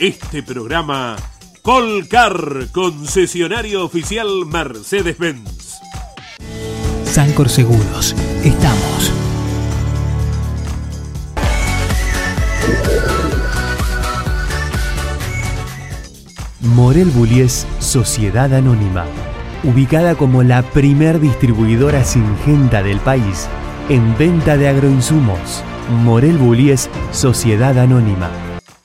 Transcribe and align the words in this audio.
Este 0.00 0.42
programa 0.42 1.14
Colcar, 1.62 2.66
concesionario 2.72 3.84
oficial 3.84 4.26
Mercedes-Benz. 4.46 5.78
Sancor 7.04 7.48
Seguros, 7.48 8.16
estamos. 8.42 9.12
Morel 16.60 17.06
Bullies 17.10 17.64
Sociedad 17.78 18.52
Anónima, 18.52 19.04
ubicada 19.62 20.16
como 20.16 20.42
la 20.42 20.62
primer 20.62 21.20
distribuidora 21.20 22.02
singenta 22.02 22.82
del 22.82 22.98
país 22.98 23.46
en 23.88 24.18
venta 24.18 24.56
de 24.56 24.66
agroinsumos. 24.66 25.62
Morel 26.02 26.38
Bullies 26.38 26.90
Sociedad 27.12 27.78
Anónima 27.78 28.47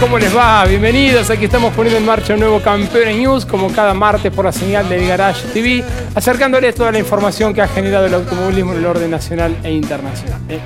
¿Cómo 0.00 0.18
les 0.18 0.34
va? 0.34 0.64
Bienvenidos. 0.64 1.28
Aquí 1.28 1.44
estamos 1.44 1.74
poniendo 1.74 2.00
en 2.00 2.06
marcha 2.06 2.32
un 2.32 2.40
nuevo 2.40 2.62
Campeones 2.62 3.18
News, 3.18 3.44
como 3.44 3.70
cada 3.70 3.92
martes 3.92 4.32
por 4.32 4.46
la 4.46 4.50
señal 4.50 4.88
del 4.88 5.06
Garage 5.06 5.46
TV, 5.48 5.84
acercándoles 6.14 6.74
toda 6.74 6.90
la 6.90 6.98
información 6.98 7.52
que 7.52 7.60
ha 7.60 7.68
generado 7.68 8.06
el 8.06 8.14
automovilismo 8.14 8.72
en 8.72 8.78
el 8.78 8.86
orden 8.86 9.10
nacional 9.10 9.54
e 9.62 9.70
internacional. 9.70 10.40
¿eh? 10.48 10.58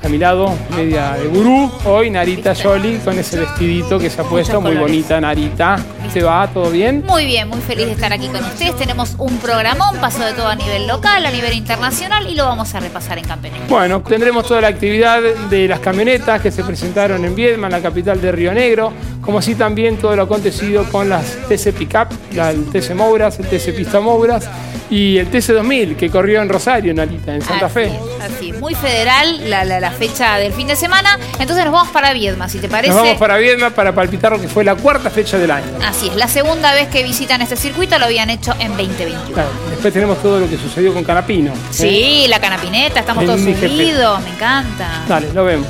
A 0.00 0.08
mi 0.08 0.16
lado, 0.16 0.54
media 0.76 1.14
de 1.14 1.26
gurú, 1.26 1.70
hoy 1.84 2.08
Narita 2.08 2.54
Jolie 2.54 2.98
con 3.00 3.18
ese 3.18 3.40
vestidito 3.40 3.98
que 3.98 4.08
se 4.08 4.20
ha 4.20 4.24
puesto, 4.24 4.60
muy 4.60 4.76
bonita 4.76 5.20
Narita. 5.20 5.76
¿Se 6.12 6.22
va? 6.22 6.46
¿Todo 6.46 6.70
bien? 6.70 7.04
Muy 7.04 7.26
bien, 7.26 7.48
muy 7.48 7.60
feliz 7.60 7.86
de 7.86 7.92
estar 7.92 8.12
aquí 8.12 8.28
con 8.28 8.42
ustedes. 8.44 8.76
Tenemos 8.76 9.16
un 9.18 9.36
programón, 9.38 9.96
paso 10.00 10.24
de 10.24 10.32
todo 10.34 10.46
a 10.46 10.54
nivel 10.54 10.86
local, 10.86 11.26
a 11.26 11.30
nivel 11.30 11.52
internacional 11.52 12.28
y 12.30 12.36
lo 12.36 12.44
vamos 12.44 12.72
a 12.74 12.80
repasar 12.80 13.18
en 13.18 13.24
Campeones. 13.24 13.68
Bueno, 13.68 14.00
tendremos 14.00 14.46
toda 14.46 14.60
la 14.60 14.68
actividad 14.68 15.20
de 15.20 15.66
las 15.66 15.80
camionetas 15.80 16.40
que 16.40 16.52
se 16.52 16.62
presentaron 16.62 17.24
en 17.24 17.34
Viedma, 17.34 17.68
la 17.68 17.80
capital 17.80 18.20
de 18.20 18.30
Río 18.30 18.54
Negro, 18.54 18.92
como 19.20 19.38
así 19.38 19.54
también 19.54 19.96
todo 19.96 20.16
lo 20.16 20.22
acontecido 20.22 20.84
con 20.84 21.08
las 21.08 21.36
TC 21.48 21.72
Pickup, 21.72 22.08
el 22.32 22.64
TC 22.66 22.94
Mouras, 22.94 23.38
el 23.38 23.46
TC 23.46 23.74
Pista 23.74 24.00
Mouras 24.00 24.48
y 24.90 25.18
el 25.18 25.30
TC2000 25.30 25.96
que 25.96 26.10
corrió 26.10 26.40
en 26.40 26.48
Rosario, 26.48 26.94
Narita, 26.94 27.34
en 27.34 27.42
Santa 27.42 27.68
Fe. 27.68 27.92
así, 28.22 28.52
muy 28.52 28.74
federal 28.74 29.50
la, 29.50 29.90
fecha 29.90 30.36
del 30.38 30.52
fin 30.52 30.66
de 30.66 30.76
semana. 30.76 31.18
Entonces 31.38 31.64
nos 31.64 31.72
vamos 31.72 31.88
para 31.90 32.12
Viedma, 32.12 32.48
si 32.48 32.58
te 32.58 32.68
parece. 32.68 32.94
Nos 32.94 33.02
vamos 33.02 33.18
para 33.18 33.36
Viedma 33.38 33.70
para 33.70 33.94
palpitar 33.94 34.32
lo 34.32 34.40
que 34.40 34.48
fue 34.48 34.64
la 34.64 34.76
cuarta 34.76 35.10
fecha 35.10 35.38
del 35.38 35.50
año. 35.50 35.66
Así 35.84 36.08
es, 36.08 36.16
la 36.16 36.28
segunda 36.28 36.72
vez 36.74 36.88
que 36.88 37.02
visitan 37.02 37.42
este 37.42 37.56
circuito 37.56 37.98
lo 37.98 38.06
habían 38.06 38.30
hecho 38.30 38.54
en 38.58 38.68
2021. 38.76 39.34
Claro, 39.34 39.50
después 39.70 39.92
tenemos 39.92 40.22
todo 40.22 40.40
lo 40.40 40.48
que 40.48 40.56
sucedió 40.56 40.92
con 40.94 41.04
Canapino. 41.04 41.52
¿eh? 41.52 41.56
Sí, 41.70 42.26
la 42.28 42.40
Canapineta, 42.40 43.00
estamos 43.00 43.24
todos 43.24 43.40
unidos, 43.40 44.22
me 44.22 44.30
encanta. 44.30 45.04
Dale, 45.08 45.32
lo 45.32 45.44
vemos. 45.44 45.66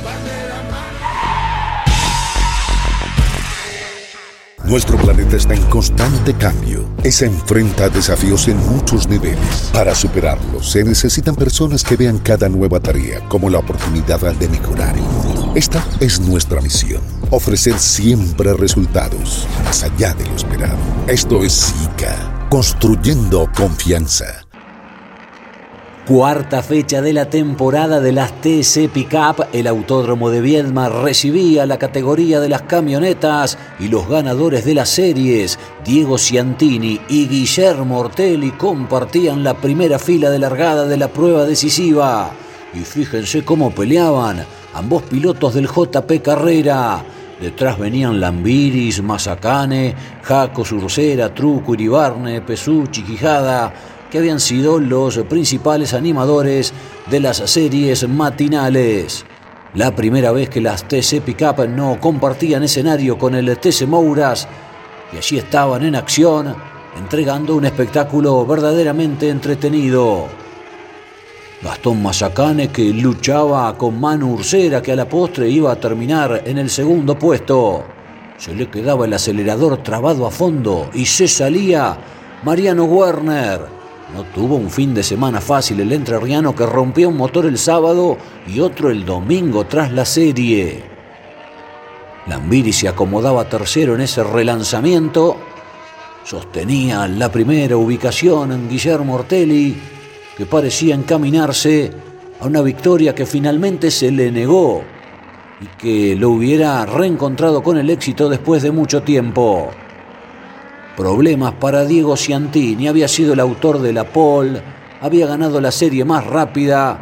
Nuestro 4.69 4.97
planeta 4.97 5.35
está 5.35 5.55
en 5.55 5.63
constante 5.63 6.35
cambio 6.35 6.87
y 7.03 7.09
se 7.09 7.25
enfrenta 7.25 7.85
a 7.85 7.89
desafíos 7.89 8.47
en 8.49 8.57
muchos 8.57 9.07
niveles. 9.07 9.71
Para 9.73 9.95
superarlos 9.95 10.69
se 10.69 10.83
necesitan 10.83 11.35
personas 11.35 11.83
que 11.83 11.95
vean 11.95 12.19
cada 12.19 12.47
nueva 12.49 12.79
tarea 12.79 13.19
como 13.29 13.49
la 13.49 13.57
oportunidad 13.57 14.19
de 14.35 14.47
mejorar 14.47 14.95
el 14.95 15.01
mundo. 15.01 15.53
Esta 15.55 15.83
es 15.99 16.19
nuestra 16.19 16.61
misión, 16.61 17.01
ofrecer 17.31 17.79
siempre 17.79 18.53
resultados 18.53 19.47
más 19.65 19.81
allá 19.81 20.13
de 20.13 20.25
lo 20.27 20.35
esperado. 20.35 20.77
Esto 21.07 21.43
es 21.43 21.51
SICA, 21.53 22.47
construyendo 22.51 23.49
confianza. 23.55 24.48
Cuarta 26.09 26.63
fecha 26.63 27.03
de 27.03 27.13
la 27.13 27.29
temporada 27.29 27.99
de 27.99 28.11
las 28.11 28.41
TC 28.41 28.89
Pickup, 28.91 29.45
el 29.53 29.67
Autódromo 29.67 30.31
de 30.31 30.41
Viedma 30.41 30.89
recibía 30.89 31.67
la 31.67 31.77
categoría 31.77 32.39
de 32.39 32.49
las 32.49 32.63
camionetas 32.63 33.59
y 33.79 33.89
los 33.89 34.09
ganadores 34.09 34.65
de 34.65 34.73
las 34.73 34.89
series, 34.89 35.59
Diego 35.85 36.17
Ciantini 36.17 36.99
y 37.09 37.27
Guillermo 37.27 37.99
Ortelli, 37.99 38.49
compartían 38.49 39.43
la 39.43 39.53
primera 39.53 39.99
fila 39.99 40.31
de 40.31 40.39
largada 40.39 40.87
de 40.87 40.97
la 40.97 41.09
prueba 41.09 41.45
decisiva. 41.45 42.31
Y 42.73 42.79
fíjense 42.79 43.45
cómo 43.45 43.69
peleaban 43.69 44.43
ambos 44.73 45.03
pilotos 45.03 45.53
del 45.53 45.67
JP 45.67 46.23
Carrera. 46.23 47.03
Detrás 47.39 47.77
venían 47.77 48.19
Lambiris, 48.19 49.03
Mazacane, 49.03 49.93
Jaco 50.23 50.65
Surcera, 50.65 51.31
Truco, 51.35 51.75
Iribarne, 51.75 52.41
Pesucci, 52.41 53.03
Quijada 53.03 53.71
que 54.09 54.17
habían 54.17 54.39
sido 54.39 54.79
los 54.79 55.17
principales 55.19 55.93
animadores 55.93 56.73
de 57.09 57.19
las 57.19 57.37
series 57.37 58.07
matinales. 58.07 59.25
La 59.75 59.95
primera 59.95 60.31
vez 60.31 60.49
que 60.49 60.61
las 60.61 60.87
TC 60.87 61.21
Pickup 61.21 61.67
no 61.67 61.99
compartían 61.99 62.63
escenario 62.63 63.17
con 63.17 63.35
el 63.35 63.57
TC 63.57 63.85
Mouras 63.87 64.47
y 65.13 65.17
allí 65.17 65.37
estaban 65.37 65.83
en 65.83 65.95
acción 65.95 66.55
entregando 66.97 67.55
un 67.55 67.65
espectáculo 67.65 68.45
verdaderamente 68.45 69.29
entretenido. 69.29 70.27
Gastón 71.61 72.01
Mazacane 72.01 72.69
que 72.69 72.93
luchaba 72.93 73.77
con 73.77 73.99
Manu 73.99 74.33
Ursera 74.33 74.81
que 74.81 74.93
a 74.93 74.95
la 74.95 75.07
postre 75.07 75.49
iba 75.49 75.71
a 75.71 75.79
terminar 75.79 76.43
en 76.45 76.57
el 76.57 76.69
segundo 76.69 77.19
puesto. 77.19 77.83
Se 78.37 78.55
le 78.55 78.69
quedaba 78.69 79.05
el 79.05 79.13
acelerador 79.13 79.83
trabado 79.83 80.25
a 80.25 80.31
fondo 80.31 80.89
y 80.93 81.05
se 81.05 81.27
salía 81.27 81.97
Mariano 82.43 82.85
Werner. 82.85 83.78
No 84.13 84.23
tuvo 84.23 84.55
un 84.55 84.69
fin 84.69 84.93
de 84.93 85.03
semana 85.03 85.39
fácil 85.39 85.79
el 85.81 85.91
entrerriano 85.91 86.55
que 86.55 86.65
rompió 86.65 87.09
un 87.09 87.17
motor 87.17 87.45
el 87.45 87.57
sábado 87.57 88.17
y 88.47 88.59
otro 88.59 88.89
el 88.89 89.05
domingo 89.05 89.65
tras 89.65 89.91
la 89.91 90.03
serie. 90.03 90.83
Lambiri 92.25 92.73
se 92.73 92.87
acomodaba 92.87 93.45
tercero 93.45 93.95
en 93.95 94.01
ese 94.01 94.23
relanzamiento. 94.23 95.37
Sostenía 96.23 97.07
la 97.07 97.31
primera 97.31 97.77
ubicación 97.77 98.51
en 98.51 98.67
Guillermo 98.67 99.15
Ortelli, 99.15 99.77
que 100.35 100.45
parecía 100.45 100.95
encaminarse 100.95 101.91
a 102.39 102.47
una 102.47 102.61
victoria 102.61 103.13
que 103.13 103.25
finalmente 103.25 103.91
se 103.91 104.11
le 104.11 104.31
negó 104.31 104.83
y 105.61 105.65
que 105.77 106.15
lo 106.15 106.29
hubiera 106.31 106.85
reencontrado 106.85 107.61
con 107.61 107.77
el 107.77 107.89
éxito 107.89 108.27
después 108.27 108.63
de 108.63 108.71
mucho 108.71 109.03
tiempo. 109.03 109.69
Problemas 110.99 111.53
para 111.53 111.85
Diego 111.85 112.17
Ciantini, 112.17 112.89
había 112.89 113.07
sido 113.07 113.31
el 113.31 113.39
autor 113.39 113.79
de 113.79 113.93
la 113.93 114.03
pole, 114.03 114.61
había 114.99 115.27
ganado 115.27 115.61
la 115.61 115.71
serie 115.71 116.03
más 116.03 116.27
rápida, 116.27 116.99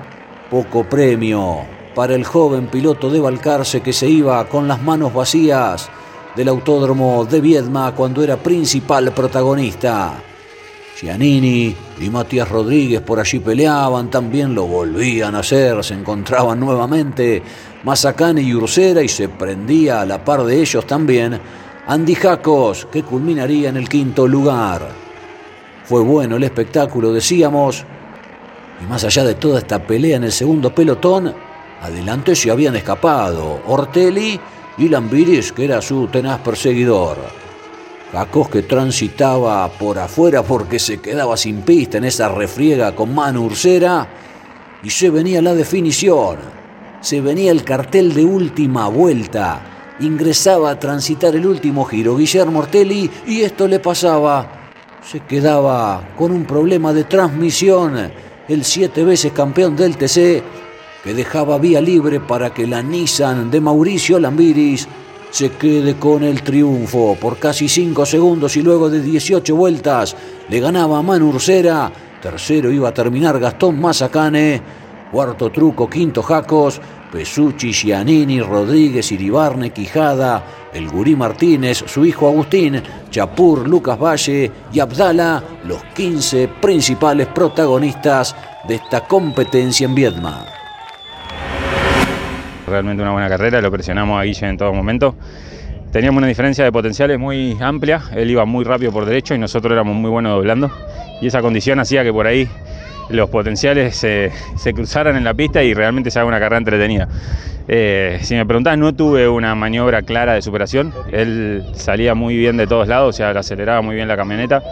poco 0.52 0.84
premio 0.84 1.62
para 1.96 2.14
el 2.14 2.24
joven 2.24 2.68
piloto 2.68 3.10
de 3.10 3.20
Balcarce 3.20 3.82
que 3.82 3.94
se 3.94 4.08
iba 4.08 4.48
con 4.48 4.68
las 4.68 4.84
manos 4.84 5.12
vacías 5.12 5.90
del 6.36 6.48
autódromo 6.50 7.26
de 7.26 7.42
Viedma 7.42 7.96
cuando 7.96 8.24
era 8.24 8.38
principal 8.38 9.12
protagonista. 9.14 10.14
Giannini 11.02 11.76
y 12.00 12.10
Matías 12.12 12.50
Rodríguez 12.50 13.02
por 13.02 13.20
allí 13.20 13.40
peleaban, 13.40 14.12
también 14.12 14.54
lo 14.54 14.68
volvían 14.68 15.34
a 15.34 15.40
hacer, 15.40 15.84
se 15.84 15.96
encontraban 15.96 16.60
nuevamente 16.60 17.42
Mazacane 17.84 18.44
y 18.44 18.54
Ursera 18.54 19.02
y 19.02 19.08
se 19.08 19.28
prendía 19.28 20.02
a 20.02 20.06
la 20.06 20.24
par 20.24 20.44
de 20.44 20.62
ellos 20.62 20.86
también 20.86 21.42
Andy 21.90 22.16
Jacos, 22.16 22.86
que 22.92 23.04
culminaría 23.04 23.70
en 23.70 23.78
el 23.78 23.88
quinto 23.88 24.28
lugar. 24.28 24.90
Fue 25.86 26.02
bueno 26.02 26.36
el 26.36 26.44
espectáculo, 26.44 27.14
decíamos, 27.14 27.86
y 28.84 28.90
más 28.90 29.06
allá 29.06 29.24
de 29.24 29.36
toda 29.36 29.60
esta 29.60 29.82
pelea 29.82 30.18
en 30.18 30.26
el 30.26 30.34
segundo 30.34 30.76
pelotón, 30.76 31.34
adelante 31.82 32.36
se 32.36 32.52
habían 32.52 32.76
escapado 32.76 33.62
Ortelli 33.68 34.38
y 34.78 34.90
Lambiris, 34.90 35.54
que 35.54 35.64
era 35.64 35.82
su 35.82 36.08
tenaz 36.08 36.42
perseguidor. 36.42 37.20
Jacos 38.12 38.50
que 38.50 38.64
transitaba 38.64 39.70
por 39.70 39.98
afuera 39.98 40.44
porque 40.44 40.80
se 40.80 41.00
quedaba 41.00 41.38
sin 41.38 41.62
pista 41.62 42.00
en 42.00 42.04
esa 42.04 42.28
refriega 42.28 42.94
con 42.94 43.16
mano 43.16 43.44
ursera 43.44 44.06
y 44.84 44.90
se 44.90 45.10
venía 45.10 45.42
la 45.42 45.54
definición, 45.54 46.36
se 47.00 47.22
venía 47.22 47.50
el 47.50 47.64
cartel 47.64 48.14
de 48.14 48.26
última 48.26 48.90
vuelta, 48.90 49.77
ingresaba 50.00 50.72
a 50.72 50.80
transitar 50.80 51.36
el 51.36 51.46
último 51.46 51.86
giro 51.86 52.16
Guillermo 52.16 52.60
Ortelli 52.60 53.10
y 53.28 53.42
esto 53.42 53.68
le 53.68 53.80
pasaba. 53.80 54.70
Se 55.04 55.22
quedaba 55.22 56.10
con 56.18 56.32
un 56.32 56.46
problema 56.46 56.94
de 56.94 57.06
transmisión 57.06 58.12
el 58.48 58.64
siete 58.64 59.04
veces 59.04 59.32
campeón 59.32 59.76
del 59.76 59.98
TC 59.98 60.44
que 61.04 61.14
dejaba 61.14 61.58
vía 61.58 61.80
libre 61.80 62.20
para 62.20 62.54
que 62.54 62.68
la 62.68 62.82
Nissan 62.82 63.50
de 63.50 63.62
Mauricio 63.62 64.20
Lambiris 64.20 64.88
se 65.30 65.52
quede 65.52 65.98
con 65.98 66.24
el 66.24 66.42
triunfo 66.42 67.18
por 67.20 67.38
casi 67.38 67.68
5 67.68 68.06
segundos 68.06 68.56
y 68.58 68.62
luego 68.62 68.90
de 68.90 69.02
18 69.02 69.56
vueltas 69.56 70.16
le 70.50 70.60
ganaba 70.60 71.02
Manu 71.02 71.30
Ursera. 71.30 71.92
Tercero 72.22 72.72
iba 72.72 72.90
a 72.90 72.94
terminar 72.94 73.40
Gastón 73.40 73.80
Mazacane. 73.80 74.62
Cuarto 75.12 75.52
truco, 75.52 75.90
quinto 75.90 76.22
Jacos. 76.24 76.82
Pesucci, 77.12 77.72
Giannini, 77.72 78.42
Rodríguez, 78.42 79.12
Iribarne, 79.12 79.72
Quijada, 79.72 80.44
el 80.74 80.90
Gurí 80.90 81.16
Martínez, 81.16 81.84
su 81.86 82.06
hijo 82.06 82.28
Agustín, 82.28 82.82
Chapur, 83.10 83.68
Lucas 83.68 84.00
Valle 84.00 84.52
y 84.72 84.80
Abdala, 84.80 85.44
los 85.66 85.84
15 85.96 86.48
principales 86.62 87.28
protagonistas 87.28 88.36
de 88.68 88.76
esta 88.76 89.02
competencia 89.08 89.86
en 89.86 89.96
Viedma 89.96 90.46
realmente 92.68 93.02
una 93.02 93.12
buena 93.12 93.30
carrera, 93.30 93.62
lo 93.62 93.72
presionamos 93.72 94.20
a 94.20 94.24
Guille 94.24 94.48
en 94.48 94.58
todo 94.58 94.74
momento. 94.74 95.16
Teníamos 95.92 96.18
una 96.20 96.28
diferencia 96.28 96.66
de 96.66 96.72
potenciales 96.72 97.18
muy 97.18 97.58
amplia, 97.62 98.02
él 98.14 98.30
iba 98.30 98.46
muy 98.46 98.66
rápido 98.66 98.92
por 98.92 99.06
derecho 99.06 99.34
y 99.34 99.40
nosotros 99.40 99.72
éramos 99.72 99.96
muy 99.96 100.10
buenos 100.10 100.34
doblando. 100.34 100.70
Y 101.22 101.28
esa 101.28 101.42
condición 101.42 101.80
hacía 101.80 102.04
que 102.04 102.12
por 102.12 102.28
ahí 102.28 102.48
los 103.10 103.30
potenciales 103.30 103.96
se, 103.96 104.32
cruzaran 104.74 105.16
en 105.16 105.24
la 105.24 105.34
pista 105.34 105.64
y 105.64 105.74
realmente 105.74 106.12
se 106.12 106.20
haga 106.20 106.28
una 106.28 106.40
carrera 106.40 106.58
entretenida. 106.58 107.08
Eh, 107.68 108.20
si 108.22 108.36
me 108.36 108.46
preguntás, 108.46 108.78
no 108.78 108.94
tuve 108.94 109.28
una 109.28 109.54
maniobra 109.56 110.02
clara 110.02 110.34
de 110.34 110.42
superación. 110.42 110.94
Él 111.12 111.66
salía 111.74 112.16
muy 112.16 112.38
bien 112.38 112.58
de 112.58 112.68
todos 112.68 112.88
lados, 112.88 113.16
o 113.16 113.18
sea, 113.18 113.32
aceleraba 113.32 113.82
muy 113.82 113.96
bien 113.96 114.08
la 114.08 114.16
camioneta 114.16 114.64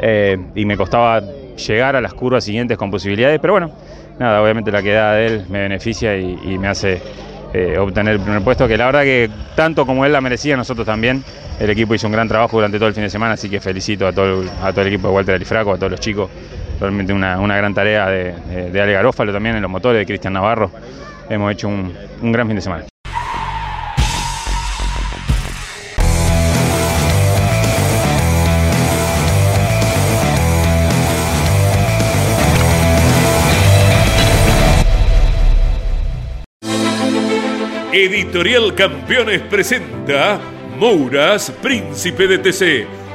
eh, 0.00 0.38
y 0.54 0.64
me 0.64 0.76
costaba 0.76 1.22
llegar 1.56 1.96
a 1.96 2.00
las 2.00 2.14
curvas 2.14 2.44
siguientes 2.44 2.78
con 2.78 2.90
posibilidades, 2.90 3.40
pero 3.40 3.54
bueno, 3.54 3.72
nada, 4.18 4.42
obviamente 4.42 4.70
la 4.70 4.82
quedada 4.82 5.14
de 5.14 5.26
él 5.26 5.44
me 5.48 5.60
beneficia 5.60 6.16
y 6.16 6.56
me 6.58 6.68
hace 6.68 7.02
eh, 7.54 7.78
obtener 7.78 8.14
el 8.14 8.20
primer 8.20 8.42
puesto, 8.42 8.68
que 8.68 8.76
la 8.76 8.86
verdad 8.86 9.02
que 9.04 9.30
tanto 9.54 9.86
como 9.86 10.04
él 10.04 10.12
la 10.12 10.20
merecía, 10.20 10.56
nosotros 10.56 10.86
también. 10.86 11.24
El 11.58 11.70
equipo 11.70 11.94
hizo 11.94 12.06
un 12.06 12.12
gran 12.12 12.28
trabajo 12.28 12.56
durante 12.56 12.78
todo 12.78 12.88
el 12.88 12.94
fin 12.94 13.04
de 13.04 13.10
semana, 13.10 13.32
así 13.32 13.48
que 13.48 13.58
felicito 13.58 14.06
a 14.06 14.12
todo, 14.12 14.44
a 14.62 14.70
todo 14.70 14.82
el 14.82 14.88
equipo 14.88 15.08
de 15.08 15.14
Walter 15.14 15.34
Alifraco, 15.34 15.72
a 15.72 15.76
todos 15.76 15.90
los 15.90 16.00
chicos. 16.00 16.30
Realmente 16.80 17.12
una, 17.12 17.56
gran 17.56 17.74
tarea 17.74 18.06
de, 18.08 18.70
de 18.70 18.80
Ale 18.80 18.92
Garófalo 18.92 19.32
también 19.32 19.56
en 19.56 19.62
los 19.62 19.70
motores, 19.70 20.00
de 20.00 20.06
Cristian 20.06 20.32
Navarro. 20.32 20.70
Hemos 21.28 21.52
hecho 21.52 21.68
un 21.68 21.92
gran 22.32 22.46
fin 22.46 22.56
de 22.56 22.62
semana. 22.62 22.84
Editorial 38.00 38.76
Campeones 38.76 39.40
presenta 39.42 40.38
Mouras, 40.78 41.50
Príncipe 41.60 42.28
de 42.28 42.38
TC. 42.38 42.97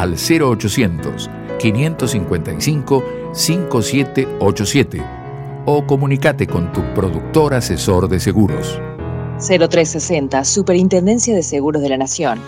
al 0.00 0.16
0800 0.16 1.30
555 1.58 3.04
5787 3.32 5.02
o 5.66 5.86
comunícate 5.86 6.46
con 6.46 6.72
tu 6.72 6.82
productor 6.94 7.52
asesor 7.52 8.08
de 8.08 8.18
seguros. 8.18 8.80
0360, 9.38 10.42
Superintendencia 10.44 11.34
de 11.34 11.42
Seguros 11.42 11.82
de 11.82 11.90
la 11.90 11.98
Nación. 11.98 12.40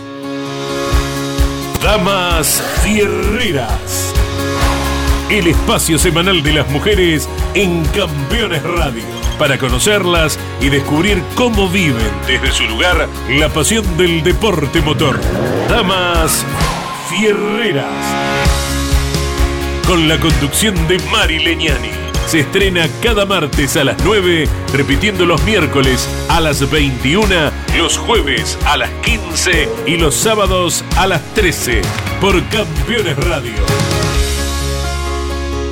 Damas 1.82 2.62
Fierreras. 2.82 4.14
El 5.30 5.47
espacio 5.49 5.99
semanal 5.99 6.42
de 6.42 6.54
las 6.54 6.71
mujeres 6.71 7.28
en 7.54 7.85
Campeones 7.87 8.62
Radio 8.62 9.02
para 9.38 9.59
conocerlas 9.59 10.38
y 10.61 10.68
descubrir 10.68 11.23
cómo 11.35 11.68
viven 11.68 12.11
desde 12.26 12.50
su 12.50 12.64
lugar 12.64 13.09
la 13.30 13.49
pasión 13.49 13.85
del 13.97 14.23
deporte 14.23 14.80
motor. 14.80 15.21
Damas 15.68 16.44
Fierreras. 17.19 17.87
Con 19.87 20.09
la 20.09 20.19
conducción 20.19 20.75
de 20.88 20.99
Mari 21.11 21.40
Leñani. 21.40 21.90
se 22.26 22.40
estrena 22.40 22.88
cada 23.02 23.26
martes 23.26 23.76
a 23.76 23.85
las 23.85 24.02
9, 24.02 24.49
repitiendo 24.73 25.26
los 25.26 25.42
miércoles 25.42 26.09
a 26.31 26.40
las 26.40 26.71
21, 26.71 27.26
los 27.76 27.99
jueves 27.99 28.59
a 28.64 28.78
las 28.78 28.90
15 29.02 29.69
y 29.87 29.97
los 29.99 30.14
sábados 30.14 30.85
a 30.97 31.07
las 31.07 31.23
13 31.35 31.83
por 32.21 32.42
Campeones 32.49 33.16
Radio. 33.16 33.52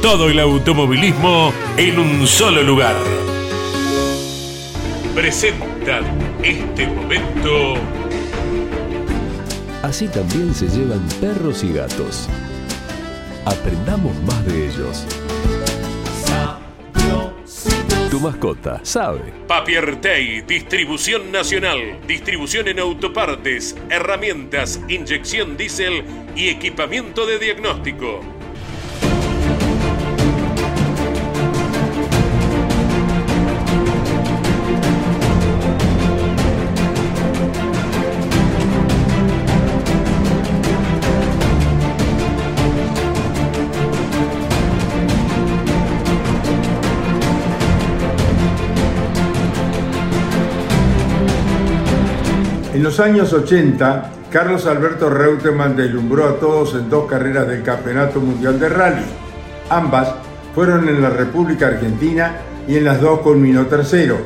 Todo 0.02 0.28
el 0.28 0.40
automovilismo 0.40 1.54
en 1.78 1.98
un 1.98 2.26
solo 2.26 2.62
lugar. 2.62 2.96
Presentan 5.14 6.04
este 6.42 6.86
momento. 6.86 7.99
Así 9.82 10.08
también 10.08 10.54
se 10.54 10.68
llevan 10.68 11.06
perros 11.20 11.64
y 11.64 11.72
gatos. 11.72 12.28
Aprendamos 13.46 14.14
más 14.24 14.44
de 14.44 14.66
ellos. 14.66 15.06
Tu 18.10 18.20
mascota 18.20 18.80
sabe. 18.82 19.32
Papiertei, 19.46 20.42
distribución 20.42 21.32
nacional, 21.32 21.98
distribución 22.06 22.68
en 22.68 22.80
autopartes, 22.80 23.76
herramientas, 23.88 24.80
inyección 24.88 25.56
diésel 25.56 26.04
y 26.36 26.48
equipamiento 26.48 27.24
de 27.24 27.38
diagnóstico. 27.38 28.20
Los 52.90 52.98
años 52.98 53.32
80, 53.32 54.10
Carlos 54.32 54.66
Alberto 54.66 55.08
Reutemann 55.08 55.76
deslumbró 55.76 56.26
a 56.26 56.40
todos 56.40 56.74
en 56.74 56.90
dos 56.90 57.08
carreras 57.08 57.46
del 57.46 57.62
Campeonato 57.62 58.18
Mundial 58.18 58.58
de 58.58 58.68
Rally. 58.68 59.04
Ambas 59.68 60.12
fueron 60.56 60.88
en 60.88 61.00
la 61.00 61.10
República 61.10 61.68
Argentina 61.68 62.38
y 62.66 62.78
en 62.78 62.84
las 62.84 63.00
dos 63.00 63.20
culminó 63.20 63.66
tercero. 63.66 64.18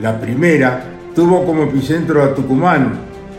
La 0.00 0.20
primera 0.20 0.84
tuvo 1.16 1.44
como 1.44 1.64
epicentro 1.64 2.22
a 2.22 2.32
Tucumán 2.32 2.92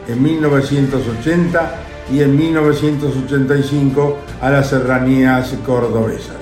en 0.05 0.21
1980 0.21 1.75
y 2.11 2.21
en 2.21 2.35
1985 2.35 4.17
a 4.41 4.49
las 4.49 4.67
serranías 4.67 5.55
cordobesas. 5.65 6.35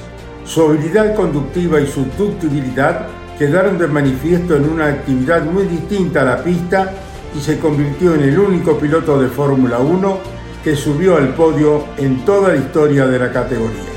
Su 0.46 0.64
habilidad 0.64 1.14
conductiva 1.14 1.80
y 1.80 1.86
su 1.86 2.06
ductibilidad 2.18 3.06
quedaron 3.38 3.78
de 3.78 3.86
manifiesto 3.86 4.56
en 4.56 4.68
una 4.68 4.88
actividad 4.88 5.44
muy 5.44 5.66
distinta 5.66 6.22
a 6.22 6.26
la 6.26 6.44
pista 6.44 6.92
y 7.38 7.42
se 7.42 7.60
convirtió 7.60 8.16
en 8.16 8.22
el 8.24 8.40
único 8.40 8.78
piloto 8.78 9.20
de 9.20 9.28
Fórmula 9.28 9.80
1 9.80 10.18
que 10.64 10.76
subió 10.76 11.18
al 11.18 11.36
podio 11.36 11.86
en 11.98 12.24
toda 12.26 12.50
la 12.50 12.56
historia 12.56 13.06
de 13.06 13.20
la 13.20 13.32
categoría. 13.32 13.96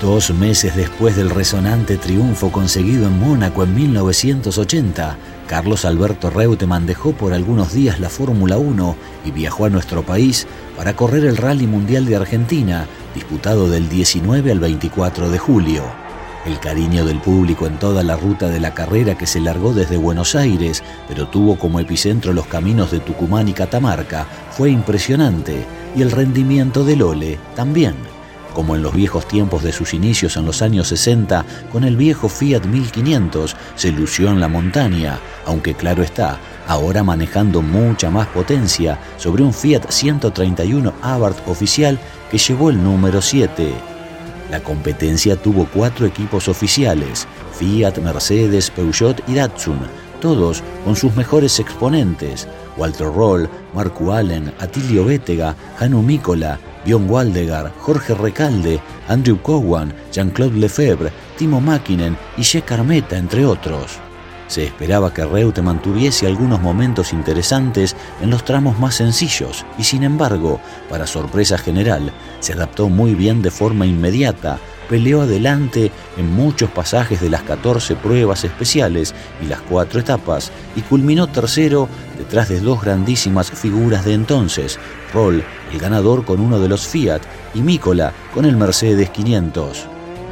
Dos 0.00 0.32
meses 0.32 0.74
después 0.74 1.14
del 1.14 1.30
resonante 1.30 1.96
triunfo 1.96 2.50
conseguido 2.50 3.06
en 3.06 3.20
Mónaco 3.20 3.62
en 3.62 3.74
1980, 3.74 5.16
Carlos 5.46 5.84
Alberto 5.84 6.30
Reutemann 6.30 6.86
dejó 6.86 7.12
por 7.12 7.32
algunos 7.32 7.72
días 7.72 8.00
la 8.00 8.08
Fórmula 8.08 8.56
1 8.56 8.96
y 9.26 9.30
viajó 9.30 9.66
a 9.66 9.70
nuestro 9.70 10.02
país 10.02 10.46
para 10.76 10.96
correr 10.96 11.24
el 11.24 11.36
Rally 11.36 11.66
Mundial 11.66 12.06
de 12.06 12.16
Argentina, 12.16 12.86
disputado 13.14 13.68
del 13.68 13.88
19 13.88 14.50
al 14.50 14.58
24 14.58 15.30
de 15.30 15.38
julio. 15.38 16.01
El 16.44 16.58
cariño 16.58 17.04
del 17.04 17.20
público 17.20 17.68
en 17.68 17.78
toda 17.78 18.02
la 18.02 18.16
ruta 18.16 18.48
de 18.48 18.58
la 18.58 18.74
carrera 18.74 19.16
que 19.16 19.28
se 19.28 19.40
largó 19.40 19.72
desde 19.72 19.96
Buenos 19.96 20.34
Aires, 20.34 20.82
pero 21.06 21.28
tuvo 21.28 21.56
como 21.56 21.78
epicentro 21.78 22.32
los 22.32 22.46
caminos 22.46 22.90
de 22.90 22.98
Tucumán 22.98 23.46
y 23.46 23.52
Catamarca, 23.52 24.26
fue 24.50 24.70
impresionante, 24.70 25.64
y 25.94 26.02
el 26.02 26.10
rendimiento 26.10 26.84
del 26.84 27.02
Ole 27.02 27.38
también. 27.54 27.94
Como 28.54 28.74
en 28.74 28.82
los 28.82 28.92
viejos 28.92 29.28
tiempos 29.28 29.62
de 29.62 29.72
sus 29.72 29.94
inicios 29.94 30.36
en 30.36 30.44
los 30.44 30.62
años 30.62 30.88
60, 30.88 31.44
con 31.70 31.84
el 31.84 31.96
viejo 31.96 32.28
Fiat 32.28 32.64
1500 32.64 33.56
se 33.76 33.92
lució 33.92 34.28
en 34.28 34.40
la 34.40 34.48
montaña, 34.48 35.20
aunque 35.46 35.74
claro 35.74 36.02
está, 36.02 36.40
ahora 36.66 37.04
manejando 37.04 37.62
mucha 37.62 38.10
más 38.10 38.26
potencia 38.26 38.98
sobre 39.16 39.44
un 39.44 39.54
Fiat 39.54 39.88
131 39.88 40.92
Abarth 41.02 41.46
oficial 41.46 42.00
que 42.32 42.38
llevó 42.38 42.70
el 42.70 42.82
número 42.82 43.22
7. 43.22 43.91
La 44.52 44.62
competencia 44.62 45.34
tuvo 45.34 45.66
cuatro 45.72 46.04
equipos 46.04 46.46
oficiales, 46.46 47.26
Fiat, 47.54 47.96
Mercedes, 48.00 48.70
Peugeot 48.70 49.26
y 49.26 49.36
Datsun, 49.36 49.78
todos 50.20 50.62
con 50.84 50.94
sus 50.94 51.16
mejores 51.16 51.58
exponentes, 51.58 52.46
Walter 52.76 53.06
Roll, 53.06 53.48
Marco 53.72 54.12
Allen, 54.12 54.52
Atilio 54.58 55.06
Bétega, 55.06 55.56
Hanu 55.78 56.02
Mícola, 56.02 56.60
Bjorn 56.84 57.08
Waldegar, 57.08 57.72
Jorge 57.78 58.12
Recalde, 58.12 58.78
Andrew 59.08 59.40
Cowan, 59.40 59.94
Jean-Claude 60.12 60.58
Lefebvre, 60.58 61.10
Timo 61.38 61.58
Mäkinen 61.58 62.14
y 62.36 62.42
Che 62.42 62.60
Carmeta, 62.60 63.16
entre 63.16 63.46
otros. 63.46 64.11
Se 64.52 64.66
esperaba 64.66 65.14
que 65.14 65.24
Reutemann 65.24 65.80
tuviese 65.80 66.26
algunos 66.26 66.60
momentos 66.60 67.14
interesantes 67.14 67.96
en 68.20 68.28
los 68.28 68.44
tramos 68.44 68.78
más 68.78 68.96
sencillos 68.96 69.64
y 69.78 69.84
sin 69.84 70.02
embargo, 70.02 70.60
para 70.90 71.06
sorpresa 71.06 71.56
general, 71.56 72.12
se 72.40 72.52
adaptó 72.52 72.90
muy 72.90 73.14
bien 73.14 73.40
de 73.40 73.50
forma 73.50 73.86
inmediata, 73.86 74.58
peleó 74.90 75.22
adelante 75.22 75.90
en 76.18 76.30
muchos 76.30 76.68
pasajes 76.68 77.22
de 77.22 77.30
las 77.30 77.44
14 77.44 77.96
pruebas 77.96 78.44
especiales 78.44 79.14
y 79.42 79.46
las 79.46 79.62
cuatro 79.62 80.00
etapas 80.00 80.52
y 80.76 80.82
culminó 80.82 81.28
tercero 81.28 81.88
detrás 82.18 82.50
de 82.50 82.60
dos 82.60 82.82
grandísimas 82.82 83.50
figuras 83.50 84.04
de 84.04 84.12
entonces, 84.12 84.78
Roll, 85.14 85.42
el 85.72 85.78
ganador 85.78 86.26
con 86.26 86.40
uno 86.40 86.60
de 86.60 86.68
los 86.68 86.86
Fiat, 86.86 87.22
y 87.54 87.62
Mícola 87.62 88.12
con 88.34 88.44
el 88.44 88.58
Mercedes 88.58 89.08
500. 89.08 89.86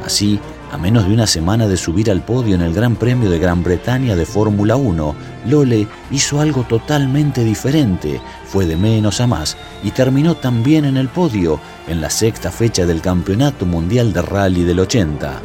Así, 0.05 0.39
a 0.71 0.77
menos 0.77 1.05
de 1.05 1.13
una 1.13 1.27
semana 1.27 1.67
de 1.67 1.75
subir 1.75 2.09
al 2.09 2.23
podio 2.23 2.55
en 2.55 2.61
el 2.61 2.73
Gran 2.73 2.95
Premio 2.95 3.29
de 3.29 3.39
Gran 3.39 3.61
Bretaña 3.61 4.15
de 4.15 4.25
Fórmula 4.25 4.77
1, 4.77 5.15
Lole 5.47 5.85
hizo 6.11 6.39
algo 6.39 6.63
totalmente 6.63 7.43
diferente, 7.43 8.21
fue 8.45 8.65
de 8.65 8.77
menos 8.77 9.19
a 9.19 9.27
más 9.27 9.57
y 9.83 9.91
terminó 9.91 10.35
también 10.35 10.85
en 10.85 10.95
el 10.95 11.09
podio 11.09 11.59
en 11.87 11.99
la 11.99 12.09
sexta 12.09 12.51
fecha 12.51 12.85
del 12.85 13.01
Campeonato 13.01 13.65
Mundial 13.65 14.13
de 14.13 14.21
Rally 14.21 14.63
del 14.63 14.79
80. 14.79 15.41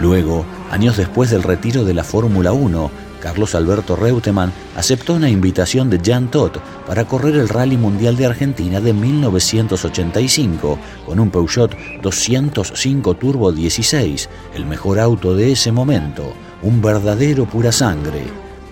Luego, 0.00 0.46
años 0.70 0.96
después 0.96 1.30
del 1.30 1.42
retiro 1.42 1.84
de 1.84 1.94
la 1.94 2.04
Fórmula 2.04 2.52
1, 2.52 2.90
Carlos 3.20 3.54
Alberto 3.54 3.96
Reutemann 3.96 4.52
aceptó 4.76 5.14
una 5.14 5.28
invitación 5.28 5.90
de 5.90 6.00
Jan 6.04 6.30
Todt 6.30 6.58
para 6.86 7.04
correr 7.04 7.34
el 7.34 7.48
Rally 7.48 7.76
Mundial 7.76 8.16
de 8.16 8.26
Argentina 8.26 8.80
de 8.80 8.92
1985 8.92 10.78
con 11.06 11.20
un 11.20 11.30
Peugeot 11.30 11.74
205 12.02 13.14
Turbo 13.14 13.52
16, 13.52 14.28
el 14.54 14.66
mejor 14.66 14.98
auto 15.00 15.34
de 15.34 15.52
ese 15.52 15.72
momento, 15.72 16.32
un 16.62 16.80
verdadero 16.80 17.46
pura 17.46 17.72
sangre. 17.72 18.22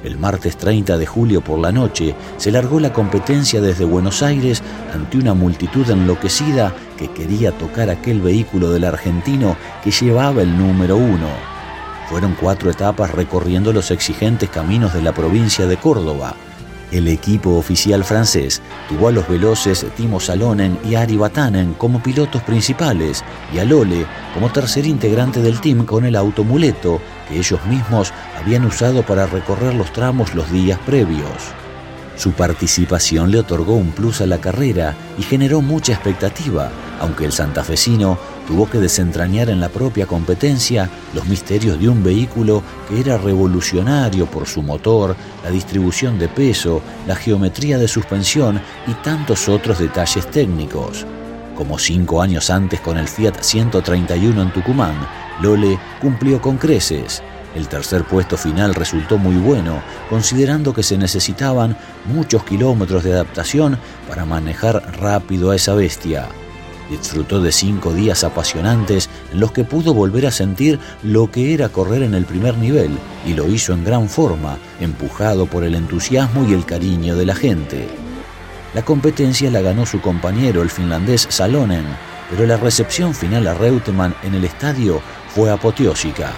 El 0.05 0.19
martes 0.19 0.57
30 0.57 0.99
de 0.99 1.07
julio 1.07 1.41
por 1.41 1.59
la 1.59 1.73
noche 1.73 2.15
se 2.37 2.53
largó 2.53 2.79
la 2.79 2.93
competencia 2.93 3.61
desde 3.61 3.85
Buenos 3.85 4.23
Aires 4.23 4.63
ante 4.95 5.19
una 5.19 5.35
multitud 5.35 5.91
enloquecida 5.91 6.73
que 6.97 7.11
quería 7.11 7.51
tocar 7.51 7.91
aquel 7.91 8.21
vehículo 8.21 8.71
del 8.71 8.85
argentino 8.85 9.57
que 9.83 9.91
llevaba 9.91 10.43
el 10.43 10.57
número 10.57 10.97
uno. 10.97 11.56
Fueron 12.09 12.37
cuatro 12.41 12.71
etapas 12.71 13.11
recorriendo 13.13 13.73
los 13.73 13.91
exigentes 13.91 14.49
caminos 14.49 14.95
de 14.95 15.03
la 15.03 15.13
provincia 15.13 15.67
de 15.67 15.77
Córdoba. 15.77 16.37
El 16.93 17.09
equipo 17.09 17.57
oficial 17.57 18.05
francés 18.05 18.63
tuvo 18.89 19.09
a 19.09 19.13
los 19.13 19.29
veloces 19.29 19.85
Timo 19.97 20.21
Salonen 20.21 20.79
y 20.85 20.95
Ari 20.95 21.17
Batanen 21.17 21.75
como 21.75 22.01
pilotos 22.01 22.43
principales 22.43 23.25
y 23.53 23.59
a 23.59 23.65
Lole 23.65 24.07
como 24.33 24.53
tercer 24.53 24.87
integrante 24.87 25.41
del 25.41 25.61
team 25.61 25.85
con 25.85 26.05
el 26.05 26.15
automuleto 26.15 27.01
que 27.29 27.39
ellos 27.39 27.65
mismos 27.67 28.13
habían 28.41 28.65
usado 28.65 29.03
para 29.03 29.27
recorrer 29.27 29.75
los 29.75 29.93
tramos 29.93 30.33
los 30.37 30.51
días 30.53 30.79
previos. 30.87 31.55
Su 32.17 32.33
participación 32.33 33.33
le 33.33 33.41
otorgó 33.41 33.75
un 33.75 33.91
plus 33.91 34.21
a 34.21 34.27
la 34.27 34.39
carrera 34.39 34.95
y 35.19 35.23
generó 35.23 35.61
mucha 35.63 35.93
expectativa, 35.93 36.71
aunque 37.01 37.25
el 37.25 37.33
santafesino 37.33 38.17
tuvo 38.47 38.69
que 38.69 38.79
desentrañar 38.79 39.51
en 39.51 39.61
la 39.61 39.69
propia 39.69 40.07
competencia 40.07 40.89
los 41.15 41.27
misterios 41.27 41.79
de 41.79 41.89
un 41.89 42.03
vehículo 42.03 42.63
que 42.89 43.01
era 43.01 43.19
revolucionario 43.19 44.27
por 44.27 44.47
su 44.47 44.63
motor, 44.63 45.17
la 45.43 45.51
distribución 45.51 46.19
de 46.19 46.29
peso, 46.29 46.81
la 47.07 47.17
geometría 47.17 47.79
de 47.79 47.89
suspensión 47.89 48.61
y 48.87 48.95
tantos 49.03 49.49
otros 49.49 49.79
detalles 49.79 50.31
técnicos. 50.31 51.07
Como 51.57 51.79
cinco 51.79 52.21
años 52.21 52.51
antes 52.51 52.81
con 52.81 52.99
el 52.99 53.09
Fiat 53.09 53.41
131 53.41 54.43
en 54.43 54.53
Tucumán, 54.53 54.95
Lole 55.41 55.79
cumplió 56.01 56.41
con 56.41 56.59
creces. 56.59 57.23
El 57.55 57.69
tercer 57.69 58.05
puesto 58.05 58.37
final 58.37 58.75
resultó 58.75 59.17
muy 59.17 59.37
bueno, 59.37 59.83
considerando 60.11 60.75
que 60.75 60.83
se 60.83 60.99
necesitaban 60.99 61.77
muchos 62.05 62.45
kilómetros 62.45 63.03
de 63.05 63.15
adaptación 63.15 63.79
para 64.07 64.27
manejar 64.27 64.83
rápido 65.01 65.51
a 65.51 65.57
esa 65.57 65.75
bestia. 65.75 66.29
Disfrutó 66.91 67.41
de 67.41 67.51
cinco 67.51 67.93
días 67.93 68.23
apasionantes 68.23 69.11
en 69.33 69.41
los 69.41 69.53
que 69.53 69.65
pudo 69.65 69.93
volver 69.93 70.27
a 70.27 70.31
sentir 70.31 70.79
lo 71.03 71.31
que 71.31 71.53
era 71.53 71.69
correr 71.69 72.03
en 72.03 72.15
el 72.15 72.25
primer 72.25 72.57
nivel 72.59 72.91
y 73.27 73.35
lo 73.35 73.49
hizo 73.49 73.73
en 73.73 73.85
gran 73.85 74.09
forma, 74.09 74.59
empujado 74.81 75.47
por 75.47 75.65
el 75.65 75.75
entusiasmo 75.75 76.49
y 76.49 76.53
el 76.53 76.65
cariño 76.65 77.17
de 77.17 77.27
la 77.27 77.35
gente. 77.35 77.89
La 78.75 78.85
competencia 78.85 79.51
la 79.51 79.63
ganó 79.63 79.87
su 79.87 80.01
compañero, 80.01 80.63
el 80.63 80.71
finlandés 80.71 81.27
Salonen, 81.29 81.87
pero 82.31 82.47
la 82.47 82.57
recepción 82.57 83.15
final 83.15 83.47
a 83.49 83.55
Reutemann 83.55 84.15
en 84.23 84.35
el 84.35 84.45
estadio 84.45 85.01
fue 85.29 85.51
apoteósica. 85.51 86.33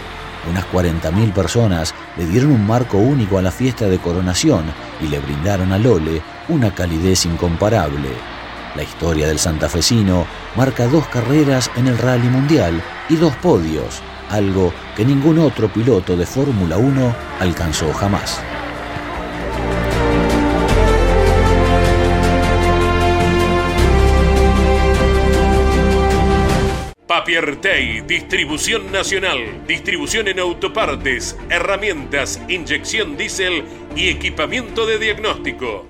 Unas 0.49 0.65
40.000 0.67 1.33
personas 1.33 1.95
le 2.17 2.27
dieron 2.27 2.53
un 2.53 2.67
marco 2.67 2.97
único 2.97 3.39
a 3.39 3.43
la 3.43 3.51
fiesta 3.51 3.87
de 3.87 3.99
coronación 3.99 4.65
y 5.01 5.09
le 5.09 5.19
brindaron 5.19 5.73
a 5.73 5.79
Lole 5.79 6.23
una 6.49 6.75
calidez 6.75 7.27
incomparable. 7.27 8.38
La 8.79 8.85
historia 8.85 9.27
del 9.27 9.41
santafesino 9.41 10.25
marca 10.55 10.87
dos 10.87 11.05
carreras 11.09 11.69
en 11.75 11.89
el 11.89 11.99
Rally 11.99 12.29
Mundial 12.29 12.81
y 13.09 13.17
dos 13.17 13.35
podios, 13.39 14.01
algo 14.29 14.73
que 14.95 15.05
ningún 15.05 15.41
otro 15.41 15.67
piloto 15.67 16.17
de 16.17 16.25
Fórmula 16.25 16.77
1 16.77 17.17
alcanzó 17.41 17.93
jamás. 17.93 18.41
Papiertei, 27.09 28.03
distribución 28.03 28.93
nacional, 28.93 29.67
distribución 29.67 30.29
en 30.29 30.39
autopartes, 30.39 31.37
herramientas, 31.51 32.41
inyección 32.49 33.17
diésel 33.17 33.65
y 33.97 34.09
equipamiento 34.09 34.87
de 34.87 35.01
diagnóstico. 35.01 35.88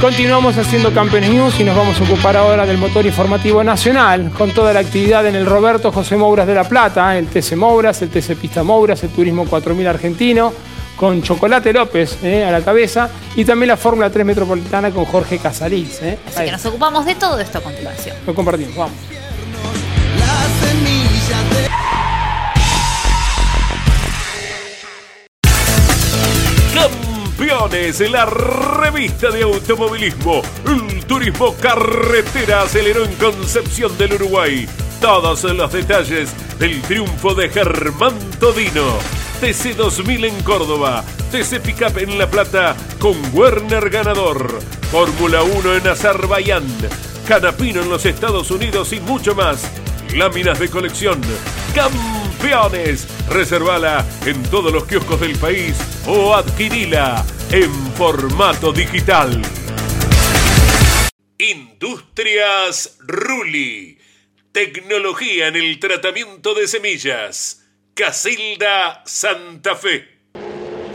Continuamos 0.00 0.56
haciendo 0.56 0.92
Campeones 0.94 1.30
News 1.30 1.58
y 1.58 1.64
nos 1.64 1.76
vamos 1.76 2.00
a 2.00 2.04
ocupar 2.04 2.36
ahora 2.36 2.64
del 2.64 2.78
motor 2.78 3.04
informativo 3.04 3.64
nacional, 3.64 4.30
con 4.30 4.52
toda 4.52 4.72
la 4.72 4.78
actividad 4.80 5.26
en 5.26 5.34
el 5.34 5.44
Roberto 5.44 5.90
José 5.90 6.16
Mouras 6.16 6.46
de 6.46 6.54
La 6.54 6.62
Plata, 6.64 7.18
el 7.18 7.26
TC 7.26 7.56
Mouras, 7.56 8.00
el 8.02 8.08
TC 8.08 8.36
Pista 8.36 8.62
Mouras, 8.62 9.02
el 9.02 9.10
Turismo 9.10 9.44
4000 9.46 9.86
argentino, 9.88 10.52
con 10.96 11.20
Chocolate 11.22 11.72
López 11.72 12.18
eh, 12.22 12.44
a 12.44 12.52
la 12.52 12.60
cabeza, 12.60 13.10
y 13.34 13.44
también 13.44 13.68
la 13.68 13.76
Fórmula 13.76 14.08
3 14.08 14.24
Metropolitana 14.24 14.92
con 14.92 15.04
Jorge 15.04 15.38
Casalís. 15.38 16.00
eh. 16.02 16.18
Así 16.28 16.38
Ahí. 16.40 16.46
que 16.46 16.52
nos 16.52 16.64
ocupamos 16.66 17.04
de 17.04 17.16
todo 17.16 17.38
esto 17.40 17.58
a 17.58 17.60
continuación. 17.60 18.16
Lo 18.24 18.34
compartimos, 18.34 18.76
vamos. 18.76 18.94
Campeones, 27.58 28.00
la 28.08 28.24
revista 28.24 29.30
de 29.30 29.42
automovilismo. 29.42 30.42
El 30.64 31.04
turismo 31.06 31.56
carretera 31.56 32.62
aceleró 32.62 33.04
en 33.04 33.12
Concepción 33.16 33.98
del 33.98 34.14
Uruguay. 34.14 34.68
Todos 35.00 35.42
los 35.42 35.72
detalles 35.72 36.30
del 36.58 36.80
triunfo 36.82 37.34
de 37.34 37.48
Germán 37.48 38.14
Todino. 38.38 38.98
TC 39.40 39.74
2000 39.76 40.24
en 40.26 40.42
Córdoba. 40.42 41.04
TC 41.32 41.60
Pickup 41.60 41.98
en 41.98 42.16
La 42.16 42.30
Plata 42.30 42.76
con 43.00 43.16
Werner 43.32 43.90
ganador. 43.90 44.60
Fórmula 44.92 45.42
1 45.42 45.74
en 45.74 45.88
Azerbaiyán. 45.88 46.64
Canapino 47.26 47.82
en 47.82 47.90
los 47.90 48.06
Estados 48.06 48.52
Unidos 48.52 48.92
y 48.92 49.00
mucho 49.00 49.34
más. 49.34 49.68
Láminas 50.14 50.60
de 50.60 50.68
colección. 50.68 51.20
Campeones. 51.74 52.27
Reservala 53.28 54.06
en 54.26 54.42
todos 54.44 54.72
los 54.72 54.84
kioscos 54.86 55.20
del 55.20 55.38
país 55.38 55.76
o 56.06 56.34
adquirila 56.34 57.24
en 57.52 57.70
formato 57.92 58.72
digital. 58.72 59.42
Industrias 61.38 62.96
Ruli. 63.00 63.98
Tecnología 64.52 65.48
en 65.48 65.56
el 65.56 65.78
tratamiento 65.78 66.54
de 66.54 66.66
semillas. 66.66 67.64
Casilda 67.94 69.02
Santa 69.04 69.76
Fe. 69.76 70.17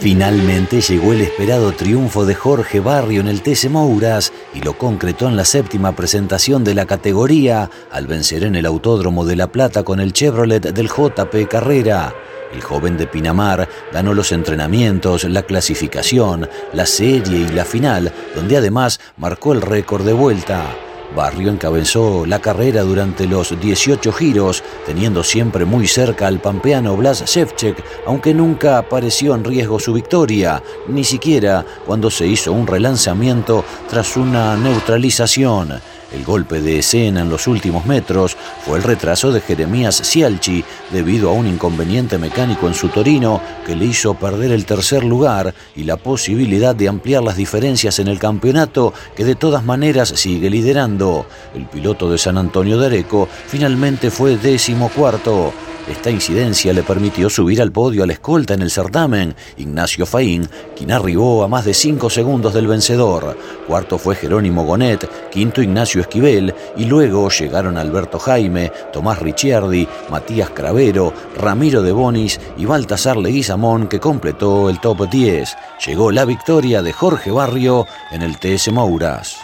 Finalmente 0.03 0.81
llegó 0.81 1.13
el 1.13 1.21
esperado 1.21 1.71
triunfo 1.71 2.25
de 2.25 2.35
Jorge 2.35 2.81
Barrio 2.81 3.21
en 3.21 3.29
el 3.29 3.41
TC 3.41 3.69
Mouras 3.69 4.33
y 4.53 4.59
lo 4.59 4.77
concretó 4.77 5.29
en 5.29 5.37
la 5.37 5.45
séptima 5.45 5.95
presentación 5.95 6.65
de 6.65 6.75
la 6.75 6.85
categoría 6.85 7.69
al 7.89 8.05
vencer 8.05 8.43
en 8.43 8.55
el 8.55 8.65
Autódromo 8.65 9.23
de 9.23 9.37
La 9.37 9.47
Plata 9.47 9.83
con 9.83 10.01
el 10.01 10.11
Chevrolet 10.11 10.73
del 10.73 10.89
JP 10.89 11.47
Carrera. 11.49 12.13
El 12.53 12.59
joven 12.59 12.97
de 12.97 13.07
Pinamar 13.07 13.69
ganó 13.93 14.13
los 14.13 14.33
entrenamientos, 14.33 15.23
la 15.23 15.43
clasificación, 15.43 16.49
la 16.73 16.85
serie 16.85 17.37
y 17.37 17.47
la 17.47 17.63
final, 17.63 18.11
donde 18.35 18.57
además 18.57 18.99
marcó 19.15 19.53
el 19.53 19.61
récord 19.61 20.05
de 20.05 20.11
vuelta. 20.11 20.65
Barrio 21.15 21.49
encabezó 21.49 22.25
la 22.25 22.39
carrera 22.39 22.81
durante 22.81 23.27
los 23.27 23.59
18 23.59 24.11
giros, 24.11 24.63
teniendo 24.85 25.23
siempre 25.23 25.65
muy 25.65 25.87
cerca 25.87 26.27
al 26.27 26.39
pampeano 26.39 26.97
Blas 26.97 27.23
Shevchek, 27.25 27.83
aunque 28.05 28.33
nunca 28.33 28.77
apareció 28.77 29.35
en 29.35 29.43
riesgo 29.43 29.79
su 29.79 29.93
victoria, 29.93 30.61
ni 30.87 31.03
siquiera 31.03 31.65
cuando 31.85 32.09
se 32.09 32.27
hizo 32.27 32.51
un 32.51 32.67
relanzamiento 32.67 33.63
tras 33.89 34.17
una 34.17 34.55
neutralización. 34.57 35.79
El 36.13 36.23
golpe 36.23 36.61
de 36.61 36.79
escena 36.79 37.21
en 37.21 37.29
los 37.29 37.47
últimos 37.47 37.87
metros 37.87 38.37
fue 38.63 38.77
el 38.77 38.83
retraso 38.83 39.31
de 39.31 39.41
Jeremías 39.41 39.99
Cialchi 40.03 40.63
debido 40.91 41.29
a 41.29 41.33
un 41.33 41.47
inconveniente 41.47 42.19
mecánico 42.19 42.67
en 42.67 42.75
su 42.75 42.89
Torino 42.89 43.41
que 43.65 43.75
le 43.75 43.85
hizo 43.85 44.13
perder 44.13 44.51
el 44.51 44.65
tercer 44.65 45.03
lugar 45.03 45.55
y 45.75 45.85
la 45.85 45.97
posibilidad 45.97 46.75
de 46.75 46.87
ampliar 46.87 47.23
las 47.23 47.35
diferencias 47.35 47.97
en 47.97 48.07
el 48.07 48.19
campeonato 48.19 48.93
que 49.15 49.25
de 49.25 49.35
todas 49.35 49.63
maneras 49.63 50.09
sigue 50.09 50.51
liderando. 50.51 51.25
El 51.55 51.65
piloto 51.65 52.09
de 52.09 52.19
San 52.19 52.37
Antonio 52.37 52.77
de 52.77 52.85
Areco 52.85 53.27
finalmente 53.47 54.11
fue 54.11 54.37
décimo 54.37 54.89
cuarto. 54.89 55.51
Esta 55.87 56.09
incidencia 56.09 56.71
le 56.71 56.81
permitió 56.81 57.29
subir 57.29 57.61
al 57.61 57.73
podio 57.73 58.03
al 58.03 58.11
escolta 58.11 58.53
en 58.53 58.61
el 58.61 58.71
certamen, 58.71 59.35
Ignacio 59.57 60.05
Faín, 60.05 60.47
quien 60.77 60.91
arribó 60.91 61.43
a 61.43 61.49
más 61.49 61.65
de 61.65 61.73
5 61.73 62.09
segundos 62.09 62.53
del 62.53 62.67
vencedor. 62.67 63.37
Cuarto 63.67 63.97
fue 63.97 64.15
Jerónimo 64.15 64.63
Gonet, 64.63 65.29
quinto 65.29 65.61
Ignacio 65.61 65.99
Esquivel, 65.99 66.55
y 66.77 66.85
luego 66.85 67.29
llegaron 67.29 67.77
Alberto 67.77 68.17
Jaime, 68.17 68.71
Tomás 68.93 69.19
Ricciardi, 69.19 69.85
Matías 70.09 70.51
Cravero, 70.51 71.11
Ramiro 71.37 71.81
de 71.81 71.91
Bonis 71.91 72.39
y 72.57 72.65
Baltasar 72.65 73.17
Leguizamón, 73.17 73.87
que 73.87 73.99
completó 73.99 74.69
el 74.69 74.79
top 74.79 75.09
10. 75.09 75.57
Llegó 75.85 76.11
la 76.11 76.23
victoria 76.23 76.81
de 76.81 76.93
Jorge 76.93 77.29
Barrio 77.29 77.85
en 78.11 78.21
el 78.21 78.37
TS 78.37 78.71
Mouras. 78.71 79.37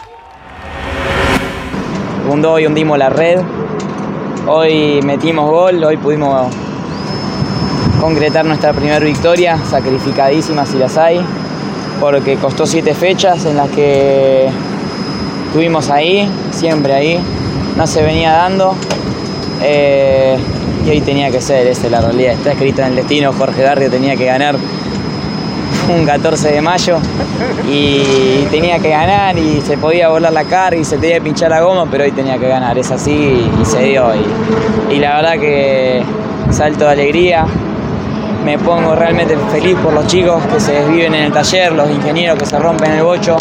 Segundo 2.22 2.52
hoy 2.52 2.66
hundimos 2.66 2.96
la 2.96 3.10
red, 3.10 3.40
hoy 4.46 5.00
metimos 5.02 5.50
gol, 5.50 5.82
hoy 5.84 5.96
pudimos 5.96 6.52
concretar 8.00 8.44
nuestra 8.44 8.72
primera 8.72 8.98
victoria, 8.98 9.58
sacrificadísima 9.68 10.64
si 10.64 10.78
las 10.78 10.96
hay, 10.96 11.20
porque 12.00 12.36
costó 12.36 12.66
siete 12.66 12.94
fechas 12.94 13.44
en 13.44 13.56
las 13.56 13.68
que 13.70 14.48
estuvimos 15.46 15.90
ahí, 15.90 16.28
siempre 16.50 16.94
ahí, 16.94 17.20
no 17.76 17.86
se 17.86 18.02
venía 18.02 18.32
dando 18.32 18.74
eh, 19.62 20.38
y 20.86 20.90
hoy 20.90 21.00
tenía 21.02 21.30
que 21.30 21.40
ser, 21.40 21.66
esa 21.66 21.86
es 21.86 21.92
la 21.92 22.00
realidad, 22.00 22.34
está 22.34 22.52
escrita 22.52 22.82
en 22.82 22.90
el 22.90 22.96
destino, 22.96 23.32
Jorge 23.32 23.64
Barrio 23.64 23.90
tenía 23.90 24.16
que 24.16 24.24
ganar 24.24 24.56
un 25.90 26.06
14 26.06 26.52
de 26.52 26.60
mayo 26.60 26.98
y 27.68 28.46
tenía 28.50 28.78
que 28.78 28.90
ganar 28.90 29.36
y 29.36 29.60
se 29.60 29.76
podía 29.76 30.08
volar 30.08 30.32
la 30.32 30.44
carga 30.44 30.76
y 30.76 30.84
se 30.84 30.98
tenía 30.98 31.16
que 31.16 31.22
pinchar 31.22 31.50
la 31.50 31.60
goma, 31.60 31.86
pero 31.90 32.04
hoy 32.04 32.12
tenía 32.12 32.38
que 32.38 32.48
ganar, 32.48 32.78
es 32.78 32.90
así 32.90 33.50
y, 33.60 33.64
se 33.64 33.82
dio. 33.84 34.06
Y, 34.14 34.94
y 34.94 34.98
la 34.98 35.16
verdad 35.16 35.32
que 35.34 36.02
salto 36.50 36.84
de 36.84 36.90
alegría, 36.90 37.44
me 38.44 38.58
pongo 38.58 38.94
realmente 38.94 39.36
feliz 39.52 39.76
por 39.82 39.92
los 39.92 40.06
chicos 40.06 40.42
que 40.46 40.60
se 40.60 40.72
desviven 40.72 41.14
en 41.14 41.24
el 41.24 41.32
taller, 41.32 41.72
los 41.72 41.90
ingenieros 41.90 42.38
que 42.38 42.46
se 42.46 42.58
rompen 42.58 42.92
el 42.92 43.02
bocho, 43.02 43.36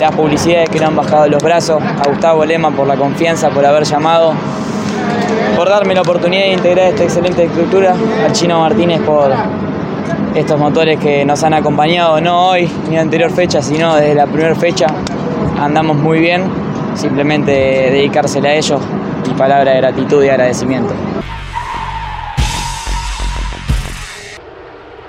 las 0.00 0.14
publicidades 0.14 0.68
que 0.68 0.80
no 0.80 0.88
han 0.88 0.96
bajado 0.96 1.28
los 1.28 1.42
brazos, 1.42 1.82
a 1.82 2.08
Gustavo 2.08 2.44
Lema 2.44 2.70
por 2.70 2.86
la 2.86 2.96
confianza, 2.96 3.50
por 3.50 3.64
haber 3.64 3.84
llamado, 3.84 4.34
por 5.56 5.68
darme 5.68 5.94
la 5.94 6.02
oportunidad 6.02 6.44
de 6.44 6.52
integrar 6.52 6.88
esta 6.88 7.04
excelente 7.04 7.44
estructura, 7.44 7.94
al 8.24 8.32
Chino 8.32 8.60
Martínez 8.60 9.00
por 9.00 9.32
estos 10.34 10.58
motores 10.58 10.98
que 10.98 11.24
nos 11.24 11.42
han 11.44 11.54
acompañado 11.54 12.20
no 12.20 12.50
hoy 12.50 12.68
ni 12.88 12.96
anterior 12.96 13.30
fecha, 13.30 13.62
sino 13.62 13.94
desde 13.96 14.14
la 14.14 14.26
primera 14.26 14.54
fecha. 14.54 14.86
Andamos 15.58 15.96
muy 15.96 16.18
bien, 16.18 16.42
simplemente 16.94 17.52
dedicársela 17.52 18.50
a 18.50 18.54
ellos 18.54 18.80
y 19.30 19.34
palabra 19.34 19.72
de 19.72 19.78
gratitud 19.78 20.24
y 20.24 20.28
agradecimiento. 20.28 20.94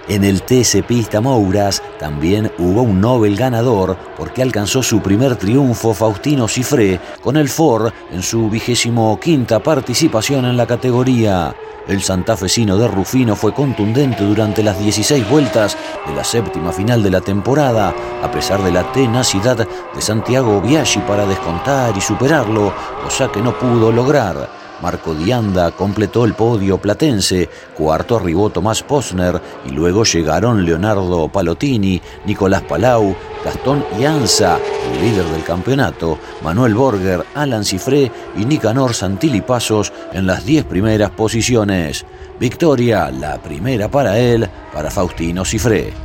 En 0.07 0.23
el 0.23 0.43
TC 0.43 0.83
Pista 0.85 1.19
Mouras 1.19 1.81
también 1.97 2.51
hubo 2.59 2.83
un 2.83 3.01
Nobel 3.01 3.35
ganador 3.35 3.97
porque 4.15 4.43
alcanzó 4.43 4.83
su 4.83 5.01
primer 5.01 5.35
triunfo 5.35 5.95
Faustino 5.95 6.47
Cifré 6.47 6.99
con 7.23 7.37
el 7.37 7.49
Ford 7.49 7.91
en 8.11 8.21
su 8.21 8.47
vigésimo 8.47 9.19
quinta 9.19 9.59
participación 9.59 10.45
en 10.45 10.57
la 10.57 10.67
categoría. 10.67 11.55
El 11.87 12.01
santafesino 12.01 12.77
de 12.77 12.87
Rufino 12.87 13.35
fue 13.35 13.53
contundente 13.53 14.23
durante 14.23 14.63
las 14.63 14.79
16 14.79 15.29
vueltas 15.29 15.77
de 16.07 16.15
la 16.15 16.23
séptima 16.23 16.71
final 16.71 17.03
de 17.03 17.11
la 17.11 17.21
temporada, 17.21 17.93
a 18.23 18.31
pesar 18.31 18.61
de 18.63 18.71
la 18.71 18.91
tenacidad 18.91 19.57
de 19.57 20.01
Santiago 20.01 20.61
Biaggi 20.61 20.99
para 20.99 21.25
descontar 21.25 21.95
y 21.95 22.01
superarlo, 22.01 22.73
cosa 23.03 23.31
que 23.31 23.41
no 23.41 23.57
pudo 23.57 23.91
lograr. 23.91 24.64
Marco 24.81 25.15
Dianda 25.15 25.71
completó 25.71 26.25
el 26.25 26.33
podio 26.33 26.77
platense, 26.77 27.49
cuarto 27.75 28.17
arribó 28.17 28.49
Tomás 28.49 28.83
Posner 28.83 29.41
y 29.65 29.69
luego 29.69 30.03
llegaron 30.03 30.65
Leonardo 30.65 31.27
Palotini, 31.29 32.01
Nicolás 32.25 32.63
Palau, 32.63 33.15
Gastón 33.43 33.85
Ianza, 33.99 34.57
el 34.93 35.01
líder 35.01 35.25
del 35.25 35.43
campeonato, 35.43 36.19
Manuel 36.43 36.75
Borger, 36.75 37.25
Alan 37.35 37.63
Cifré 37.63 38.11
y 38.37 38.45
Nicanor 38.45 38.93
Santilli 38.93 39.41
Pasos 39.41 39.93
en 40.13 40.27
las 40.27 40.45
10 40.45 40.65
primeras 40.65 41.11
posiciones. 41.11 42.05
Victoria, 42.39 43.09
la 43.11 43.37
primera 43.37 43.89
para 43.89 44.19
él, 44.19 44.49
para 44.73 44.91
Faustino 44.91 45.45
Cifré. 45.45 46.04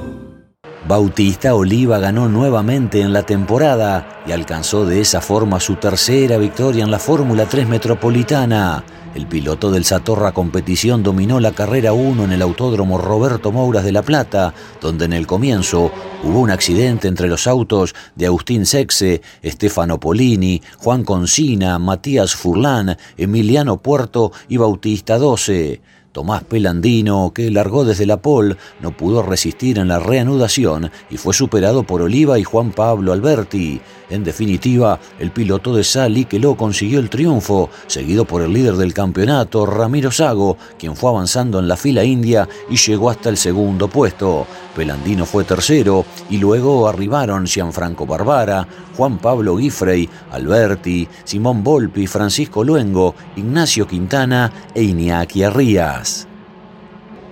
Bautista 0.91 1.55
Oliva 1.55 1.99
ganó 1.99 2.27
nuevamente 2.27 2.99
en 2.99 3.13
la 3.13 3.23
temporada 3.23 4.21
y 4.27 4.33
alcanzó 4.33 4.85
de 4.85 4.99
esa 4.99 5.21
forma 5.21 5.61
su 5.61 5.75
tercera 5.75 6.37
victoria 6.37 6.83
en 6.83 6.91
la 6.91 6.99
Fórmula 6.99 7.45
3 7.45 7.65
Metropolitana. 7.65 8.83
El 9.15 9.25
piloto 9.25 9.71
del 9.71 9.85
Satorra 9.85 10.33
Competición 10.33 11.01
dominó 11.01 11.39
la 11.39 11.53
carrera 11.53 11.93
1 11.93 12.25
en 12.25 12.33
el 12.33 12.41
Autódromo 12.41 12.97
Roberto 12.97 13.53
Mouras 13.53 13.85
de 13.85 13.93
La 13.93 14.01
Plata, 14.01 14.53
donde 14.81 15.05
en 15.05 15.13
el 15.13 15.27
comienzo 15.27 15.93
hubo 16.25 16.41
un 16.41 16.51
accidente 16.51 17.07
entre 17.07 17.29
los 17.29 17.47
autos 17.47 17.95
de 18.17 18.25
Agustín 18.25 18.65
Sexe, 18.65 19.21
Stefano 19.45 19.97
Polini, 19.97 20.61
Juan 20.77 21.05
Concina, 21.05 21.79
Matías 21.79 22.35
Furlán, 22.35 22.97
Emiliano 23.15 23.81
Puerto 23.81 24.33
y 24.49 24.57
Bautista 24.57 25.17
12. 25.17 25.79
Tomás 26.11 26.43
Pelandino, 26.43 27.31
que 27.33 27.49
largó 27.51 27.85
desde 27.85 28.05
la 28.05 28.17
pole, 28.17 28.57
no 28.81 28.91
pudo 28.91 29.23
resistir 29.23 29.79
en 29.79 29.87
la 29.87 29.99
reanudación 29.99 30.91
y 31.09 31.17
fue 31.17 31.33
superado 31.33 31.83
por 31.83 32.01
Oliva 32.01 32.37
y 32.37 32.43
Juan 32.43 32.71
Pablo 32.71 33.13
Alberti. 33.13 33.81
En 34.11 34.25
definitiva, 34.25 34.99
el 35.19 35.31
piloto 35.31 35.73
de 35.73 35.85
Sali 35.85 36.25
que 36.25 36.37
lo 36.37 36.55
consiguió 36.57 36.99
el 36.99 37.09
triunfo, 37.09 37.69
seguido 37.87 38.25
por 38.25 38.41
el 38.41 38.51
líder 38.51 38.75
del 38.75 38.93
campeonato, 38.93 39.65
Ramiro 39.65 40.11
Sago, 40.11 40.57
quien 40.77 40.97
fue 40.97 41.11
avanzando 41.11 41.59
en 41.59 41.69
la 41.69 41.77
fila 41.77 42.03
india 42.03 42.47
y 42.69 42.75
llegó 42.75 43.09
hasta 43.09 43.29
el 43.29 43.37
segundo 43.37 43.87
puesto. 43.87 44.45
Pelandino 44.75 45.25
fue 45.25 45.45
tercero 45.45 46.05
y 46.29 46.39
luego 46.39 46.89
arribaron 46.89 47.47
Gianfranco 47.47 48.05
Barbara, 48.05 48.67
Juan 48.97 49.17
Pablo 49.17 49.55
Guifrey, 49.55 50.09
Alberti, 50.31 51.07
Simón 51.23 51.63
Volpi, 51.63 52.05
Francisco 52.05 52.65
Luengo, 52.65 53.15
Ignacio 53.37 53.87
Quintana 53.87 54.51
e 54.75 54.83
Iñaki 54.83 55.43
Arrías. 55.43 56.27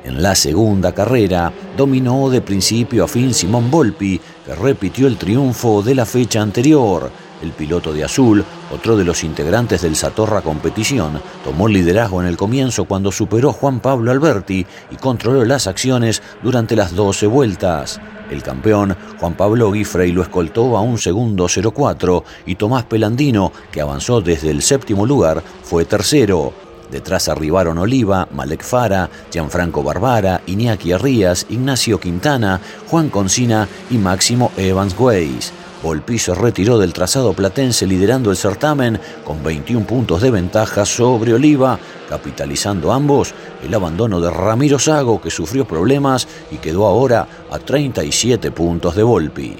En 0.05 0.23
la 0.23 0.33
segunda 0.33 0.93
carrera 0.93 1.51
dominó 1.75 2.29
de 2.29 2.41
principio 2.41 3.03
a 3.03 3.07
fin 3.07 3.33
Simón 3.33 3.69
Volpi, 3.69 4.19
repitió 4.55 5.07
el 5.07 5.17
triunfo 5.17 5.81
de 5.81 5.95
la 5.95 6.05
fecha 6.05 6.41
anterior. 6.41 7.11
El 7.41 7.51
piloto 7.51 7.93
de 7.93 8.03
azul, 8.03 8.43
otro 8.73 8.97
de 8.97 9.05
los 9.05 9.23
integrantes 9.23 9.81
del 9.81 9.95
Satorra 9.95 10.41
Competición, 10.41 11.21
tomó 11.43 11.69
liderazgo 11.69 12.21
en 12.21 12.27
el 12.27 12.35
comienzo 12.35 12.83
cuando 12.83 13.11
superó 13.11 13.53
Juan 13.53 13.79
Pablo 13.79 14.11
Alberti 14.11 14.65
y 14.91 14.95
controló 14.97 15.45
las 15.45 15.67
acciones 15.67 16.21
durante 16.43 16.75
las 16.75 16.93
12 16.95 17.27
vueltas. 17.27 18.01
El 18.29 18.43
campeón, 18.43 18.95
Juan 19.19 19.35
Pablo 19.35 19.71
Guifrey, 19.71 20.11
lo 20.11 20.21
escoltó 20.21 20.77
a 20.77 20.81
un 20.81 20.97
segundo 20.97 21.47
04 21.47 22.23
y 22.45 22.55
Tomás 22.55 22.83
Pelandino, 22.83 23.53
que 23.71 23.81
avanzó 23.81 24.19
desde 24.19 24.51
el 24.51 24.61
séptimo 24.61 25.05
lugar, 25.05 25.41
fue 25.63 25.85
tercero. 25.85 26.68
Detrás 26.91 27.29
arribaron 27.29 27.77
Oliva, 27.77 28.27
Malek 28.31 28.63
Fara, 28.63 29.09
Gianfranco 29.31 29.83
Barbara, 29.83 30.41
Iñaki 30.47 30.91
Arrías, 30.91 31.45
Ignacio 31.49 31.99
Quintana, 31.99 32.59
Juan 32.87 33.09
Concina 33.09 33.67
y 33.89 33.97
Máximo 33.97 34.51
Evans 34.57 34.95
Weiss. 34.97 35.53
Volpi 35.81 36.19
se 36.19 36.35
retiró 36.35 36.77
del 36.77 36.91
trazado 36.91 37.33
platense 37.33 37.87
liderando 37.87 38.31
el 38.31 38.37
certamen 38.37 38.99
con 39.23 39.41
21 39.43 39.85
puntos 39.85 40.21
de 40.21 40.31
ventaja 40.31 40.85
sobre 40.85 41.33
Oliva, 41.33 41.79
capitalizando 42.09 42.91
ambos 42.91 43.33
el 43.63 43.73
abandono 43.73 44.19
de 44.19 44.29
Ramiro 44.29 44.77
Sago 44.77 45.21
que 45.21 45.31
sufrió 45.31 45.65
problemas 45.65 46.27
y 46.51 46.57
quedó 46.57 46.85
ahora 46.85 47.27
a 47.49 47.59
37 47.59 48.51
puntos 48.51 48.95
de 48.95 49.03
Volpi. 49.03 49.57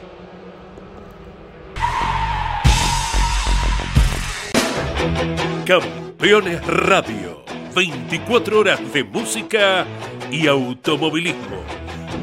Campeones 6.20 6.68
Radio, 6.68 7.46
24 7.74 8.60
horas 8.60 8.82
de 8.92 9.06
música 9.06 9.86
y 10.30 10.48
automovilismo. 10.48 11.64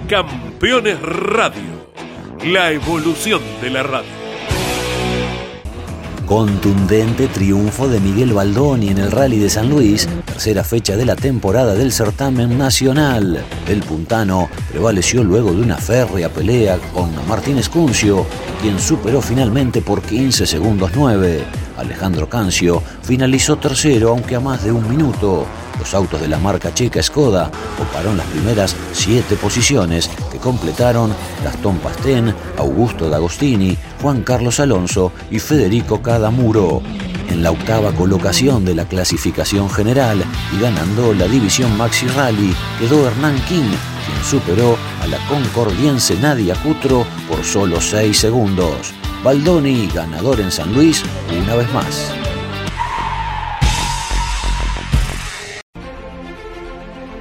Campeones 0.06 1.00
Radio, 1.00 1.90
la 2.44 2.72
evolución 2.72 3.40
de 3.62 3.70
la 3.70 3.82
radio. 3.82 4.10
Contundente 6.26 7.26
triunfo 7.28 7.88
de 7.88 7.98
Miguel 8.00 8.34
Baldoni 8.34 8.88
en 8.88 8.98
el 8.98 9.10
Rally 9.10 9.38
de 9.38 9.48
San 9.48 9.70
Luis, 9.70 10.06
tercera 10.26 10.62
fecha 10.62 10.94
de 10.94 11.06
la 11.06 11.16
temporada 11.16 11.74
del 11.74 11.90
certamen 11.90 12.58
nacional. 12.58 13.42
El 13.66 13.80
puntano 13.80 14.50
prevaleció 14.70 15.24
luego 15.24 15.54
de 15.54 15.62
una 15.62 15.78
férrea 15.78 16.28
pelea 16.28 16.78
con 16.92 17.10
Martínez 17.26 17.70
Cuncio, 17.70 18.26
quien 18.60 18.78
superó 18.78 19.22
finalmente 19.22 19.80
por 19.80 20.02
15 20.02 20.44
segundos 20.44 20.90
9. 20.94 21.65
Alejandro 21.76 22.28
Cancio 22.28 22.82
finalizó 23.02 23.56
tercero, 23.56 24.10
aunque 24.10 24.36
a 24.36 24.40
más 24.40 24.64
de 24.64 24.72
un 24.72 24.88
minuto. 24.88 25.46
Los 25.78 25.94
autos 25.94 26.20
de 26.20 26.28
la 26.28 26.38
marca 26.38 26.72
checa 26.72 27.02
Skoda 27.02 27.50
ocuparon 27.76 28.16
las 28.16 28.26
primeras 28.26 28.74
siete 28.92 29.36
posiciones 29.36 30.10
que 30.32 30.38
completaron 30.38 31.12
Gastón 31.44 31.78
Pastén, 31.78 32.34
Augusto 32.58 33.10
D'Agostini, 33.10 33.76
Juan 34.00 34.22
Carlos 34.22 34.58
Alonso 34.60 35.12
y 35.30 35.38
Federico 35.38 36.00
Cadamuro. 36.00 36.82
En 37.28 37.42
la 37.42 37.50
octava 37.50 37.92
colocación 37.92 38.64
de 38.64 38.74
la 38.74 38.86
clasificación 38.86 39.68
general 39.68 40.24
y 40.56 40.60
ganando 40.60 41.12
la 41.12 41.26
división 41.26 41.76
Maxi 41.76 42.06
Rally 42.08 42.54
quedó 42.78 43.06
Hernán 43.06 43.38
King, 43.48 43.68
quien 44.06 44.24
superó 44.24 44.78
a 45.02 45.06
la 45.06 45.18
concordiense 45.28 46.16
Nadia 46.16 46.54
Cutro 46.54 47.04
por 47.28 47.44
solo 47.44 47.80
seis 47.80 48.18
segundos. 48.18 48.94
Baldoni, 49.22 49.88
ganador 49.92 50.40
en 50.40 50.50
San 50.50 50.72
Luis, 50.74 51.02
una 51.42 51.56
vez 51.56 51.72
más. 51.72 52.14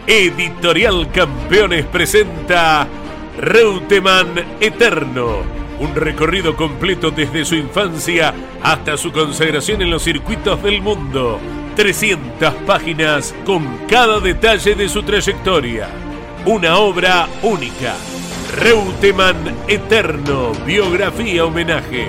Editorial 0.08 1.12
Campeones 1.12 1.86
presenta 1.88 2.88
Reutemann 3.40 4.36
Eterno, 4.60 5.42
un 5.80 5.96
recorrido 5.96 6.56
completo 6.56 7.10
desde 7.10 7.44
su 7.44 7.56
infancia 7.56 8.34
hasta 8.62 8.98
su 8.98 9.12
consagración 9.12 9.82
en 9.82 9.90
los 9.90 10.04
circuitos 10.04 10.62
del 10.62 10.82
mundo. 10.82 11.40
300 11.76 12.54
páginas 12.68 13.34
con 13.46 13.80
cada 13.90 14.20
detalle 14.20 14.76
de 14.76 14.88
su 14.88 15.02
trayectoria. 15.02 15.90
Una 16.46 16.78
obra 16.78 17.28
única. 17.42 17.96
Reuteman 18.54 19.36
Eterno, 19.68 20.52
biografía 20.66 21.46
homenaje, 21.46 22.08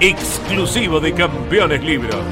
exclusivo 0.00 1.00
de 1.00 1.14
Campeones 1.14 1.82
Libros. 1.82 2.24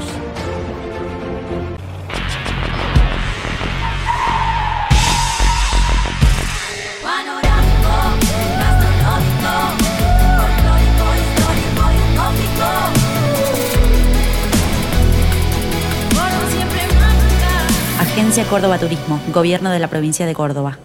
Agencia 17.99 18.45
Córdoba 18.45 18.77
Turismo, 18.77 19.19
Gobierno 19.33 19.71
de 19.71 19.79
la 19.79 19.87
Provincia 19.89 20.25
de 20.25 20.33
Córdoba. 20.33 20.77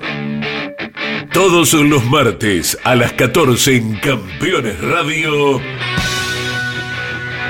Todos 1.33 1.75
los 1.75 2.05
martes 2.07 2.77
a 2.83 2.97
las 2.97 3.13
14 3.13 3.77
en 3.77 3.95
Campeones 3.97 4.81
Radio. 4.81 5.61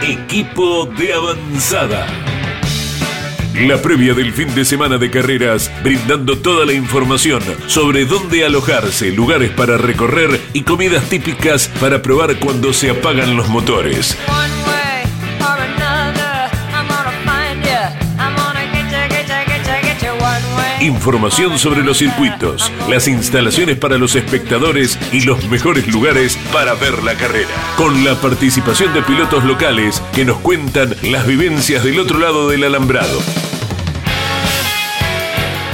Equipo 0.03 0.85
de 0.85 1.15
avanzada. 1.15 2.07
La 3.55 3.81
previa 3.81 4.13
del 4.13 4.33
fin 4.33 4.55
de 4.55 4.67
semana 4.67 4.99
de 4.99 5.11
carreras, 5.11 5.71
brindando 5.83 6.39
toda 6.39 6.67
la 6.67 6.75
información 6.75 7.43
sobre 7.69 8.05
dónde 8.05 8.45
alojarse, 8.45 9.13
lugares 9.13 9.51
para 9.51 9.79
recorrer 9.79 10.39
y 10.53 10.63
comidas 10.63 11.09
típicas 11.09 11.69
para 11.81 12.03
probar 12.03 12.39
cuando 12.39 12.75
se 12.75 12.91
apagan 12.91 13.35
los 13.35 13.49
motores. 13.49 14.17
Información 20.81 21.59
sobre 21.59 21.83
los 21.83 21.99
circuitos, 21.99 22.73
las 22.89 23.07
instalaciones 23.07 23.77
para 23.77 23.99
los 23.99 24.17
espectadores 24.17 24.99
y 25.13 25.21
los 25.21 25.47
mejores 25.51 25.87
lugares 25.89 26.39
para 26.55 26.73
ver 26.73 27.03
la 27.03 27.15
carrera. 27.17 27.51
Con 27.77 28.03
la 28.03 28.15
participación 28.15 28.95
de 28.95 29.03
pilotos 29.03 29.45
locales 29.45 30.03
que 30.15 30.25
nos 30.25 30.39
cuentan 30.39 30.97
las 31.03 31.27
vivencias 31.27 31.85
del 31.85 32.01
otro 32.01 32.19
lado 32.19 32.49
del 32.49 32.65
alambrado. 32.65 33.21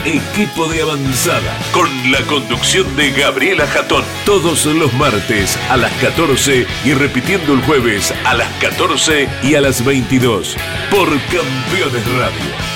Equipo 0.04 0.66
de 0.66 0.82
avanzada, 0.82 1.56
con 1.70 1.88
la 2.10 2.20
conducción 2.22 2.96
de 2.96 3.12
Gabriela 3.12 3.66
Jatón, 3.68 4.02
todos 4.24 4.66
los 4.66 4.92
martes 4.94 5.56
a 5.70 5.76
las 5.76 5.92
14 6.00 6.66
y 6.84 6.94
repitiendo 6.94 7.52
el 7.52 7.62
jueves 7.62 8.12
a 8.24 8.34
las 8.34 8.48
14 8.60 9.28
y 9.44 9.54
a 9.54 9.60
las 9.60 9.84
22 9.84 10.56
por 10.90 11.08
Campeones 11.08 12.06
Radio. 12.18 12.75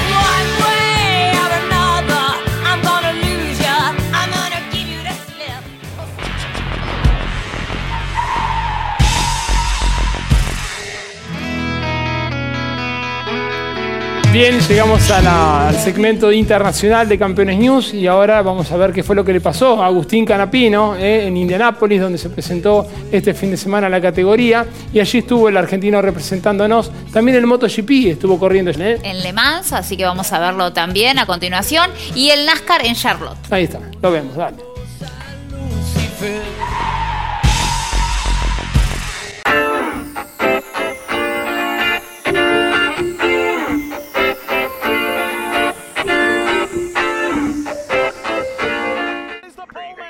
Bien, 14.31 14.57
llegamos 14.61 15.11
al 15.11 15.75
segmento 15.75 16.31
internacional 16.31 17.09
de 17.09 17.19
Campeones 17.19 17.59
News 17.59 17.93
y 17.93 18.07
ahora 18.07 18.41
vamos 18.41 18.71
a 18.71 18.77
ver 18.77 18.93
qué 18.93 19.03
fue 19.03 19.13
lo 19.13 19.25
que 19.25 19.33
le 19.33 19.41
pasó 19.41 19.83
a 19.83 19.87
Agustín 19.87 20.25
Canapino 20.25 20.95
eh, 20.95 21.27
en 21.27 21.35
Indianápolis, 21.35 21.99
donde 21.99 22.17
se 22.17 22.29
presentó 22.29 22.87
este 23.11 23.33
fin 23.33 23.51
de 23.51 23.57
semana 23.57 23.89
la 23.89 23.99
categoría 23.99 24.65
y 24.93 25.01
allí 25.01 25.17
estuvo 25.17 25.49
el 25.49 25.57
argentino 25.57 26.01
representándonos. 26.01 26.93
También 27.11 27.35
el 27.39 27.45
MotoGP 27.45 27.91
estuvo 28.07 28.39
corriendo 28.39 28.71
¿eh? 28.71 28.99
en 29.03 29.21
Le 29.21 29.33
Mans, 29.33 29.73
así 29.73 29.97
que 29.97 30.05
vamos 30.05 30.31
a 30.31 30.39
verlo 30.39 30.71
también 30.71 31.19
a 31.19 31.25
continuación. 31.25 31.91
Y 32.15 32.29
el 32.29 32.45
NASCAR 32.45 32.85
en 32.85 32.95
Charlotte. 32.95 33.37
Ahí 33.49 33.65
está, 33.65 33.79
lo 34.01 34.11
vemos, 34.11 34.33
dale. 34.37 34.57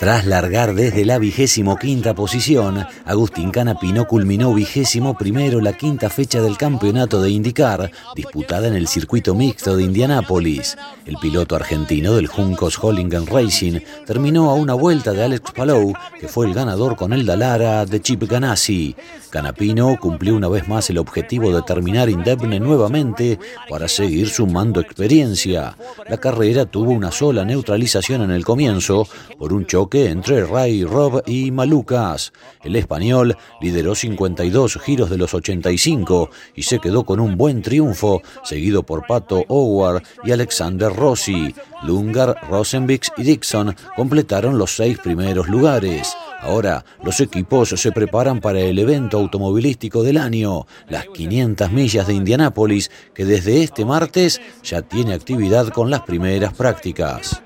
Tras 0.01 0.25
largar 0.25 0.73
desde 0.73 1.05
la 1.05 1.19
vigésimo 1.19 1.77
quinta 1.77 2.15
posición, 2.15 2.87
Agustín 3.05 3.51
Canapino 3.51 4.07
culminó 4.07 4.51
vigésimo 4.51 5.15
primero 5.15 5.61
la 5.61 5.73
quinta 5.73 6.09
fecha 6.09 6.41
del 6.41 6.57
campeonato 6.57 7.21
de 7.21 7.29
IndyCar, 7.29 7.91
disputada 8.15 8.67
en 8.67 8.73
el 8.73 8.87
circuito 8.87 9.35
mixto 9.35 9.77
de 9.77 9.83
Indianápolis. 9.83 10.75
El 11.05 11.17
piloto 11.17 11.55
argentino 11.55 12.15
del 12.15 12.25
Juncos 12.25 12.79
Hollingen 12.81 13.27
Racing 13.27 13.79
terminó 14.07 14.49
a 14.49 14.55
una 14.55 14.73
vuelta 14.73 15.11
de 15.13 15.23
Alex 15.23 15.51
Palou, 15.51 15.93
que 16.19 16.27
fue 16.27 16.47
el 16.47 16.55
ganador 16.55 16.95
con 16.95 17.13
el 17.13 17.23
Dalara 17.23 17.85
de 17.85 18.01
Chip 18.01 18.23
Ganassi. 18.23 18.95
Canapino 19.29 19.97
cumplió 19.99 20.35
una 20.35 20.49
vez 20.49 20.67
más 20.67 20.89
el 20.89 20.97
objetivo 20.97 21.55
de 21.55 21.61
terminar 21.61 22.09
indemne 22.09 22.59
nuevamente 22.59 23.37
para 23.69 23.87
seguir 23.87 24.29
sumando 24.29 24.81
experiencia. 24.81 25.77
La 26.09 26.17
carrera 26.17 26.65
tuvo 26.65 26.89
una 26.89 27.11
sola 27.11 27.45
neutralización 27.45 28.23
en 28.23 28.31
el 28.31 28.43
comienzo 28.43 29.07
por 29.37 29.53
un 29.53 29.65
choque 29.67 29.90
entre 29.93 30.45
Ray 30.45 30.83
Rob 30.83 31.21
y 31.27 31.51
Malucas. 31.51 32.31
El 32.63 32.75
español 32.75 33.37
lideró 33.59 33.93
52 33.93 34.79
giros 34.81 35.09
de 35.09 35.17
los 35.17 35.33
85 35.33 36.29
y 36.55 36.63
se 36.63 36.79
quedó 36.79 37.03
con 37.03 37.19
un 37.19 37.37
buen 37.37 37.61
triunfo, 37.61 38.21
seguido 38.43 38.83
por 38.83 39.05
Pato 39.05 39.43
Howard 39.47 40.03
y 40.23 40.31
Alexander 40.31 40.93
Rossi. 40.93 41.53
Lungar, 41.83 42.35
Rosenbix 42.49 43.11
y 43.17 43.23
Dixon 43.23 43.75
completaron 43.95 44.57
los 44.57 44.75
seis 44.75 44.97
primeros 44.99 45.47
lugares. 45.49 46.15
Ahora 46.41 46.85
los 47.03 47.19
equipos 47.19 47.69
se 47.69 47.91
preparan 47.91 48.39
para 48.39 48.59
el 48.59 48.79
evento 48.79 49.17
automovilístico 49.17 50.03
del 50.03 50.17
año, 50.17 50.65
las 50.87 51.05
500 51.07 51.71
millas 51.71 52.07
de 52.07 52.13
Indianápolis, 52.13 52.89
que 53.13 53.25
desde 53.25 53.63
este 53.63 53.85
martes 53.85 54.41
ya 54.63 54.81
tiene 54.81 55.13
actividad 55.13 55.69
con 55.69 55.89
las 55.89 56.01
primeras 56.01 56.53
prácticas. 56.53 57.41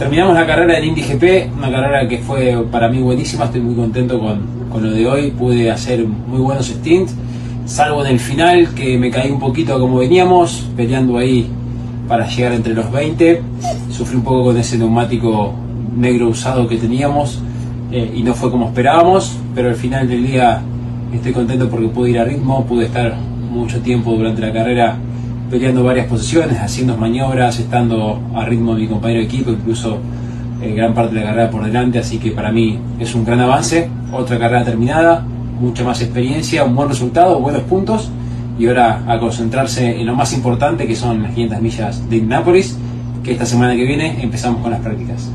Terminamos 0.00 0.34
la 0.34 0.46
carrera 0.46 0.76
del 0.76 0.86
Indy 0.86 1.02
GP, 1.02 1.52
una 1.58 1.70
carrera 1.70 2.08
que 2.08 2.16
fue 2.20 2.56
para 2.72 2.88
mí 2.88 3.02
buenísima, 3.02 3.44
estoy 3.44 3.60
muy 3.60 3.74
contento 3.74 4.18
con, 4.18 4.40
con, 4.70 4.82
lo 4.82 4.92
de 4.92 5.06
hoy, 5.06 5.30
pude 5.30 5.70
hacer 5.70 6.06
muy 6.06 6.40
buenos 6.40 6.68
stints, 6.68 7.14
salvo 7.66 8.02
en 8.06 8.12
el 8.12 8.18
final 8.18 8.72
que 8.74 8.96
me 8.96 9.10
caí 9.10 9.30
un 9.30 9.38
poquito 9.38 9.78
como 9.78 9.98
veníamos, 9.98 10.66
peleando 10.74 11.18
ahí 11.18 11.50
para 12.08 12.26
llegar 12.26 12.54
entre 12.54 12.72
los 12.72 12.90
20, 12.90 13.42
sufrí 13.90 14.16
un 14.16 14.22
poco 14.22 14.44
con 14.44 14.56
ese 14.56 14.78
neumático 14.78 15.52
negro 15.94 16.28
usado 16.28 16.66
que 16.66 16.78
teníamos 16.78 17.42
eh, 17.92 18.10
y 18.16 18.22
no 18.22 18.32
fue 18.32 18.50
como 18.50 18.68
esperábamos, 18.68 19.36
pero 19.54 19.68
al 19.68 19.76
final 19.76 20.08
del 20.08 20.26
día 20.26 20.62
estoy 21.12 21.34
contento 21.34 21.68
porque 21.68 21.88
pude 21.88 22.12
ir 22.12 22.18
a 22.20 22.24
ritmo, 22.24 22.64
pude 22.64 22.86
estar 22.86 23.14
mucho 23.52 23.78
tiempo 23.82 24.12
durante 24.12 24.40
la 24.40 24.50
carrera 24.50 24.96
peleando 25.50 25.82
varias 25.82 26.06
posiciones, 26.06 26.58
haciendo 26.60 26.96
maniobras, 26.96 27.58
estando 27.58 28.20
a 28.34 28.44
ritmo 28.44 28.74
de 28.74 28.82
mi 28.82 28.88
compañero 28.88 29.20
de 29.20 29.26
equipo, 29.26 29.50
incluso 29.50 29.98
eh, 30.62 30.72
gran 30.74 30.94
parte 30.94 31.14
de 31.14 31.20
la 31.20 31.26
carrera 31.28 31.50
por 31.50 31.64
delante, 31.64 31.98
así 31.98 32.18
que 32.18 32.30
para 32.30 32.52
mí 32.52 32.78
es 33.00 33.14
un 33.14 33.24
gran 33.24 33.40
avance, 33.40 33.88
otra 34.12 34.38
carrera 34.38 34.64
terminada, 34.64 35.24
mucha 35.60 35.82
más 35.82 36.00
experiencia, 36.00 36.64
un 36.64 36.76
buen 36.76 36.88
resultado, 36.88 37.40
buenos 37.40 37.62
puntos 37.62 38.10
y 38.58 38.66
ahora 38.66 39.02
a 39.06 39.18
concentrarse 39.18 40.00
en 40.00 40.06
lo 40.06 40.14
más 40.14 40.32
importante 40.32 40.86
que 40.86 40.94
son 40.94 41.22
las 41.22 41.32
500 41.32 41.62
millas 41.62 42.10
de 42.10 42.16
Indianapolis, 42.16 42.76
que 43.24 43.32
esta 43.32 43.46
semana 43.46 43.74
que 43.74 43.84
viene 43.84 44.22
empezamos 44.22 44.62
con 44.62 44.70
las 44.70 44.80
prácticas. 44.80 45.30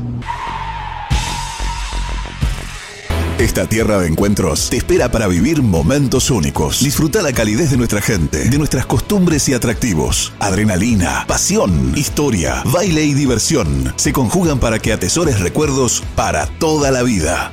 Esta 3.46 3.64
tierra 3.64 4.00
de 4.00 4.08
encuentros 4.08 4.70
te 4.70 4.76
espera 4.76 5.08
para 5.08 5.28
vivir 5.28 5.62
momentos 5.62 6.30
únicos. 6.30 6.82
Disfruta 6.82 7.22
la 7.22 7.32
calidez 7.32 7.70
de 7.70 7.76
nuestra 7.76 8.02
gente, 8.02 8.50
de 8.50 8.58
nuestras 8.58 8.86
costumbres 8.86 9.48
y 9.48 9.54
atractivos. 9.54 10.32
Adrenalina, 10.40 11.24
pasión, 11.28 11.92
historia, 11.94 12.64
baile 12.64 13.04
y 13.04 13.14
diversión 13.14 13.94
se 13.94 14.12
conjugan 14.12 14.58
para 14.58 14.80
que 14.80 14.92
atesores 14.92 15.38
recuerdos 15.38 16.02
para 16.16 16.46
toda 16.58 16.90
la 16.90 17.04
vida. 17.04 17.52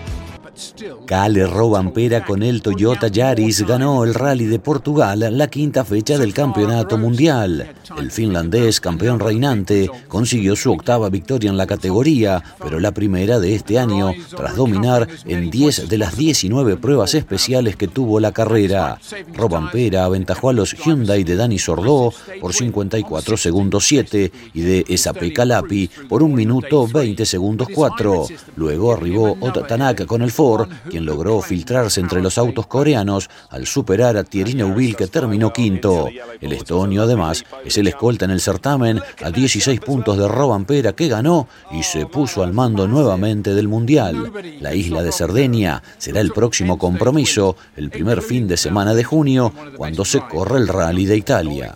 Cale 1.06 1.46
Robampera 1.48 2.26
con 2.26 2.44
el 2.44 2.62
Toyota 2.62 3.08
Yaris 3.08 3.66
ganó 3.66 4.04
el 4.04 4.14
Rally 4.14 4.46
de 4.46 4.60
Portugal 4.60 5.26
la 5.38 5.48
quinta 5.48 5.86
fecha 5.86 6.18
del 6.18 6.34
Campeonato 6.34 6.98
Mundial. 6.98 7.74
El 7.98 8.12
finlandés, 8.12 8.80
campeón 8.80 9.20
reinante, 9.20 9.90
consiguió 10.08 10.56
su 10.56 10.72
octava 10.72 11.10
victoria 11.10 11.50
en 11.50 11.58
la 11.58 11.68
categoría, 11.68 12.42
pero 12.60 12.80
la 12.80 12.92
primera 12.92 13.40
de 13.40 13.56
este 13.56 13.80
año, 13.80 14.12
tras 14.36 14.56
dominar 14.56 15.08
en 15.26 15.50
10 15.50 15.90
de 15.90 15.98
las 15.98 16.18
19 16.18 16.78
pruebas 16.78 17.14
especiales 17.14 17.76
que 17.76 17.88
tuvo 17.88 18.20
la 18.20 18.32
carrera. 18.32 19.00
Robampera 19.34 20.06
aventajó 20.06 20.50
a 20.50 20.54
los 20.54 20.74
Hyundai 20.74 21.24
de 21.24 21.36
Dani 21.36 21.60
Sordó 21.60 22.14
por 22.42 22.54
54 22.54 23.38
segundos 23.38 23.86
7 23.86 24.32
y 24.54 24.62
de 24.62 24.86
Esape 24.88 25.34
Calapi 25.34 25.90
por 26.10 26.24
1 26.24 26.36
minuto 26.36 26.88
20 26.88 27.26
segundos 27.26 27.68
4. 27.74 28.28
Luego 28.56 28.94
arribó 28.94 29.38
Ot 29.40 29.68
Tanak 29.68 30.06
con 30.06 30.22
el 30.22 30.32
Ford, 30.32 30.68
quien 30.90 31.06
logró 31.06 31.42
filtrarse 31.42 32.00
entre 32.00 32.22
los 32.22 32.38
autos 32.38 32.68
coreanos 32.68 33.30
al 33.50 33.66
superar 33.66 34.18
a 34.18 34.24
Thierry 34.24 34.54
Neuville 34.54 34.96
que 34.96 35.08
terminó 35.08 35.52
quinto. 35.52 36.08
El 36.42 36.54
estonio 36.54 37.04
además 37.04 37.44
es 37.66 37.78
el 37.78 37.88
escolta 37.88 38.26
en 38.26 38.32
el 38.32 38.42
certamen 38.42 39.02
a 39.24 39.32
16 39.32 39.80
puntos 39.80 40.18
de 40.18 40.28
Robampera 40.28 40.94
que 40.94 41.08
ganó 41.08 41.48
y 41.72 41.84
se 41.84 42.06
puso 42.06 42.44
al 42.44 42.54
mando 42.54 42.88
nuevamente 42.88 43.54
del 43.54 43.68
Mundial. 43.68 44.32
La 44.60 44.74
isla 44.74 45.04
de 45.04 45.12
Cerdeña 45.12 45.82
será 45.98 46.22
el 46.22 46.32
próximo 46.32 46.78
compromiso 46.78 47.56
el 47.76 47.90
primer 47.90 48.22
fin 48.22 48.48
de 48.48 48.58
semana 48.58 48.94
de 48.94 49.04
junio 49.04 49.54
cuando 49.78 50.06
se 50.06 50.22
corre 50.22 50.60
el 50.60 50.68
Rally 50.68 51.06
de 51.06 51.18
Italia. 51.18 51.76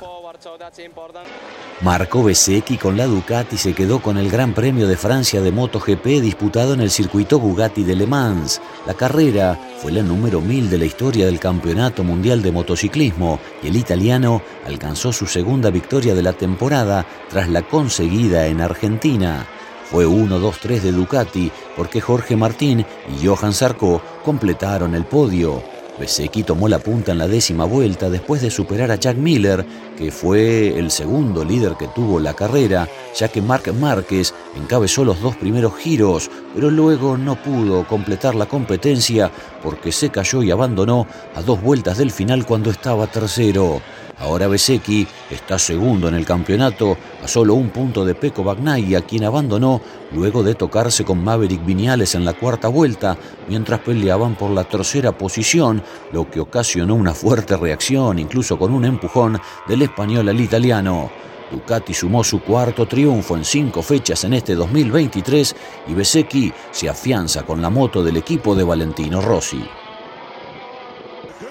Marco 1.82 2.24
Bezzecchi 2.24 2.78
con 2.78 2.98
la 2.98 3.06
Ducati 3.06 3.56
se 3.58 3.74
quedó 3.74 4.02
con 4.02 4.18
el 4.18 4.30
Gran 4.30 4.54
Premio 4.54 4.86
de 4.88 4.98
Francia 4.98 5.40
de 5.40 5.52
MotoGP 5.52 6.06
disputado 6.22 6.74
en 6.74 6.82
el 6.82 6.92
circuito 6.92 7.40
Bugatti 7.40 7.84
de 7.84 7.96
Le 7.96 8.06
Mans. 8.06 8.60
La 8.86 8.94
carrera 8.94 9.58
fue 9.78 9.94
la 9.94 10.02
número 10.02 10.42
1000 10.42 10.70
de 10.70 10.78
la 10.78 10.86
historia 10.86 11.26
del 11.26 11.40
Campeonato 11.40 12.04
Mundial 12.04 12.42
de 12.42 12.52
Motociclismo 12.52 13.40
y 13.64 13.68
el 13.68 13.78
italiano 13.78 14.42
alcanzó 14.66 15.14
su 15.14 15.26
segunda 15.26 15.70
victoria 15.70 16.14
de 16.14 16.24
la 16.24 16.34
temporada 16.34 17.06
tras 17.30 17.48
la 17.48 17.62
conseguida 17.62 18.48
en 18.48 18.60
Argentina. 18.60 19.48
Fue 19.86 20.06
1-2-3 20.06 20.82
de 20.82 20.92
Ducati 20.92 21.52
porque 21.78 22.02
Jorge 22.02 22.36
Martín 22.36 22.86
y 23.10 23.26
Johan 23.26 23.54
Sarko 23.54 24.02
completaron 24.26 24.96
el 24.96 25.06
podio. 25.06 25.77
Bezzecchi 26.00 26.44
tomó 26.44 26.68
la 26.68 26.80
punta 26.80 27.12
en 27.12 27.18
la 27.18 27.28
décima 27.28 27.66
vuelta 27.66 28.10
después 28.10 28.42
de 28.42 28.52
superar 28.52 28.92
a 28.92 28.96
Jack 28.96 29.18
Miller, 29.18 29.66
que 29.98 30.12
fue 30.12 30.78
el 30.78 30.92
segundo 30.92 31.44
líder 31.44 31.76
que 31.76 31.88
tuvo 31.88 32.20
la 32.20 32.36
carrera, 32.36 32.88
ya 33.16 33.28
que 33.28 33.42
Marc 33.42 33.74
Márquez 33.74 34.34
encabezó 34.56 35.04
los 35.04 35.20
dos 35.22 35.36
primeros 35.36 35.76
giros, 35.76 36.30
pero 36.54 36.70
luego 36.70 37.18
no 37.18 37.36
pudo 37.42 37.88
completar 37.88 38.36
la 38.36 38.46
competencia 38.46 39.32
porque 39.64 39.92
se 39.92 40.10
cayó 40.10 40.44
y 40.44 40.52
abandonó 40.52 41.08
a 41.36 41.42
dos 41.42 41.62
vueltas 41.62 41.98
del 41.98 42.12
final 42.12 42.46
cuando 42.46 42.70
estaba 42.70 43.08
tercero. 43.08 43.82
Ahora 44.20 44.48
Bezzecchi 44.48 45.08
está 45.30 45.60
segundo 45.60 46.08
en 46.08 46.16
el 46.16 46.26
campeonato, 46.26 46.98
a 47.24 47.28
solo 47.28 47.54
un 47.54 47.70
punto 47.70 48.04
de 48.04 48.16
Peco 48.16 48.44
Bagnaia, 48.44 49.02
quien 49.02 49.24
abandonó 49.24 49.80
luego 50.12 50.42
de 50.42 50.56
tocarse 50.56 51.06
con 51.06 51.24
Maverick 51.24 51.64
Viñales 51.64 52.16
en 52.16 52.26
la 52.26 52.34
cuarta 52.34 52.68
vuelta, 52.68 53.16
mientras 53.48 53.80
peleaban 53.82 54.36
por 54.36 54.50
la 54.50 54.64
tercera 54.64 55.16
posición, 55.16 55.84
lo 56.12 56.30
que 56.32 56.40
ocasionó 56.40 56.96
una 56.96 57.14
fuerte 57.14 57.58
reacción, 57.58 58.18
incluso 58.18 58.58
con 58.58 58.74
un 58.74 58.86
empujón 58.86 59.40
del 59.68 59.84
español 59.84 60.30
al 60.30 60.42
italiano. 60.42 61.12
Ducati 61.52 61.94
sumó 61.94 62.24
su 62.24 62.42
cuarto 62.42 62.88
triunfo 62.88 63.38
en 63.38 63.46
cinco 63.46 63.84
fechas 63.84 64.24
en 64.24 64.34
este 64.34 64.56
2023 64.56 65.56
y 65.88 65.94
Bezzecchi 65.94 66.52
se 66.72 66.90
afianza 66.90 67.44
con 67.44 67.62
la 67.62 67.70
moto 67.70 68.04
del 68.04 68.18
equipo 68.18 68.56
de 68.56 68.64
Valentino 68.64 69.22
Rossi. 69.22 69.64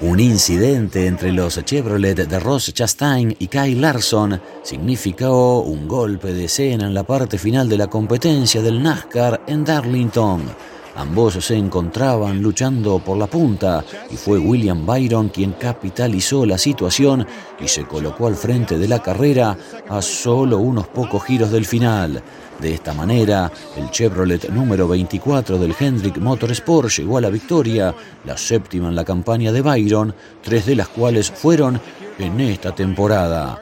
Un 0.03 0.21
incidente 0.21 1.07
entre 1.07 1.33
los 1.33 1.65
Chevrolet 1.65 2.15
de 2.15 2.39
Ross 2.39 2.71
Chastain 2.75 3.35
y 3.39 3.49
Kyle 3.49 3.81
Larson 3.81 4.39
significó 4.63 5.61
un 5.61 5.89
golpe 5.89 6.35
de 6.35 6.45
escena 6.45 6.87
en 6.87 6.93
la 6.93 7.03
parte 7.03 7.39
final 7.39 7.67
de 7.67 7.79
la 7.79 7.87
competencia 7.87 8.61
del 8.61 8.83
NASCAR 8.83 9.41
en 9.47 9.65
Darlington. 9.65 10.43
Ambos 10.97 11.35
se 11.35 11.55
encontraban 11.55 12.41
luchando 12.41 12.99
por 12.99 13.19
la 13.19 13.27
punta 13.27 13.85
y 14.11 14.17
fue 14.17 14.39
William 14.39 14.87
Byron 14.87 15.29
quien 15.29 15.53
capitalizó 15.53 16.47
la 16.47 16.57
situación 16.57 17.27
y 17.61 17.69
se 17.69 17.85
colocó 17.85 18.29
al 18.29 18.35
frente 18.35 18.79
de 18.79 18.89
la 18.89 19.03
carrera 19.03 19.57
a 19.89 20.01
solo 20.01 20.59
unos 20.59 20.89
pocos 20.89 21.23
giros 21.25 21.51
del 21.51 21.67
final. 21.67 22.23
De 22.59 22.73
esta 22.73 22.95
manera, 22.95 23.53
el 23.77 23.91
Chevrolet 23.91 24.49
número 24.49 24.89
24 24.89 25.59
del 25.59 25.75
Hendrick 25.79 26.17
Motorsport 26.17 26.89
llegó 26.89 27.19
a 27.19 27.21
la 27.21 27.29
victoria, 27.29 27.95
la 28.25 28.39
séptima 28.39 28.89
en 28.89 28.95
la 28.95 29.05
campaña 29.05 29.53
de 29.53 29.61
Byron, 29.61 30.15
tres 30.43 30.65
de 30.65 30.77
las 30.77 30.89
cuales 30.89 31.31
fueron 31.31 31.79
en 32.19 32.41
esta 32.41 32.75
temporada. 32.75 33.61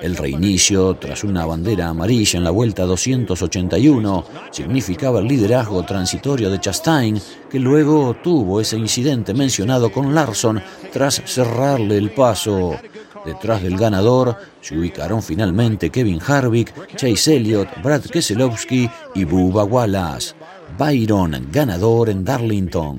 El 0.00 0.16
reinicio, 0.16 0.94
tras 0.96 1.24
una 1.24 1.46
bandera 1.46 1.88
amarilla 1.88 2.38
en 2.38 2.44
la 2.44 2.50
vuelta 2.50 2.84
281, 2.84 4.24
significaba 4.50 5.20
el 5.20 5.28
liderazgo 5.28 5.84
transitorio 5.84 6.50
de 6.50 6.60
Chastain, 6.60 7.20
que 7.50 7.58
luego 7.58 8.16
tuvo 8.22 8.60
ese 8.60 8.76
incidente 8.76 9.34
mencionado 9.34 9.90
con 9.90 10.14
Larson 10.14 10.62
tras 10.92 11.22
cerrarle 11.24 11.98
el 11.98 12.10
paso. 12.10 12.76
Detrás 13.24 13.62
del 13.62 13.76
ganador 13.76 14.36
se 14.60 14.78
ubicaron 14.78 15.22
finalmente 15.22 15.90
Kevin 15.90 16.20
Harvick, 16.24 16.96
Chase 16.96 17.36
Elliott, 17.36 17.68
Brad 17.82 18.02
Keselowski 18.02 18.88
y 19.14 19.24
Bubba 19.24 19.64
Wallace. 19.64 20.34
Byron, 20.78 21.48
ganador 21.50 22.10
en 22.10 22.24
Darlington. 22.24 22.98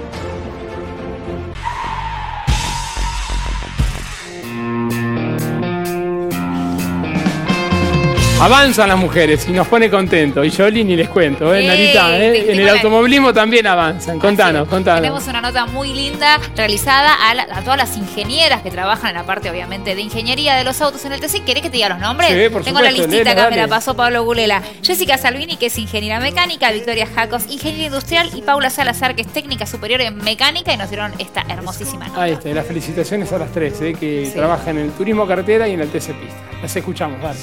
Avanzan 8.41 8.89
las 8.89 8.97
mujeres 8.97 9.47
y 9.47 9.51
nos 9.51 9.67
pone 9.67 9.87
contento. 9.87 10.43
Y 10.43 10.49
yo 10.49 10.69
ni 10.71 10.95
les 10.95 11.09
cuento, 11.09 11.53
¿eh, 11.53 11.59
Ey, 11.59 11.67
Narita? 11.67 12.17
¿eh? 12.17 12.31
te- 12.31 12.51
En 12.53 12.59
el 12.59 12.65
la- 12.65 12.71
automovilismo 12.71 13.31
también 13.31 13.67
avanzan. 13.67 14.17
Contanos, 14.17 14.67
contanos. 14.67 15.01
Tenemos 15.01 15.27
una 15.27 15.41
nota 15.41 15.67
muy 15.67 15.93
linda 15.93 16.39
realizada 16.55 17.13
a, 17.29 17.35
la- 17.35 17.43
a 17.51 17.61
todas 17.61 17.77
las 17.77 17.95
ingenieras 17.97 18.63
que 18.63 18.71
trabajan 18.71 19.11
en 19.11 19.17
la 19.17 19.23
parte, 19.25 19.51
obviamente, 19.51 19.93
de 19.93 20.01
ingeniería 20.01 20.55
de 20.55 20.63
los 20.63 20.81
autos 20.81 21.05
en 21.05 21.11
el 21.13 21.19
TC. 21.19 21.41
¿Querés 21.45 21.61
que 21.61 21.69
te 21.69 21.77
diga 21.77 21.89
los 21.89 21.99
nombres? 21.99 22.31
Sí, 22.31 22.49
por 22.51 22.63
Tengo 22.63 22.81
la 22.81 22.89
listita 22.89 23.15
léela, 23.15 23.31
acá, 23.33 23.49
me 23.51 23.57
la 23.57 23.67
pasó 23.67 23.95
Pablo 23.95 24.23
Gulela. 24.23 24.63
Jessica 24.81 25.19
Salvini, 25.19 25.55
que 25.57 25.67
es 25.67 25.77
ingeniera 25.77 26.19
mecánica, 26.19 26.71
Victoria 26.71 27.05
Jacos, 27.13 27.43
ingeniera 27.47 27.85
industrial, 27.85 28.31
y 28.35 28.41
Paula 28.41 28.71
Salazar, 28.71 29.13
que 29.13 29.21
es 29.21 29.27
técnica 29.27 29.67
superior 29.67 30.01
en 30.01 30.17
mecánica, 30.17 30.73
y 30.73 30.77
nos 30.77 30.89
dieron 30.89 31.13
esta 31.19 31.45
hermosísima 31.47 32.07
nota. 32.07 32.23
Ahí 32.23 32.31
está, 32.31 32.49
las 32.49 32.65
felicitaciones 32.65 33.31
a 33.33 33.37
las 33.37 33.51
tres, 33.51 33.79
¿eh? 33.81 33.93
que 33.93 34.25
Sí. 34.25 34.31
trabajan 34.33 34.79
en 34.79 34.85
el 34.85 34.91
turismo 34.93 35.27
carretera 35.27 35.67
y 35.67 35.73
en 35.73 35.81
el 35.81 35.89
TC 35.89 36.13
Pista. 36.15 36.37
Las 36.59 36.75
escuchamos, 36.75 37.19
dale. 37.21 37.39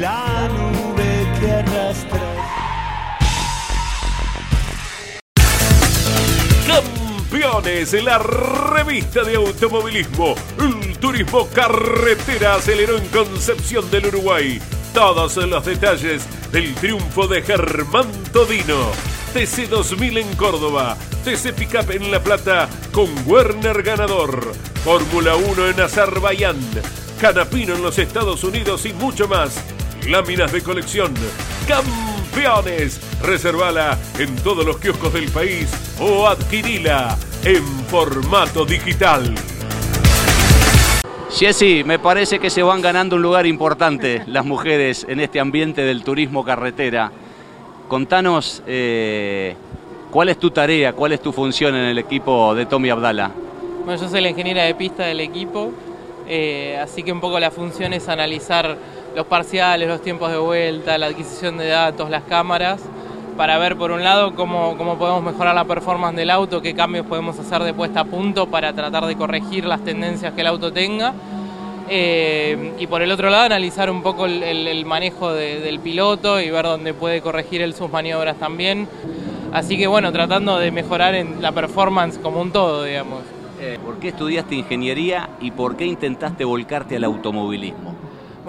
la 0.00 0.39
nube 0.48 1.26
que. 1.40 1.60
Campeones, 6.66 7.92
la 8.02 8.18
revista 8.18 9.22
de 9.22 9.36
automovilismo. 9.36 10.34
El 10.58 10.98
turismo 10.98 11.48
carretera 11.48 12.54
aceleró 12.54 12.96
en 12.98 13.06
Concepción 13.08 13.90
del 13.90 14.06
Uruguay. 14.06 14.60
Todos 14.92 15.36
los 15.36 15.64
detalles 15.64 16.22
del 16.50 16.74
triunfo 16.74 17.26
de 17.28 17.42
Germán 17.42 18.06
Todino. 18.32 18.90
TC 19.32 19.68
2000 19.68 20.18
en 20.18 20.36
Córdoba. 20.36 20.96
TC 21.24 21.52
Pickup 21.54 21.90
en 21.92 22.10
La 22.10 22.20
Plata 22.22 22.68
con 22.92 23.08
Werner 23.26 23.82
ganador. 23.82 24.52
Fórmula 24.84 25.36
1 25.36 25.68
en 25.68 25.80
Azerbaiyán. 25.80 26.58
Canapino 27.20 27.74
en 27.74 27.82
los 27.82 27.98
Estados 27.98 28.42
Unidos 28.42 28.86
y 28.86 28.92
mucho 28.92 29.28
más. 29.28 29.62
Láminas 30.08 30.52
de 30.52 30.62
colección. 30.62 31.14
Campeones. 31.68 33.00
Reservala 33.22 33.98
en 34.18 34.34
todos 34.36 34.64
los 34.64 34.78
kioscos 34.78 35.12
del 35.12 35.30
país 35.30 35.68
o 36.00 36.26
adquirila 36.26 37.16
en 37.44 37.64
formato 37.86 38.64
digital. 38.64 39.34
Jessy, 41.30 41.84
me 41.84 41.98
parece 41.98 42.38
que 42.38 42.50
se 42.50 42.62
van 42.62 42.82
ganando 42.82 43.16
un 43.16 43.22
lugar 43.22 43.46
importante 43.46 44.22
las 44.26 44.44
mujeres 44.44 45.06
en 45.08 45.20
este 45.20 45.38
ambiente 45.38 45.82
del 45.82 46.02
turismo 46.02 46.44
carretera. 46.44 47.12
Contanos 47.88 48.62
eh, 48.66 49.54
cuál 50.10 50.28
es 50.28 50.38
tu 50.38 50.50
tarea, 50.50 50.92
cuál 50.92 51.12
es 51.12 51.20
tu 51.20 51.32
función 51.32 51.74
en 51.76 51.84
el 51.84 51.98
equipo 51.98 52.54
de 52.54 52.66
Tommy 52.66 52.90
Abdala. 52.90 53.30
Bueno, 53.84 54.00
yo 54.00 54.08
soy 54.08 54.20
la 54.20 54.30
ingeniera 54.30 54.64
de 54.64 54.74
pista 54.74 55.04
del 55.04 55.20
equipo, 55.20 55.72
eh, 56.26 56.78
así 56.82 57.02
que 57.02 57.12
un 57.12 57.20
poco 57.20 57.38
la 57.38 57.50
función 57.50 57.92
es 57.92 58.08
analizar 58.08 58.76
los 59.14 59.26
parciales, 59.26 59.88
los 59.88 60.02
tiempos 60.02 60.30
de 60.30 60.38
vuelta, 60.38 60.96
la 60.98 61.06
adquisición 61.06 61.58
de 61.58 61.68
datos, 61.68 62.10
las 62.10 62.22
cámaras, 62.24 62.80
para 63.36 63.58
ver 63.58 63.76
por 63.76 63.90
un 63.90 64.04
lado 64.04 64.34
cómo, 64.34 64.76
cómo 64.76 64.98
podemos 64.98 65.22
mejorar 65.22 65.54
la 65.54 65.64
performance 65.64 66.16
del 66.16 66.30
auto, 66.30 66.60
qué 66.60 66.74
cambios 66.74 67.06
podemos 67.06 67.38
hacer 67.38 67.62
de 67.62 67.72
puesta 67.72 68.00
a 68.00 68.04
punto 68.04 68.46
para 68.46 68.72
tratar 68.72 69.06
de 69.06 69.16
corregir 69.16 69.64
las 69.64 69.82
tendencias 69.82 70.32
que 70.34 70.42
el 70.42 70.46
auto 70.46 70.72
tenga. 70.72 71.14
Eh, 71.92 72.74
y 72.78 72.86
por 72.86 73.02
el 73.02 73.10
otro 73.10 73.30
lado 73.30 73.44
analizar 73.46 73.90
un 73.90 74.02
poco 74.02 74.26
el, 74.26 74.84
manejo 74.84 75.32
de- 75.32 75.58
del 75.60 75.80
piloto 75.80 76.40
y 76.40 76.48
ver 76.50 76.64
dónde 76.64 76.94
puede 76.94 77.20
corregir 77.20 77.62
él 77.62 77.74
sus 77.74 77.90
maniobras 77.90 78.36
también. 78.36 78.86
Así 79.52 79.76
que 79.76 79.88
bueno, 79.88 80.12
tratando 80.12 80.58
de 80.58 80.70
mejorar 80.70 81.16
la 81.40 81.50
performance 81.50 82.18
como 82.18 82.40
un 82.40 82.52
todo, 82.52 82.84
digamos. 82.84 83.22
Eh, 83.60 83.78
¿Por 83.84 83.98
qué 83.98 84.08
estudiaste 84.08 84.54
ingeniería 84.54 85.30
y 85.40 85.50
por 85.50 85.76
qué 85.76 85.84
intentaste 85.84 86.44
volcarte 86.44 86.94
al 86.96 87.04
automovilismo? 87.04 87.94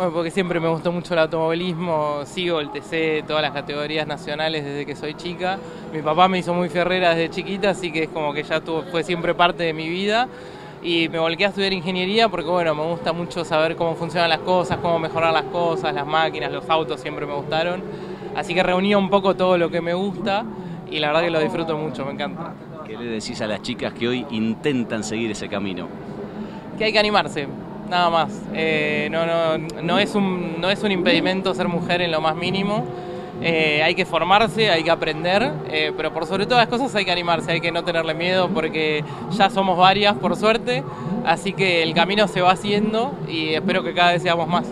Bueno, 0.01 0.15
porque 0.15 0.31
siempre 0.31 0.59
me 0.59 0.67
gustó 0.67 0.91
mucho 0.91 1.13
el 1.13 1.19
automovilismo, 1.19 2.21
sigo 2.25 2.59
el 2.59 2.71
TC, 2.71 3.23
todas 3.27 3.43
las 3.43 3.51
categorías 3.51 4.07
nacionales 4.07 4.65
desde 4.65 4.83
que 4.83 4.95
soy 4.95 5.13
chica. 5.13 5.59
Mi 5.93 6.01
papá 6.01 6.27
me 6.27 6.39
hizo 6.39 6.55
muy 6.55 6.69
ferrera 6.69 7.11
desde 7.13 7.29
chiquita, 7.29 7.69
así 7.69 7.91
que 7.91 8.05
es 8.05 8.09
como 8.09 8.33
que 8.33 8.41
ya 8.41 8.61
tuvo- 8.61 8.81
fue 8.89 9.03
siempre 9.03 9.35
parte 9.35 9.61
de 9.61 9.73
mi 9.73 9.87
vida. 9.87 10.27
y 10.83 11.07
me 11.09 11.19
volqué 11.19 11.45
a 11.45 11.49
estudiar 11.49 11.71
ingeniería 11.73 12.27
porque 12.29 12.49
bueno, 12.49 12.73
me 12.73 12.81
gusta 12.83 13.13
mucho 13.13 13.45
saber 13.45 13.75
cómo 13.75 13.93
funcionan 13.93 14.27
las 14.31 14.39
cosas, 14.39 14.79
cómo 14.81 14.97
mejorar 14.97 15.31
las 15.31 15.43
cosas, 15.43 15.93
las 15.93 16.07
máquinas, 16.07 16.51
los 16.51 16.67
autos 16.67 16.99
siempre 16.99 17.27
me 17.27 17.35
gustaron. 17.35 17.83
Así 18.35 18.55
que 18.55 18.63
reuní 18.63 18.95
un 18.95 19.07
poco 19.11 19.35
todo 19.35 19.59
lo 19.59 19.69
que 19.69 19.81
me 19.81 19.93
gusta 19.93 20.43
y 20.89 20.97
la 20.97 21.09
verdad 21.09 21.21
que 21.21 21.29
lo 21.29 21.39
disfruto 21.39 21.77
mucho, 21.77 22.03
me 22.05 22.13
encanta. 22.13 22.53
¿Qué 22.87 22.97
le 22.97 23.05
decís 23.05 23.39
a 23.41 23.45
las 23.45 23.61
chicas 23.61 23.93
que 23.93 24.07
hoy 24.07 24.25
intentan 24.31 25.03
seguir 25.03 25.29
ese 25.29 25.47
camino? 25.47 25.87
Que 26.79 26.85
hay 26.85 26.91
que 26.91 26.97
animarse, 26.97 27.47
nada 27.91 28.09
más. 28.09 28.31
Eh, 28.53 29.09
no, 29.11 29.25
no, 29.25 29.57
no, 29.83 29.99
es 29.99 30.15
un, 30.15 30.59
no 30.59 30.71
es 30.71 30.81
un 30.81 30.91
impedimento 30.91 31.53
ser 31.53 31.67
mujer 31.67 32.01
en 32.01 32.09
lo 32.09 32.21
más 32.21 32.35
mínimo. 32.35 32.85
Eh, 33.43 33.81
hay 33.83 33.95
que 33.95 34.05
formarse, 34.05 34.69
hay 34.69 34.83
que 34.83 34.91
aprender, 34.91 35.51
eh, 35.67 35.91
pero 35.97 36.13
por 36.13 36.25
sobre 36.25 36.45
todas 36.45 36.61
las 36.61 36.69
cosas 36.69 36.95
hay 36.95 37.05
que 37.05 37.11
animarse, 37.11 37.51
hay 37.51 37.59
que 37.59 37.71
no 37.71 37.83
tenerle 37.83 38.13
miedo 38.13 38.49
porque 38.49 39.03
ya 39.31 39.49
somos 39.49 39.77
varias, 39.77 40.15
por 40.15 40.35
suerte, 40.35 40.83
así 41.25 41.51
que 41.53 41.81
el 41.81 41.95
camino 41.95 42.27
se 42.27 42.41
va 42.41 42.51
haciendo 42.51 43.13
y 43.27 43.55
espero 43.55 43.83
que 43.83 43.95
cada 43.95 44.11
vez 44.11 44.21
seamos 44.21 44.47
más. 44.47 44.67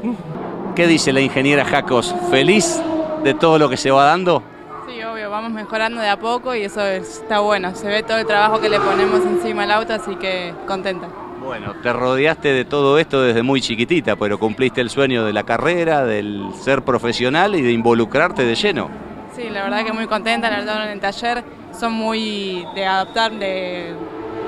¿Qué 0.75 0.85
dice 0.85 1.11
la 1.11 1.19
ingeniera 1.19 1.65
Jacos? 1.65 2.13
¿Feliz 2.29 2.79
de 3.23 3.33
todo 3.33 3.57
lo 3.57 3.69
que 3.69 3.77
se 3.77 3.89
va 3.89 4.05
dando? 4.05 4.43
Sí, 4.87 5.01
obvio, 5.01 5.31
vamos 5.31 5.51
mejorando 5.51 5.99
de 5.99 6.09
a 6.09 6.19
poco 6.19 6.53
y 6.53 6.61
eso 6.61 6.85
está 6.85 7.39
bueno, 7.39 7.73
se 7.73 7.87
ve 7.87 8.03
todo 8.03 8.19
el 8.19 8.27
trabajo 8.27 8.61
que 8.61 8.69
le 8.69 8.79
ponemos 8.79 9.21
encima 9.25 9.63
al 9.63 9.71
auto, 9.71 9.93
así 9.93 10.15
que 10.17 10.53
contenta. 10.67 11.07
Bueno, 11.39 11.73
te 11.81 11.91
rodeaste 11.93 12.53
de 12.53 12.65
todo 12.65 12.99
esto 12.99 13.21
desde 13.21 13.43
muy 13.43 13.61
chiquitita, 13.61 14.15
pero 14.15 14.37
cumpliste 14.37 14.81
el 14.81 14.89
sueño 14.89 15.25
de 15.25 15.33
la 15.33 15.43
carrera, 15.43 16.05
del 16.05 16.43
ser 16.61 16.83
profesional 16.83 17.55
y 17.55 17.61
de 17.61 17.71
involucrarte 17.71 18.45
de 18.45 18.55
lleno. 18.55 18.89
Sí, 19.35 19.49
la 19.49 19.63
verdad 19.63 19.85
que 19.85 19.93
muy 19.93 20.05
contenta, 20.07 20.49
la 20.49 20.57
verdad 20.59 20.85
en 20.85 20.91
el 20.91 20.99
taller 20.99 21.43
son 21.77 21.93
muy 21.93 22.65
de 22.75 22.85
adaptar, 22.85 23.31
de, 23.31 23.93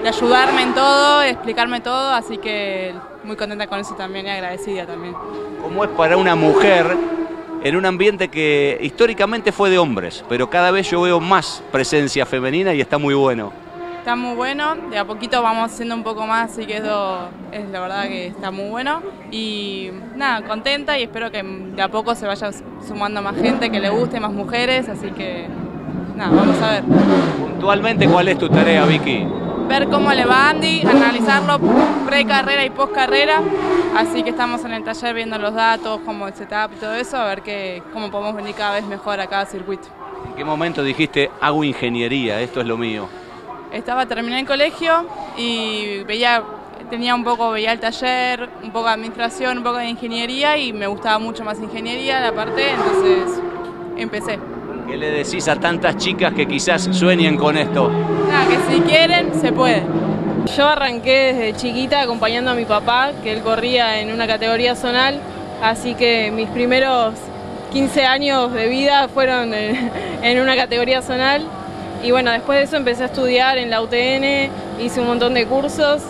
de 0.03 0.09
ayudarme 0.09 0.63
en 0.63 0.73
todo, 0.73 1.19
de 1.19 1.29
explicarme 1.29 1.79
todo, 1.81 2.11
así 2.13 2.37
que 2.37 2.93
muy 3.23 3.35
contenta 3.35 3.67
con 3.67 3.79
eso 3.79 3.95
también 3.95 4.25
y 4.25 4.29
agradecida 4.29 4.85
también. 4.85 5.15
¿Cómo 5.61 5.83
es 5.83 5.89
para 5.91 6.17
una 6.17 6.35
mujer 6.35 6.97
en 7.63 7.75
un 7.75 7.85
ambiente 7.85 8.27
que 8.27 8.79
históricamente 8.81 9.51
fue 9.51 9.69
de 9.69 9.77
hombres, 9.77 10.25
pero 10.27 10.49
cada 10.49 10.71
vez 10.71 10.89
yo 10.89 11.01
veo 11.01 11.19
más 11.19 11.63
presencia 11.71 12.25
femenina 12.25 12.73
y 12.73 12.81
está 12.81 12.97
muy 12.97 13.13
bueno? 13.13 13.53
Está 14.02 14.16
muy 14.16 14.34
bueno, 14.34 14.74
de 14.89 14.97
a 14.97 15.06
poquito 15.06 15.43
vamos 15.43 15.72
haciendo 15.72 15.93
un 15.93 16.02
poco 16.02 16.26
más, 16.26 16.49
así 16.52 16.66
que 16.66 16.78
eso 16.78 17.30
es 17.52 17.70
la 17.70 17.82
verdad 17.82 18.08
que 18.08 18.26
está 18.26 18.49
muy 18.49 18.68
bueno. 18.68 18.99
Y 19.30 19.91
nada, 20.16 20.41
contenta 20.41 20.97
y 20.97 21.04
espero 21.04 21.30
que 21.30 21.43
de 21.43 21.82
a 21.84 21.88
poco 21.88 22.16
se 22.16 22.26
vaya 22.26 22.49
sumando 22.88 23.22
más 23.22 23.36
gente 23.36 23.70
que 23.70 23.80
le 23.80 23.91
guste, 23.91 24.20
más 24.20 24.34
mujeres, 24.34 24.89
así 24.89 25.12
que 25.12 25.45
nada, 26.16 26.32
vamos 26.36 26.60
a 26.64 26.72
ver. 26.72 26.84
Puntualmente, 26.84 28.08
¿cuál 28.08 28.30
es 28.30 28.39
tu 28.39 28.49
tarea, 28.49 28.86
Vicky? 28.86 29.24
Ver 29.70 29.88
cómo 29.88 30.12
le 30.14 30.26
va 30.26 30.49
Andy, 30.49 30.82
analizarlo 30.82 31.60
pre-carrera 32.08 32.66
y 32.66 32.72
post-carrera, 32.72 33.39
así 33.95 34.24
que 34.24 34.32
estamos 34.32 34.66
en 34.66 34.74
el 34.74 34.84
taller 34.84 35.14
viendo 35.14 35.38
los 35.38 35.54
datos, 35.54 35.99
como 36.08 36.28
el 36.28 36.34
setup 36.34 36.74
y 36.76 36.80
todo 36.80 36.95
eso, 36.95 37.18
a 37.18 37.26
ver 37.26 37.43
que, 37.43 37.84
cómo 37.93 38.10
podemos 38.10 38.34
venir 38.34 38.56
cada 38.56 38.74
vez 38.74 38.84
mejor 38.84 39.20
a 39.20 39.28
cada 39.28 39.45
circuito. 39.45 39.89
¿En 40.28 40.34
qué 40.34 40.43
momento 40.43 40.84
dijiste, 40.84 41.30
hago 41.39 41.64
ingeniería, 41.64 42.41
esto 42.41 42.62
es 42.62 42.66
lo 42.66 42.78
mío? 42.78 43.20
Estaba 43.72 44.05
terminé 44.05 44.39
el 44.39 44.45
colegio 44.45 45.05
y 45.38 46.03
veía 46.03 46.43
tenía 46.89 47.15
un 47.15 47.24
poco 47.24 47.51
veía 47.51 47.72
el 47.72 47.80
taller 47.80 48.49
un 48.63 48.72
poco 48.72 48.88
de 48.88 48.93
administración 48.93 49.59
un 49.59 49.63
poco 49.63 49.78
de 49.78 49.89
ingeniería 49.89 50.57
y 50.57 50.74
me 50.74 50.88
gustaba 50.88 51.19
mucho 51.19 51.43
más 51.43 51.59
ingeniería 51.59 52.19
la 52.19 52.34
parte 52.34 52.72
entonces 52.72 53.41
empecé. 53.97 54.39
¿Qué 54.88 54.97
le 54.97 55.11
decís 55.11 55.47
a 55.47 55.55
tantas 55.55 55.95
chicas 55.97 56.34
que 56.34 56.47
quizás 56.47 56.89
sueñen 56.91 57.38
con 57.38 57.57
esto? 57.57 57.89
Nada, 58.30 58.45
que 58.47 58.74
si 58.74 58.82
quieren 58.82 59.34
se 59.39 59.53
puede. 59.53 59.84
Yo 60.57 60.67
arranqué 60.67 61.34
desde 61.34 61.55
chiquita 61.55 62.01
acompañando 62.01 62.51
a 62.51 62.55
mi 62.55 62.65
papá 62.65 63.11
que 63.24 63.32
él 63.32 63.41
corría 63.41 64.01
en 64.01 64.11
una 64.11 64.28
categoría 64.28 64.76
zonal 64.76 65.22
así 65.61 65.93
que 65.93 66.32
mis 66.32 66.49
primeros 66.49 67.13
15 67.72 68.05
años 68.05 68.51
de 68.51 68.67
vida 68.67 69.07
fueron 69.07 69.53
en 69.53 70.41
una 70.41 70.55
categoría 70.55 71.01
zonal 71.01 71.43
y 72.04 72.12
bueno, 72.12 72.32
después 72.32 72.58
de 72.58 72.66
eso 72.66 72.78
empecé 72.78 73.04
a 73.04 73.06
estudiar 73.08 73.58
en 73.58 73.70
la 73.70 73.82
UTN, 73.82 74.82
hice 74.82 75.02
un 75.02 75.08
montón 75.08 75.34
de 75.34 75.45
cursos 75.45 76.02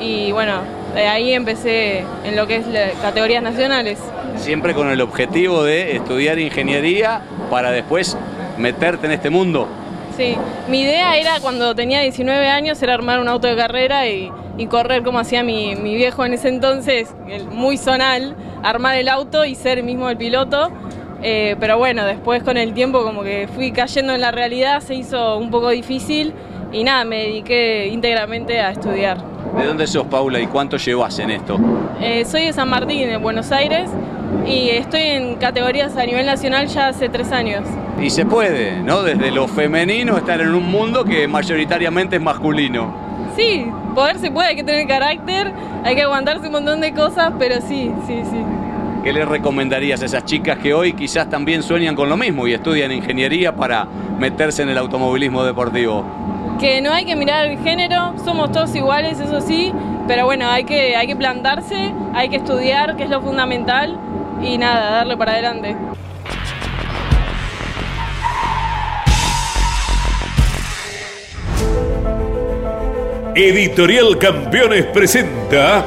y 0.00 0.30
bueno, 0.32 0.60
de 0.94 1.06
ahí 1.06 1.32
empecé 1.32 2.04
en 2.24 2.36
lo 2.36 2.46
que 2.46 2.56
es 2.56 2.66
categorías 3.00 3.42
nacionales. 3.42 3.98
Siempre 4.36 4.74
con 4.74 4.90
el 4.90 5.00
objetivo 5.00 5.64
de 5.64 5.96
estudiar 5.96 6.38
ingeniería 6.38 7.22
para 7.50 7.70
después 7.70 8.16
meterte 8.58 9.06
en 9.06 9.12
este 9.12 9.30
mundo. 9.30 9.68
Sí, 10.16 10.36
mi 10.68 10.80
idea 10.80 11.16
era 11.16 11.40
cuando 11.40 11.74
tenía 11.74 12.00
19 12.00 12.48
años 12.48 12.82
era 12.82 12.94
armar 12.94 13.20
un 13.20 13.28
auto 13.28 13.46
de 13.46 13.56
carrera 13.56 14.08
y, 14.08 14.32
correr 14.68 15.04
como 15.04 15.20
hacía 15.20 15.44
mi, 15.44 15.76
mi, 15.76 15.94
viejo 15.94 16.24
en 16.24 16.34
ese 16.34 16.48
entonces, 16.48 17.14
muy 17.52 17.76
zonal, 17.76 18.34
armar 18.64 18.96
el 18.96 19.08
auto 19.08 19.44
y 19.44 19.54
ser 19.54 19.84
mismo 19.84 20.10
el 20.10 20.16
piloto. 20.16 20.72
Eh, 21.22 21.56
pero 21.58 21.78
bueno, 21.78 22.04
después 22.04 22.42
con 22.42 22.56
el 22.56 22.74
tiempo 22.74 23.02
como 23.02 23.22
que 23.22 23.48
fui 23.52 23.72
cayendo 23.72 24.14
en 24.14 24.20
la 24.20 24.30
realidad, 24.30 24.80
se 24.80 24.94
hizo 24.94 25.38
un 25.38 25.50
poco 25.50 25.70
difícil 25.70 26.32
y 26.72 26.84
nada, 26.84 27.04
me 27.04 27.24
dediqué 27.24 27.88
íntegramente 27.88 28.60
a 28.60 28.70
estudiar. 28.70 29.18
¿De 29.56 29.64
dónde 29.64 29.86
sos, 29.86 30.06
Paula, 30.06 30.38
y 30.40 30.46
cuánto 30.46 30.76
llevas 30.76 31.18
en 31.18 31.30
esto? 31.30 31.58
Eh, 32.00 32.24
soy 32.24 32.44
de 32.44 32.52
San 32.52 32.68
Martín, 32.68 33.08
de 33.08 33.16
Buenos 33.16 33.50
Aires, 33.50 33.90
y 34.46 34.68
estoy 34.70 35.02
en 35.02 35.36
categorías 35.36 35.96
a 35.96 36.04
nivel 36.04 36.26
nacional 36.26 36.68
ya 36.68 36.88
hace 36.88 37.08
tres 37.08 37.32
años. 37.32 37.62
Y 38.00 38.10
se 38.10 38.24
puede, 38.24 38.80
¿no? 38.82 39.02
Desde 39.02 39.30
lo 39.30 39.48
femenino 39.48 40.16
estar 40.16 40.40
en 40.40 40.54
un 40.54 40.70
mundo 40.70 41.04
que 41.04 41.26
mayoritariamente 41.26 42.16
es 42.16 42.22
masculino. 42.22 42.94
Sí, 43.34 43.66
poder 43.94 44.18
se 44.18 44.30
puede, 44.30 44.48
hay 44.48 44.56
que 44.56 44.64
tener 44.64 44.86
carácter, 44.86 45.52
hay 45.82 45.96
que 45.96 46.02
aguantarse 46.02 46.46
un 46.46 46.52
montón 46.52 46.80
de 46.80 46.92
cosas, 46.92 47.32
pero 47.38 47.56
sí, 47.60 47.90
sí, 48.06 48.22
sí. 48.30 48.44
¿Qué 49.04 49.12
le 49.12 49.24
recomendarías 49.24 50.02
a 50.02 50.06
esas 50.06 50.24
chicas 50.24 50.58
que 50.58 50.74
hoy 50.74 50.92
quizás 50.92 51.30
también 51.30 51.62
sueñan 51.62 51.94
con 51.94 52.08
lo 52.08 52.16
mismo 52.16 52.46
y 52.46 52.52
estudian 52.52 52.90
ingeniería 52.90 53.54
para 53.54 53.86
meterse 54.18 54.62
en 54.62 54.70
el 54.70 54.78
automovilismo 54.78 55.44
deportivo? 55.44 56.04
Que 56.58 56.80
no 56.80 56.92
hay 56.92 57.04
que 57.04 57.14
mirar 57.14 57.46
el 57.46 57.58
género, 57.58 58.14
somos 58.24 58.50
todos 58.50 58.74
iguales, 58.74 59.20
eso 59.20 59.40
sí, 59.40 59.72
pero 60.08 60.24
bueno, 60.24 60.48
hay 60.48 60.64
que, 60.64 60.96
hay 60.96 61.06
que 61.06 61.14
plantarse, 61.14 61.94
hay 62.12 62.28
que 62.28 62.36
estudiar, 62.36 62.96
que 62.96 63.04
es 63.04 63.10
lo 63.10 63.20
fundamental, 63.20 63.96
y 64.42 64.58
nada, 64.58 64.90
darle 64.90 65.16
para 65.16 65.32
adelante. 65.32 65.76
Editorial 73.36 74.18
Campeones 74.18 74.86
presenta 74.86 75.86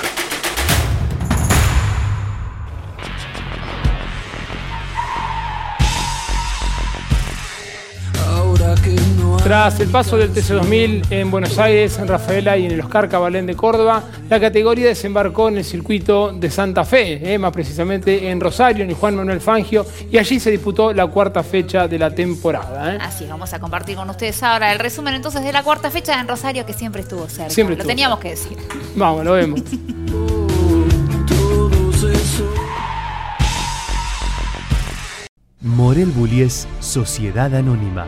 Tras 9.43 9.79
el 9.79 9.89
paso 9.89 10.17
del 10.17 10.31
TC2000 10.33 11.07
en 11.09 11.31
Buenos 11.31 11.57
Aires, 11.57 11.97
en 11.97 12.07
Rafaela 12.07 12.57
y 12.57 12.67
en 12.67 12.73
el 12.73 12.79
Oscar 12.81 13.09
Cabalén 13.09 13.47
de 13.47 13.55
Córdoba, 13.55 14.03
la 14.29 14.39
categoría 14.39 14.85
desembarcó 14.87 15.49
en 15.49 15.57
el 15.57 15.65
circuito 15.65 16.31
de 16.31 16.49
Santa 16.51 16.85
Fe, 16.85 17.33
eh, 17.33 17.39
más 17.39 17.51
precisamente 17.51 18.29
en 18.29 18.39
Rosario, 18.39 18.83
en 18.83 18.91
el 18.91 18.95
Juan 18.95 19.15
Manuel 19.15 19.41
Fangio, 19.41 19.85
y 20.11 20.17
allí 20.19 20.39
se 20.39 20.51
disputó 20.51 20.93
la 20.93 21.07
cuarta 21.07 21.41
fecha 21.43 21.87
de 21.87 21.97
la 21.97 22.11
temporada. 22.13 22.95
eh. 22.95 22.99
Así, 23.01 23.25
vamos 23.27 23.51
a 23.53 23.59
compartir 23.59 23.95
con 23.97 24.07
ustedes 24.11 24.41
ahora 24.43 24.71
el 24.71 24.79
resumen 24.79 25.15
entonces 25.15 25.43
de 25.43 25.51
la 25.51 25.63
cuarta 25.63 25.89
fecha 25.89 26.19
en 26.21 26.27
Rosario 26.27 26.63
que 26.65 26.73
siempre 26.73 27.01
estuvo 27.01 27.27
cerca. 27.27 27.49
Siempre 27.49 27.75
Lo 27.75 27.83
teníamos 27.83 28.19
que 28.19 28.29
decir. 28.29 28.57
Vamos, 28.95 29.25
lo 29.25 29.33
vemos. 29.33 29.59
Morel 35.61 36.07
Bullies 36.07 36.67
Sociedad 36.79 37.53
Anónima, 37.53 38.07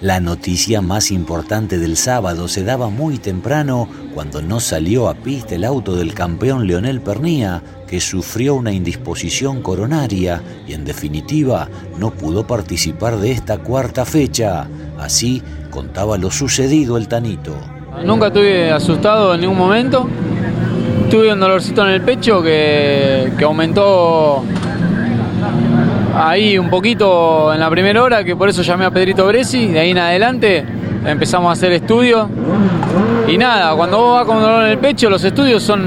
La 0.00 0.20
noticia 0.20 0.82
más 0.82 1.10
importante 1.10 1.78
del 1.78 1.96
sábado 1.96 2.48
se 2.48 2.64
daba 2.64 2.90
muy 2.90 3.18
temprano 3.18 3.88
cuando 4.12 4.42
no 4.42 4.60
salió 4.60 5.08
a 5.08 5.14
pista 5.14 5.54
el 5.54 5.64
auto 5.64 5.94
del 5.94 6.14
campeón 6.14 6.66
Leonel 6.66 7.00
Pernía, 7.00 7.62
que 7.86 8.00
sufrió 8.00 8.54
una 8.54 8.72
indisposición 8.72 9.62
coronaria 9.62 10.42
y 10.66 10.74
en 10.74 10.84
definitiva 10.84 11.68
no 11.98 12.10
pudo 12.10 12.46
participar 12.46 13.18
de 13.18 13.30
esta 13.32 13.58
cuarta 13.58 14.04
fecha. 14.04 14.66
Así 14.98 15.42
contaba 15.70 16.18
lo 16.18 16.30
sucedido 16.30 16.96
el 16.96 17.08
Tanito. 17.08 17.56
Nunca 18.04 18.26
estuve 18.26 18.72
asustado 18.72 19.34
en 19.34 19.42
ningún 19.42 19.58
momento. 19.58 20.08
Tuve 21.08 21.32
un 21.32 21.40
dolorcito 21.40 21.86
en 21.86 21.92
el 21.92 22.02
pecho 22.02 22.42
que, 22.42 23.32
que 23.38 23.44
aumentó 23.44 24.42
ahí 26.16 26.58
un 26.58 26.70
poquito 26.70 27.52
en 27.52 27.60
la 27.60 27.70
primera 27.70 28.02
hora, 28.02 28.24
que 28.24 28.36
por 28.36 28.48
eso 28.48 28.62
llamé 28.62 28.84
a 28.84 28.90
Pedrito 28.90 29.26
Bresi. 29.26 29.68
De 29.68 29.80
ahí 29.80 29.90
en 29.90 29.98
adelante 29.98 30.64
empezamos 31.06 31.50
a 31.50 31.52
hacer 31.52 31.72
estudios. 31.72 32.26
Y 33.28 33.38
nada, 33.38 33.74
cuando 33.74 33.98
vos 33.98 34.18
vas 34.18 34.26
con 34.26 34.40
dolor 34.40 34.64
en 34.64 34.70
el 34.70 34.78
pecho, 34.78 35.08
los 35.10 35.24
estudios 35.24 35.62
son, 35.62 35.82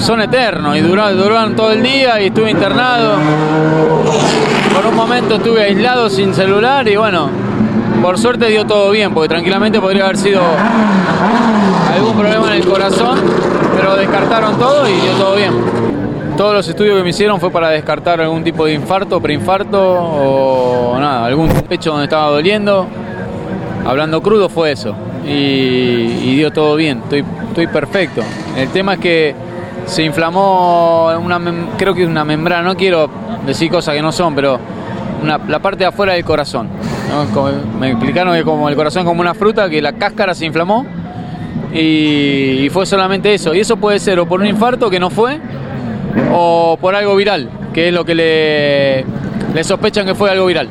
son 0.00 0.20
eternos 0.20 0.76
y 0.76 0.80
duran, 0.80 1.16
duran 1.16 1.56
todo 1.56 1.72
el 1.72 1.82
día 1.82 2.20
y 2.20 2.26
estuve 2.26 2.50
internado. 2.50 3.16
Por 4.74 4.86
un 4.86 4.94
momento 4.94 5.36
estuve 5.36 5.64
aislado 5.64 6.08
sin 6.08 6.34
celular 6.34 6.86
y 6.88 6.96
bueno, 6.96 7.28
por 8.02 8.18
suerte 8.18 8.46
dio 8.46 8.64
todo 8.66 8.90
bien, 8.90 9.12
porque 9.12 9.28
tranquilamente 9.28 9.80
podría 9.80 10.04
haber 10.04 10.16
sido 10.16 10.40
algún 11.94 12.14
problema 12.14 12.48
en 12.48 12.62
el 12.62 12.66
corazón, 12.66 13.18
pero 13.76 13.96
descartaron 13.96 14.58
todo 14.58 14.88
y 14.88 14.92
dio 14.92 15.12
todo 15.12 15.34
bien. 15.36 15.85
Todos 16.36 16.52
los 16.52 16.68
estudios 16.68 16.98
que 16.98 17.02
me 17.02 17.08
hicieron 17.10 17.40
fue 17.40 17.50
para 17.50 17.70
descartar 17.70 18.20
algún 18.20 18.44
tipo 18.44 18.66
de 18.66 18.74
infarto, 18.74 19.22
preinfarto 19.22 19.80
o 19.80 20.98
nada, 20.98 21.24
algún 21.24 21.48
pecho 21.62 21.92
donde 21.92 22.04
estaba 22.04 22.28
doliendo. 22.28 22.86
Hablando 23.86 24.22
crudo 24.22 24.50
fue 24.50 24.72
eso. 24.72 24.94
Y, 25.26 26.36
dio 26.36 26.52
todo 26.52 26.76
bien, 26.76 27.02
estoy, 27.10 27.66
perfecto. 27.68 28.20
El 28.54 28.68
tema 28.68 28.94
es 28.94 29.00
que 29.00 29.34
se 29.86 30.02
inflamó 30.02 31.10
una, 31.18 31.40
creo 31.78 31.94
que 31.94 32.02
es 32.02 32.08
una 32.08 32.24
membrana, 32.24 32.62
no 32.62 32.76
quiero 32.76 33.08
decir 33.46 33.70
cosas 33.70 33.94
que 33.94 34.02
no 34.02 34.12
son, 34.12 34.34
pero 34.34 34.60
la 35.24 35.58
parte 35.60 35.78
de 35.78 35.86
afuera 35.86 36.12
del 36.12 36.24
corazón. 36.24 36.68
me 37.80 37.92
explicaron 37.92 38.36
que 38.36 38.44
como 38.44 38.68
el 38.68 38.76
corazón 38.76 39.00
es 39.00 39.06
como 39.06 39.22
una 39.22 39.32
fruta, 39.32 39.70
que 39.70 39.80
la 39.80 39.94
cáscara 39.94 40.34
se 40.34 40.44
inflamó 40.44 40.84
y 41.72 42.68
fue 42.70 42.84
solamente 42.84 43.32
eso. 43.32 43.54
Y 43.54 43.60
eso 43.60 43.78
puede 43.78 43.98
ser 43.98 44.18
o 44.18 44.26
por 44.26 44.40
un 44.40 44.46
infarto 44.46 44.90
que 44.90 45.00
no 45.00 45.08
fue, 45.08 45.40
o 46.32 46.78
por 46.80 46.94
algo 46.94 47.16
viral, 47.16 47.48
que 47.72 47.88
es 47.88 47.94
lo 47.94 48.04
que 48.04 48.14
le, 48.14 49.04
le 49.54 49.64
sospechan 49.64 50.06
que 50.06 50.14
fue 50.14 50.30
algo 50.30 50.46
viral. 50.46 50.68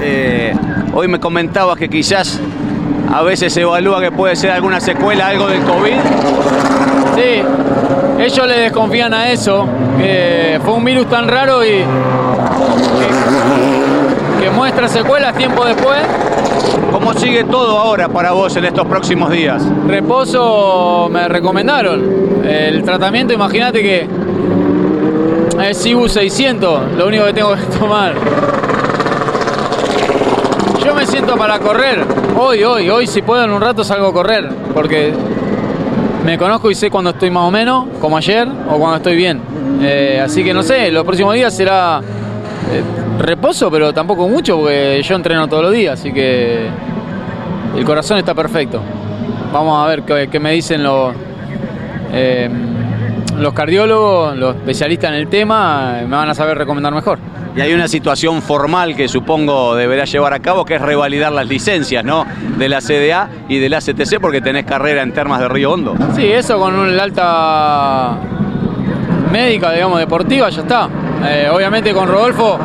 Eh, 0.00 0.54
hoy 0.92 1.08
me 1.08 1.20
comentabas 1.20 1.76
que 1.78 1.88
quizás 1.88 2.40
a 3.12 3.22
veces 3.22 3.52
se 3.52 3.60
evalúa 3.62 4.00
que 4.00 4.10
puede 4.10 4.36
ser 4.36 4.50
alguna 4.50 4.80
secuela, 4.80 5.28
algo 5.28 5.46
del 5.46 5.62
COVID. 5.62 5.94
Sí, 7.14 7.42
ellos 8.18 8.46
le 8.46 8.58
desconfían 8.58 9.14
a 9.14 9.30
eso, 9.30 9.66
que 9.98 10.58
fue 10.64 10.74
un 10.74 10.84
virus 10.84 11.08
tan 11.08 11.28
raro 11.28 11.64
y 11.64 11.68
que, 11.68 11.84
que 14.44 14.50
muestra 14.50 14.88
secuelas 14.88 15.36
tiempo 15.36 15.64
después. 15.64 16.00
¿Cómo 16.90 17.12
sigue 17.14 17.44
todo 17.44 17.78
ahora 17.78 18.08
para 18.08 18.32
vos 18.32 18.56
en 18.56 18.64
estos 18.64 18.86
próximos 18.86 19.30
días? 19.30 19.62
Reposo 19.86 21.08
me 21.10 21.28
recomendaron. 21.28 22.42
El 22.44 22.82
tratamiento, 22.82 23.32
imagínate 23.32 23.82
que 23.82 24.08
es 25.62 25.86
Ibu 25.86 26.08
600, 26.08 26.92
lo 26.96 27.06
único 27.06 27.24
que 27.26 27.32
tengo 27.32 27.54
que 27.54 27.62
tomar. 27.78 28.14
Yo 30.84 30.94
me 30.94 31.06
siento 31.06 31.36
para 31.36 31.58
correr. 31.58 32.04
Hoy, 32.36 32.62
hoy, 32.64 32.90
hoy 32.90 33.06
si 33.06 33.22
puedo 33.22 33.44
en 33.44 33.50
un 33.50 33.60
rato 33.60 33.84
salgo 33.84 34.08
a 34.08 34.12
correr. 34.12 34.48
Porque 34.74 35.12
me 36.24 36.38
conozco 36.38 36.70
y 36.70 36.74
sé 36.74 36.90
cuando 36.90 37.10
estoy 37.10 37.30
más 37.30 37.44
o 37.44 37.50
menos, 37.50 37.86
como 38.00 38.16
ayer, 38.16 38.48
o 38.70 38.78
cuando 38.78 38.96
estoy 38.96 39.16
bien. 39.16 39.40
Eh, 39.82 40.20
así 40.22 40.42
que 40.42 40.54
no 40.54 40.62
sé, 40.62 40.90
los 40.90 41.04
próximos 41.04 41.34
días 41.34 41.54
será 41.54 42.00
eh, 42.00 42.82
reposo, 43.22 43.70
pero 43.70 43.92
tampoco 43.92 44.28
mucho, 44.28 44.56
porque 44.56 45.02
yo 45.02 45.16
entreno 45.16 45.48
todos 45.48 45.64
los 45.64 45.72
días, 45.72 46.00
así 46.00 46.12
que 46.12 46.66
el 47.76 47.84
corazón 47.84 48.18
está 48.18 48.34
perfecto. 48.34 48.80
Vamos 49.52 49.84
a 49.84 49.86
ver 49.88 50.02
qué, 50.30 50.40
me 50.40 50.52
dicen 50.52 50.82
los, 50.82 51.14
eh, 52.12 52.48
los 53.38 53.52
cardiólogos, 53.52 54.36
los 54.36 54.56
especialistas 54.56 55.10
en 55.10 55.16
el 55.16 55.28
tema, 55.28 55.98
me 56.02 56.16
van 56.16 56.28
a 56.28 56.34
saber 56.34 56.56
recomendar 56.58 56.92
mejor. 56.94 57.18
Y 57.56 57.60
hay 57.60 57.72
una 57.72 57.86
situación 57.86 58.42
formal 58.42 58.96
que 58.96 59.06
supongo 59.06 59.76
deberá 59.76 60.04
llevar 60.04 60.32
a 60.34 60.40
cabo, 60.40 60.64
que 60.64 60.74
es 60.74 60.82
revalidar 60.82 61.30
las 61.32 61.46
licencias, 61.46 62.04
¿no? 62.04 62.26
De 62.58 62.68
la 62.68 62.80
CDA 62.80 63.28
y 63.48 63.58
de 63.58 63.68
la 63.68 63.78
CTC, 63.80 64.18
porque 64.20 64.40
tenés 64.40 64.64
carrera 64.64 65.02
en 65.02 65.12
Termas 65.12 65.38
de 65.40 65.48
Río 65.48 65.72
Hondo. 65.72 65.94
Sí, 66.16 66.26
eso 66.26 66.58
con 66.58 66.74
un- 66.74 66.98
alta 66.98 68.16
médica, 69.30 69.72
digamos, 69.72 69.98
deportiva, 70.00 70.48
ya 70.50 70.62
está. 70.62 70.88
Eh, 71.26 71.48
obviamente 71.52 71.92
con 71.94 72.08
Rodolfo 72.08 72.58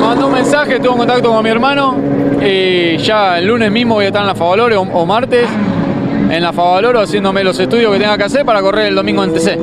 mandó 0.00 0.26
un 0.26 0.32
mensaje, 0.32 0.78
tuve 0.80 0.88
un 0.90 0.98
contacto 0.98 1.30
con 1.32 1.42
mi 1.44 1.50
hermano 1.50 1.96
y 2.42 2.96
ya 2.98 3.38
el 3.38 3.46
lunes 3.46 3.70
mismo 3.70 3.94
voy 3.94 4.04
a 4.06 4.08
estar 4.08 4.22
en 4.22 4.28
la 4.28 4.34
Favaloro 4.34 4.80
o, 4.80 4.84
o 5.02 5.06
martes 5.06 5.46
en 6.30 6.42
la 6.42 6.52
Favaloro 6.52 7.00
haciéndome 7.00 7.42
los 7.42 7.58
estudios 7.58 7.92
que 7.92 7.98
tenga 7.98 8.16
que 8.16 8.24
hacer 8.24 8.44
para 8.46 8.62
correr 8.62 8.86
el 8.86 8.94
domingo 8.94 9.24
en 9.24 9.34
TC. 9.34 9.58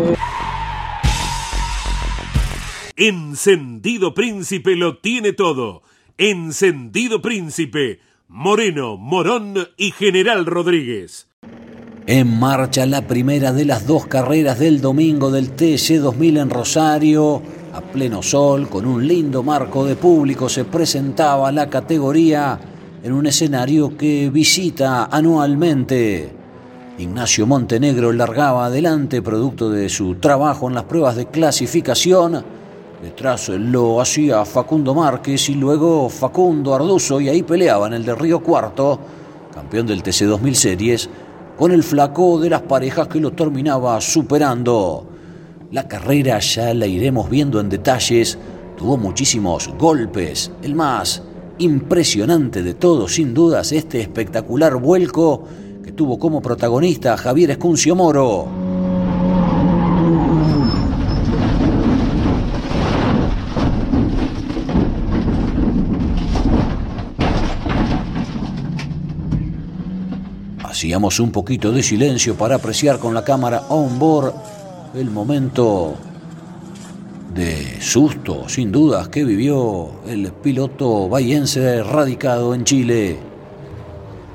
Encendido 2.98 4.14
Príncipe 4.14 4.76
lo 4.76 4.98
tiene 4.98 5.32
todo. 5.32 5.82
Encendido 6.18 7.22
Príncipe. 7.22 8.00
Moreno, 8.28 8.98
Morón 8.98 9.56
y 9.78 9.92
General 9.92 10.46
Rodríguez. 10.46 11.30
En 12.06 12.38
marcha 12.40 12.86
la 12.86 13.08
primera 13.08 13.54
de 13.54 13.64
las 13.64 13.88
dos 13.88 14.06
carreras 14.06 14.60
del 14.60 14.82
domingo 14.82 15.32
del 15.32 15.52
TC 15.52 16.00
2000 16.00 16.38
en 16.38 16.50
Rosario. 16.50 17.42
A 17.74 17.82
pleno 17.82 18.22
sol, 18.22 18.68
con 18.68 18.86
un 18.86 19.08
lindo 19.08 19.44
marco 19.44 19.86
de 19.86 19.96
público, 19.96 20.50
se 20.50 20.66
presentaba 20.66 21.52
la 21.52 21.70
categoría 21.70 22.60
en 23.04 23.14
un 23.14 23.28
escenario 23.28 23.96
que 23.96 24.30
visita 24.30 25.06
anualmente. 25.06 26.37
Ignacio 27.00 27.46
Montenegro 27.46 28.12
largaba 28.12 28.66
adelante 28.66 29.22
producto 29.22 29.70
de 29.70 29.88
su 29.88 30.16
trabajo 30.16 30.68
en 30.68 30.74
las 30.74 30.86
pruebas 30.86 31.16
de 31.16 31.28
clasificación. 31.28 32.44
Detrás 33.04 33.50
lo 33.50 34.02
hacía 34.02 34.44
Facundo 34.46 34.96
Márquez 34.96 35.48
y 35.50 35.54
luego 35.54 36.10
Facundo 36.10 36.74
Arduzo 36.74 37.22
y 37.22 37.30
ahí 37.30 37.44
peleaban 37.44 37.94
el 37.94 38.04
de 38.04 38.16
Río 38.16 38.42
Cuarto, 38.42 39.00
campeón 39.54 39.86
del 39.86 40.02
TC 40.02 40.24
2000 40.24 40.56
Series, 40.56 41.10
con 41.56 41.72
el 41.72 41.84
flaco 41.84 42.40
de 42.40 42.50
las 42.50 42.64
parejas 42.64 43.08
que 43.08 43.20
lo 43.20 43.32
terminaba 43.32 44.02
superando. 44.02 45.06
La 45.72 45.88
carrera 45.88 46.40
ya 46.40 46.74
la 46.74 46.88
iremos 46.88 47.30
viendo 47.30 47.60
en 47.60 47.70
detalles, 47.70 48.40
tuvo 48.76 48.98
muchísimos 48.98 49.70
golpes. 49.78 50.52
El 50.64 50.74
más 50.74 51.22
impresionante 51.60 52.64
de 52.64 52.74
todos, 52.74 53.14
sin 53.14 53.36
dudas, 53.36 53.72
este 53.72 54.02
espectacular 54.02 54.78
vuelco 54.78 55.44
que 55.88 55.94
tuvo 55.94 56.20
como 56.20 56.42
protagonista 56.42 57.14
a 57.14 57.18
Javier 57.18 57.52
Escuncio 57.52 57.96
Moro. 57.96 58.46
Hacíamos 70.62 71.22
un 71.22 71.32
poquito 71.32 71.72
de 71.72 71.82
silencio 71.82 72.36
para 72.36 72.56
apreciar 72.56 73.00
con 73.00 73.14
la 73.14 73.24
cámara 73.24 73.64
on 73.70 73.98
board 73.98 74.34
el 74.94 75.10
momento 75.10 75.96
de 77.34 77.80
susto, 77.80 78.50
sin 78.50 78.74
dudas, 78.74 79.08
que 79.08 79.24
vivió 79.24 79.92
el 80.06 80.34
piloto 80.34 81.08
bayense 81.08 81.82
radicado 81.82 82.54
en 82.54 82.66
Chile. 82.66 83.37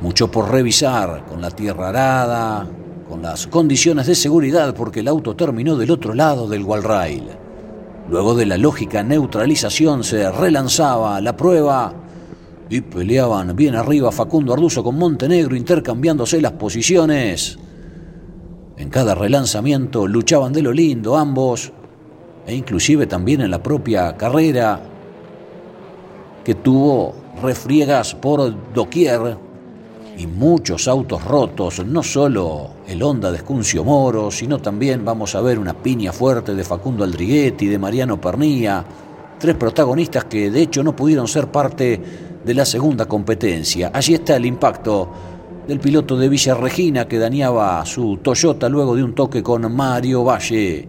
Mucho 0.02 0.28
por 0.28 0.50
revisar, 0.50 1.24
con 1.26 1.40
la 1.40 1.52
tierra 1.52 1.90
arada, 1.90 2.66
con 3.08 3.22
las 3.22 3.46
condiciones 3.46 4.08
de 4.08 4.16
seguridad, 4.16 4.74
porque 4.74 4.98
el 4.98 5.06
auto 5.06 5.36
terminó 5.36 5.76
del 5.76 5.92
otro 5.92 6.12
lado 6.12 6.48
del 6.48 6.64
wall-rail. 6.64 7.28
Luego 8.10 8.34
de 8.34 8.46
la 8.46 8.58
lógica 8.58 9.04
neutralización 9.04 10.02
se 10.02 10.28
relanzaba 10.32 11.20
la 11.20 11.36
prueba 11.36 11.94
y 12.68 12.80
peleaban 12.80 13.54
bien 13.54 13.76
arriba 13.76 14.10
Facundo 14.10 14.52
Arduzo 14.52 14.82
con 14.82 14.98
Montenegro 14.98 15.54
intercambiándose 15.54 16.40
las 16.40 16.52
posiciones. 16.52 17.56
En 18.76 18.90
cada 18.90 19.14
relanzamiento 19.14 20.08
luchaban 20.08 20.52
de 20.52 20.62
lo 20.62 20.72
lindo 20.72 21.16
ambos 21.16 21.72
e 22.44 22.56
inclusive 22.56 23.06
también 23.06 23.40
en 23.42 23.52
la 23.52 23.62
propia 23.62 24.16
carrera 24.16 24.80
que 26.42 26.56
tuvo 26.56 27.14
refriegas 27.40 28.16
por 28.16 28.72
doquier 28.74 29.51
y 30.16 30.26
muchos 30.26 30.88
autos 30.88 31.24
rotos, 31.24 31.84
no 31.84 32.02
solo 32.02 32.70
el 32.86 33.02
Honda 33.02 33.30
de 33.30 33.38
Escuncio 33.38 33.84
Moro, 33.84 34.30
sino 34.30 34.58
también 34.60 35.04
vamos 35.04 35.34
a 35.34 35.40
ver 35.40 35.58
una 35.58 35.74
piña 35.74 36.12
fuerte 36.12 36.54
de 36.54 36.64
Facundo 36.64 37.04
Aldriguetti, 37.04 37.66
de 37.66 37.78
Mariano 37.78 38.20
Pernía, 38.20 38.84
tres 39.38 39.56
protagonistas 39.56 40.24
que 40.26 40.50
de 40.50 40.62
hecho 40.62 40.82
no 40.82 40.94
pudieron 40.94 41.26
ser 41.26 41.48
parte 41.48 42.00
de 42.44 42.54
la 42.54 42.64
segunda 42.64 43.06
competencia. 43.06 43.90
Allí 43.92 44.14
está 44.14 44.36
el 44.36 44.46
impacto 44.46 45.10
del 45.66 45.80
piloto 45.80 46.16
de 46.16 46.28
Villa 46.28 46.54
Regina 46.54 47.06
que 47.06 47.18
dañaba 47.18 47.84
su 47.86 48.18
Toyota 48.18 48.68
luego 48.68 48.94
de 48.94 49.04
un 49.04 49.14
toque 49.14 49.42
con 49.42 49.72
Mario 49.74 50.24
Valle. 50.24 50.88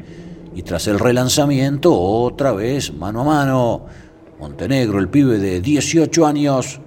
Y 0.56 0.62
tras 0.62 0.88
el 0.88 1.00
relanzamiento, 1.00 1.98
otra 2.00 2.52
vez 2.52 2.94
mano 2.94 3.22
a 3.22 3.24
mano, 3.24 3.86
Montenegro, 4.40 5.00
el 5.00 5.10
pibe 5.10 5.40
de 5.40 5.62
18 5.62 6.26
años, 6.26 6.80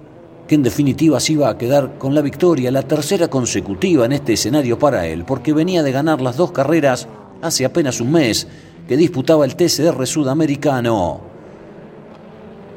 que 0.47 0.55
en 0.55 0.63
definitiva 0.63 1.19
se 1.19 1.33
iba 1.33 1.49
a 1.49 1.57
quedar 1.57 1.97
con 1.97 2.15
la 2.15 2.21
victoria, 2.21 2.71
la 2.71 2.83
tercera 2.83 3.27
consecutiva 3.27 4.05
en 4.05 4.13
este 4.13 4.33
escenario 4.33 4.79
para 4.79 5.05
él, 5.05 5.25
porque 5.25 5.53
venía 5.53 5.83
de 5.83 5.91
ganar 5.91 6.21
las 6.21 6.37
dos 6.37 6.51
carreras 6.51 7.07
hace 7.41 7.65
apenas 7.65 7.99
un 7.99 8.11
mes 8.13 8.47
que 8.87 8.95
disputaba 8.95 9.45
el 9.45 9.55
TCR 9.55 10.07
sudamericano. 10.07 11.19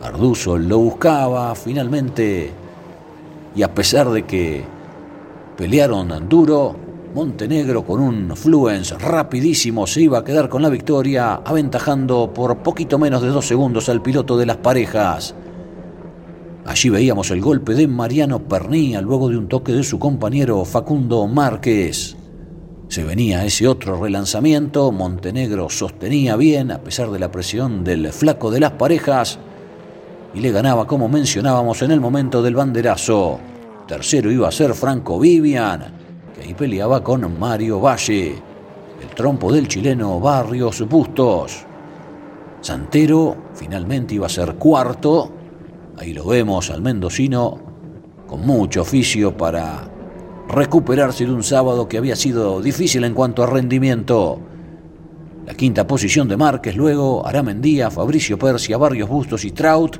Arduzo 0.02 0.58
lo 0.58 0.78
buscaba 0.78 1.54
finalmente 1.54 2.50
y 3.54 3.62
a 3.62 3.74
pesar 3.74 4.10
de 4.10 4.24
que 4.24 4.64
pelearon 5.56 6.28
duro, 6.28 6.74
Montenegro 7.14 7.84
con 7.84 8.00
un 8.00 8.36
fluence 8.36 8.96
rapidísimo 8.96 9.84
se 9.84 10.02
iba 10.02 10.18
a 10.18 10.24
quedar 10.24 10.48
con 10.48 10.62
la 10.62 10.68
victoria, 10.68 11.40
aventajando 11.44 12.32
por 12.32 12.58
poquito 12.58 13.00
menos 13.00 13.20
de 13.20 13.28
dos 13.28 13.46
segundos 13.46 13.88
al 13.88 14.00
piloto 14.00 14.36
de 14.36 14.46
las 14.46 14.58
parejas. 14.58 15.34
Allí 16.66 16.90
veíamos 16.90 17.30
el 17.30 17.40
golpe 17.40 17.74
de 17.74 17.88
Mariano 17.88 18.40
Pernía 18.40 19.00
luego 19.00 19.28
de 19.28 19.36
un 19.36 19.48
toque 19.48 19.72
de 19.72 19.82
su 19.82 19.98
compañero 19.98 20.64
Facundo 20.64 21.26
Márquez. 21.26 22.16
Se 22.88 23.04
venía 23.04 23.44
ese 23.44 23.66
otro 23.66 24.00
relanzamiento, 24.00 24.92
Montenegro 24.92 25.68
sostenía 25.70 26.36
bien 26.36 26.70
a 26.70 26.78
pesar 26.78 27.10
de 27.10 27.18
la 27.18 27.30
presión 27.30 27.82
del 27.82 28.12
flaco 28.12 28.50
de 28.50 28.60
las 28.60 28.72
parejas 28.72 29.38
y 30.34 30.40
le 30.40 30.52
ganaba 30.52 30.86
como 30.86 31.08
mencionábamos 31.08 31.82
en 31.82 31.92
el 31.92 32.00
momento 32.00 32.42
del 32.42 32.54
banderazo. 32.54 33.38
Tercero 33.86 34.30
iba 34.30 34.48
a 34.48 34.52
ser 34.52 34.74
Franco 34.74 35.18
Vivian, 35.18 35.92
que 36.34 36.42
ahí 36.42 36.54
peleaba 36.54 37.02
con 37.02 37.38
Mario 37.38 37.80
Valle, 37.80 38.34
el 39.00 39.08
trompo 39.14 39.52
del 39.52 39.66
chileno 39.66 40.20
Barrios 40.20 40.86
Bustos. 40.88 41.64
Santero 42.60 43.36
finalmente 43.54 44.14
iba 44.14 44.26
a 44.26 44.30
ser 44.30 44.56
cuarto, 44.56 45.32
ahí 46.00 46.14
lo 46.14 46.24
vemos 46.24 46.70
al 46.70 46.80
mendocino 46.80 47.60
con 48.26 48.46
mucho 48.46 48.80
oficio 48.80 49.36
para 49.36 49.86
recuperarse 50.48 51.26
de 51.26 51.32
un 51.32 51.42
sábado 51.42 51.88
que 51.88 51.98
había 51.98 52.16
sido 52.16 52.62
difícil 52.62 53.04
en 53.04 53.12
cuanto 53.12 53.42
a 53.42 53.46
rendimiento. 53.46 54.40
La 55.46 55.52
quinta 55.52 55.86
posición 55.86 56.26
de 56.26 56.38
Márquez, 56.38 56.74
luego 56.74 57.26
Aramendía, 57.26 57.90
Fabricio 57.90 58.38
Persia, 58.38 58.78
Barrios 58.78 59.10
Bustos 59.10 59.44
y 59.44 59.50
Trout, 59.50 59.98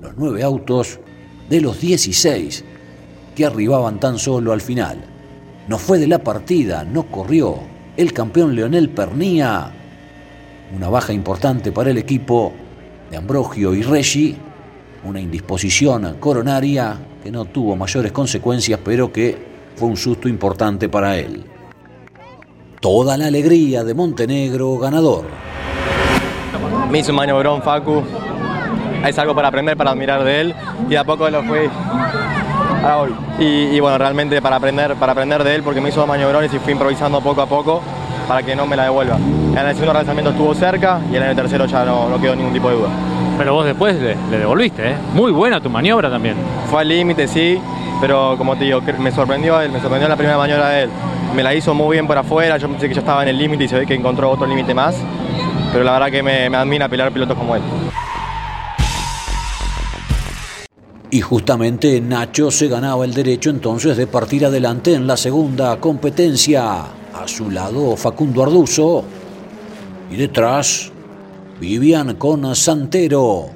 los 0.00 0.14
nueve 0.16 0.42
autos 0.42 0.98
de 1.48 1.60
los 1.60 1.80
16 1.80 2.64
que 3.36 3.46
arribaban 3.46 4.00
tan 4.00 4.18
solo 4.18 4.52
al 4.52 4.60
final. 4.60 4.98
No 5.68 5.78
fue 5.78 6.00
de 6.00 6.08
la 6.08 6.24
partida, 6.24 6.82
no 6.82 7.04
corrió 7.04 7.60
el 7.96 8.12
campeón 8.12 8.56
Leonel 8.56 8.88
Pernía. 8.88 9.70
Una 10.74 10.88
baja 10.88 11.12
importante 11.12 11.70
para 11.70 11.90
el 11.90 11.98
equipo 11.98 12.52
de 13.12 13.16
Ambrogio 13.16 13.74
y 13.74 13.82
Reggi, 13.82 14.36
una 15.06 15.20
indisposición 15.20 16.16
coronaria 16.18 16.96
que 17.22 17.30
no 17.30 17.44
tuvo 17.46 17.76
mayores 17.76 18.12
consecuencias, 18.12 18.80
pero 18.84 19.12
que 19.12 19.36
fue 19.76 19.88
un 19.88 19.96
susto 19.96 20.28
importante 20.28 20.88
para 20.88 21.16
él. 21.16 21.44
Toda 22.80 23.16
la 23.16 23.26
alegría 23.26 23.84
de 23.84 23.94
Montenegro 23.94 24.76
ganador. 24.78 25.24
Me 26.90 26.98
hizo 26.98 27.10
un 27.10 27.16
maniobrón 27.16 27.62
Facu, 27.62 28.02
es 29.06 29.18
algo 29.18 29.34
para 29.34 29.48
aprender, 29.48 29.76
para 29.76 29.90
admirar 29.90 30.24
de 30.24 30.40
él 30.40 30.54
y 30.88 30.94
a 30.94 31.04
poco 31.04 31.28
lo 31.30 31.42
fui. 31.44 31.68
Y, 33.38 33.80
bueno, 33.80 33.98
realmente 33.98 34.40
para 34.40 34.56
aprender, 34.56 34.94
para 34.94 35.12
aprender 35.12 35.42
de 35.42 35.56
él 35.56 35.62
porque 35.62 35.80
me 35.80 35.88
hizo 35.88 36.00
dos 36.00 36.08
maniobrones 36.08 36.52
y 36.54 36.58
fui 36.58 36.72
improvisando 36.72 37.20
poco 37.20 37.42
a 37.42 37.46
poco 37.46 37.82
para 38.28 38.42
que 38.42 38.54
no 38.54 38.66
me 38.66 38.76
la 38.76 38.84
devuelva. 38.84 39.16
En 39.16 39.58
el 39.58 39.72
segundo 39.74 39.92
lanzamiento 39.94 40.30
estuvo 40.30 40.54
cerca 40.54 41.00
y 41.10 41.16
en 41.16 41.22
el 41.22 41.34
tercero 41.34 41.66
ya 41.66 41.84
no 41.84 42.20
quedó 42.20 42.36
ningún 42.36 42.52
tipo 42.52 42.68
de 42.68 42.76
duda. 42.76 42.90
Pero 43.38 43.54
vos 43.54 43.66
después 43.66 43.96
le, 43.96 44.16
le 44.30 44.38
devolviste, 44.38 44.90
¿eh? 44.90 44.96
Muy 45.12 45.30
buena 45.30 45.60
tu 45.60 45.68
maniobra 45.68 46.10
también. 46.10 46.36
Fue 46.70 46.80
al 46.80 46.88
límite, 46.88 47.28
sí, 47.28 47.58
pero 48.00 48.34
como 48.38 48.56
te 48.56 48.64
digo, 48.64 48.80
me 48.98 49.10
sorprendió 49.10 49.60
él, 49.60 49.70
me 49.70 49.80
sorprendió 49.80 50.08
la 50.08 50.16
primera 50.16 50.38
maniobra 50.38 50.70
de 50.70 50.82
él. 50.84 50.90
Me 51.34 51.42
la 51.42 51.54
hizo 51.54 51.74
muy 51.74 51.96
bien 51.96 52.06
por 52.06 52.16
afuera, 52.16 52.56
yo 52.56 52.68
pensé 52.68 52.88
que 52.88 52.94
ya 52.94 53.00
estaba 53.00 53.22
en 53.22 53.28
el 53.28 53.38
límite 53.38 53.64
y 53.64 53.68
se 53.68 53.78
ve 53.78 53.86
que 53.86 53.94
encontró 53.94 54.30
otro 54.30 54.46
límite 54.46 54.74
más. 54.74 54.96
Pero 55.72 55.84
la 55.84 55.92
verdad 55.92 56.10
que 56.10 56.22
me, 56.22 56.48
me 56.48 56.56
admira 56.56 56.88
pelear 56.88 57.12
pilotos 57.12 57.36
como 57.36 57.56
él. 57.56 57.62
Y 61.10 61.20
justamente 61.20 62.00
Nacho 62.00 62.50
se 62.50 62.68
ganaba 62.68 63.04
el 63.04 63.14
derecho 63.14 63.50
entonces 63.50 63.96
de 63.96 64.06
partir 64.06 64.44
adelante 64.44 64.94
en 64.94 65.06
la 65.06 65.16
segunda 65.16 65.76
competencia. 65.78 66.84
A 67.14 67.26
su 67.26 67.50
lado 67.50 67.96
Facundo 67.96 68.42
Arduzo 68.42 69.02
y 70.10 70.16
detrás 70.16 70.92
Vivian 71.60 72.16
con 72.16 72.54
Santero. 72.54 73.46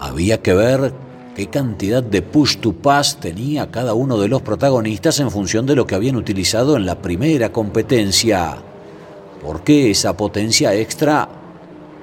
Había 0.00 0.40
que 0.40 0.54
ver 0.54 0.94
qué 1.34 1.48
cantidad 1.48 2.02
de 2.02 2.22
push 2.22 2.56
to 2.56 2.72
pass 2.72 3.18
tenía 3.20 3.70
cada 3.70 3.92
uno 3.92 4.18
de 4.18 4.28
los 4.28 4.40
protagonistas 4.40 5.20
en 5.20 5.30
función 5.30 5.66
de 5.66 5.76
lo 5.76 5.86
que 5.86 5.94
habían 5.94 6.16
utilizado 6.16 6.76
en 6.76 6.86
la 6.86 6.94
primera 6.94 7.52
competencia. 7.52 8.56
Porque 9.42 9.90
esa 9.90 10.16
potencia 10.16 10.74
extra, 10.74 11.28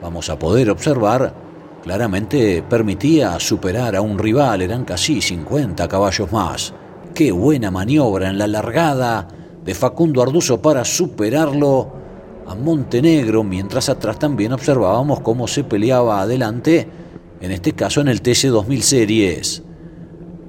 vamos 0.04 0.30
a 0.30 0.38
poder 0.38 0.70
observar, 0.70 1.34
claramente 1.82 2.62
permitía 2.62 3.40
superar 3.40 3.96
a 3.96 4.02
un 4.02 4.20
rival, 4.20 4.62
eran 4.62 4.86
casi 4.86 5.20
50 5.20 5.88
caballos 5.88 6.32
más. 6.32 6.74
Qué 7.16 7.32
buena 7.32 7.72
maniobra 7.72 8.30
en 8.30 8.38
la 8.38 8.46
largada 8.46 9.28
de 9.66 9.74
Facundo 9.74 10.22
Arduzo 10.22 10.62
para 10.62 10.86
superarlo 10.86 11.92
a 12.50 12.56
Montenegro, 12.56 13.44
mientras 13.44 13.90
atrás 13.90 14.18
también 14.18 14.54
observábamos 14.54 15.20
cómo 15.20 15.48
se 15.48 15.64
peleaba 15.64 16.22
adelante, 16.22 16.88
en 17.40 17.52
este 17.52 17.74
caso 17.74 18.02
en 18.02 18.08
el 18.08 18.24
TC2000 18.24 18.82
Series. 18.82 19.64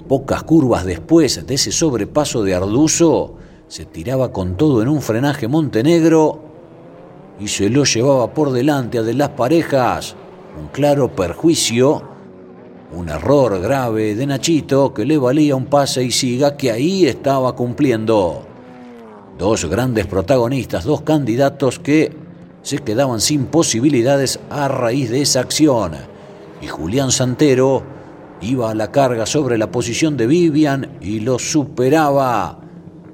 Pocas 0.08 0.42
curvas 0.42 0.86
después 0.86 1.46
de 1.46 1.54
ese 1.54 1.70
sobrepaso 1.70 2.42
de 2.42 2.54
Arduzo, 2.54 3.36
se 3.68 3.84
tiraba 3.84 4.32
con 4.32 4.56
todo 4.56 4.80
en 4.80 4.88
un 4.88 5.02
frenaje 5.02 5.46
Montenegro 5.46 6.40
y 7.38 7.48
se 7.48 7.68
lo 7.68 7.84
llevaba 7.84 8.32
por 8.32 8.50
delante 8.50 8.96
a 8.96 9.02
de 9.02 9.12
las 9.12 9.28
parejas 9.30 10.16
un 10.58 10.68
claro 10.68 11.14
perjuicio, 11.14 12.02
un 12.96 13.10
error 13.10 13.60
grave 13.60 14.14
de 14.14 14.26
Nachito 14.26 14.94
que 14.94 15.04
le 15.04 15.18
valía 15.18 15.54
un 15.54 15.66
pase 15.66 16.02
y 16.02 16.10
siga 16.10 16.56
que 16.56 16.70
ahí 16.70 17.04
estaba 17.06 17.54
cumpliendo. 17.54 18.49
Dos 19.40 19.64
grandes 19.64 20.06
protagonistas, 20.06 20.84
dos 20.84 21.00
candidatos 21.00 21.78
que 21.78 22.12
se 22.60 22.76
quedaban 22.76 23.22
sin 23.22 23.46
posibilidades 23.46 24.38
a 24.50 24.68
raíz 24.68 25.08
de 25.08 25.22
esa 25.22 25.40
acción. 25.40 25.92
Y 26.60 26.66
Julián 26.66 27.10
Santero 27.10 27.82
iba 28.42 28.70
a 28.70 28.74
la 28.74 28.92
carga 28.92 29.24
sobre 29.24 29.56
la 29.56 29.70
posición 29.70 30.18
de 30.18 30.26
Vivian 30.26 30.98
y 31.00 31.20
lo 31.20 31.38
superaba 31.38 32.58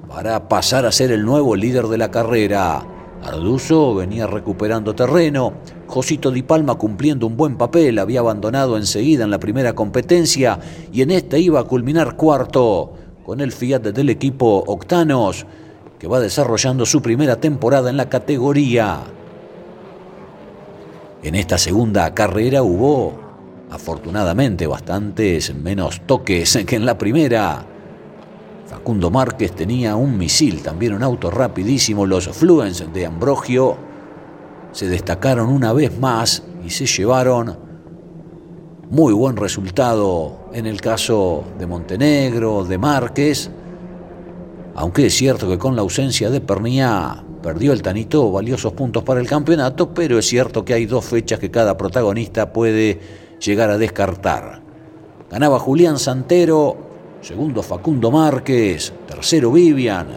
para 0.09 0.49
pasar 0.49 0.85
a 0.85 0.91
ser 0.91 1.13
el 1.13 1.23
nuevo 1.23 1.55
líder 1.55 1.87
de 1.87 1.97
la 1.97 2.11
carrera. 2.11 2.85
Arduzo 3.23 3.95
venía 3.95 4.27
recuperando 4.27 4.93
terreno, 4.93 5.53
Josito 5.87 6.29
Di 6.29 6.43
Palma 6.43 6.75
cumpliendo 6.75 7.25
un 7.25 7.37
buen 7.37 7.55
papel, 7.55 7.99
había 7.99 8.19
abandonado 8.19 8.75
enseguida 8.75 9.23
en 9.23 9.31
la 9.31 9.39
primera 9.39 9.75
competencia 9.75 10.59
y 10.91 11.03
en 11.03 11.11
esta 11.11 11.37
iba 11.37 11.61
a 11.61 11.63
culminar 11.63 12.17
cuarto, 12.17 12.95
con 13.25 13.39
el 13.39 13.53
Fiat 13.53 13.81
del 13.81 14.09
equipo 14.09 14.65
Octanos, 14.67 15.45
que 15.99 16.07
va 16.07 16.19
desarrollando 16.19 16.85
su 16.85 17.01
primera 17.01 17.37
temporada 17.37 17.89
en 17.89 17.97
la 17.97 18.09
categoría. 18.09 18.99
En 21.23 21.35
esta 21.35 21.57
segunda 21.57 22.13
carrera 22.13 22.61
hubo, 22.61 23.13
afortunadamente, 23.71 24.67
bastantes 24.67 25.53
menos 25.55 26.01
toques 26.05 26.59
que 26.65 26.75
en 26.75 26.85
la 26.85 26.97
primera. 26.97 27.65
Facundo 28.67 29.09
Márquez 29.09 29.53
tenía 29.53 29.95
un 29.95 30.17
misil, 30.17 30.61
también 30.61 30.93
un 30.93 31.01
auto 31.01 31.31
rapidísimo. 31.31 32.05
Los 32.05 32.27
Fluence 32.27 32.85
de 32.87 33.05
Ambrogio 33.05 33.77
se 34.73 34.87
destacaron 34.87 35.49
una 35.49 35.73
vez 35.73 35.97
más 35.97 36.43
y 36.65 36.69
se 36.69 36.85
llevaron 36.85 37.57
muy 38.89 39.13
buen 39.13 39.35
resultado 39.35 40.49
en 40.53 40.65
el 40.65 40.79
caso 40.79 41.43
de 41.57 41.65
Montenegro, 41.65 42.63
de 42.63 42.77
Márquez, 42.77 43.49
aunque 44.77 45.07
es 45.07 45.15
cierto 45.15 45.49
que 45.49 45.57
con 45.57 45.75
la 45.75 45.81
ausencia 45.81 46.29
de 46.29 46.39
Pernía 46.39 47.23
perdió 47.41 47.73
el 47.73 47.81
Tanito 47.81 48.31
valiosos 48.31 48.73
puntos 48.73 49.03
para 49.03 49.19
el 49.19 49.27
campeonato, 49.27 49.91
pero 49.91 50.19
es 50.19 50.27
cierto 50.27 50.63
que 50.63 50.75
hay 50.75 50.85
dos 50.85 51.03
fechas 51.03 51.39
que 51.39 51.49
cada 51.49 51.75
protagonista 51.75 52.53
puede 52.53 52.99
llegar 53.43 53.71
a 53.71 53.79
descartar. 53.79 54.61
Ganaba 55.31 55.57
Julián 55.57 55.97
Santero, 55.97 56.77
segundo 57.21 57.63
Facundo 57.63 58.11
Márquez, 58.11 58.93
tercero 59.07 59.51
Vivian, 59.51 60.09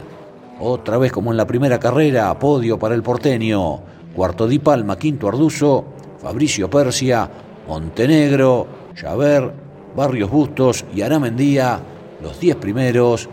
otra 0.60 0.98
vez 0.98 1.10
como 1.10 1.30
en 1.30 1.38
la 1.38 1.46
primera 1.46 1.80
carrera, 1.80 2.38
podio 2.38 2.78
para 2.78 2.94
el 2.94 3.02
porteño, 3.02 3.80
cuarto 4.14 4.46
Di 4.46 4.58
Palma, 4.58 4.98
quinto 4.98 5.26
Arduzo, 5.26 5.86
Fabricio 6.18 6.68
Persia, 6.68 7.30
Montenegro, 7.66 8.66
Javer, 8.94 9.50
Barrios 9.96 10.30
Bustos 10.30 10.84
y 10.94 11.00
Aramendía, 11.00 11.80
los 12.22 12.38
diez 12.38 12.56
primeros 12.56 13.26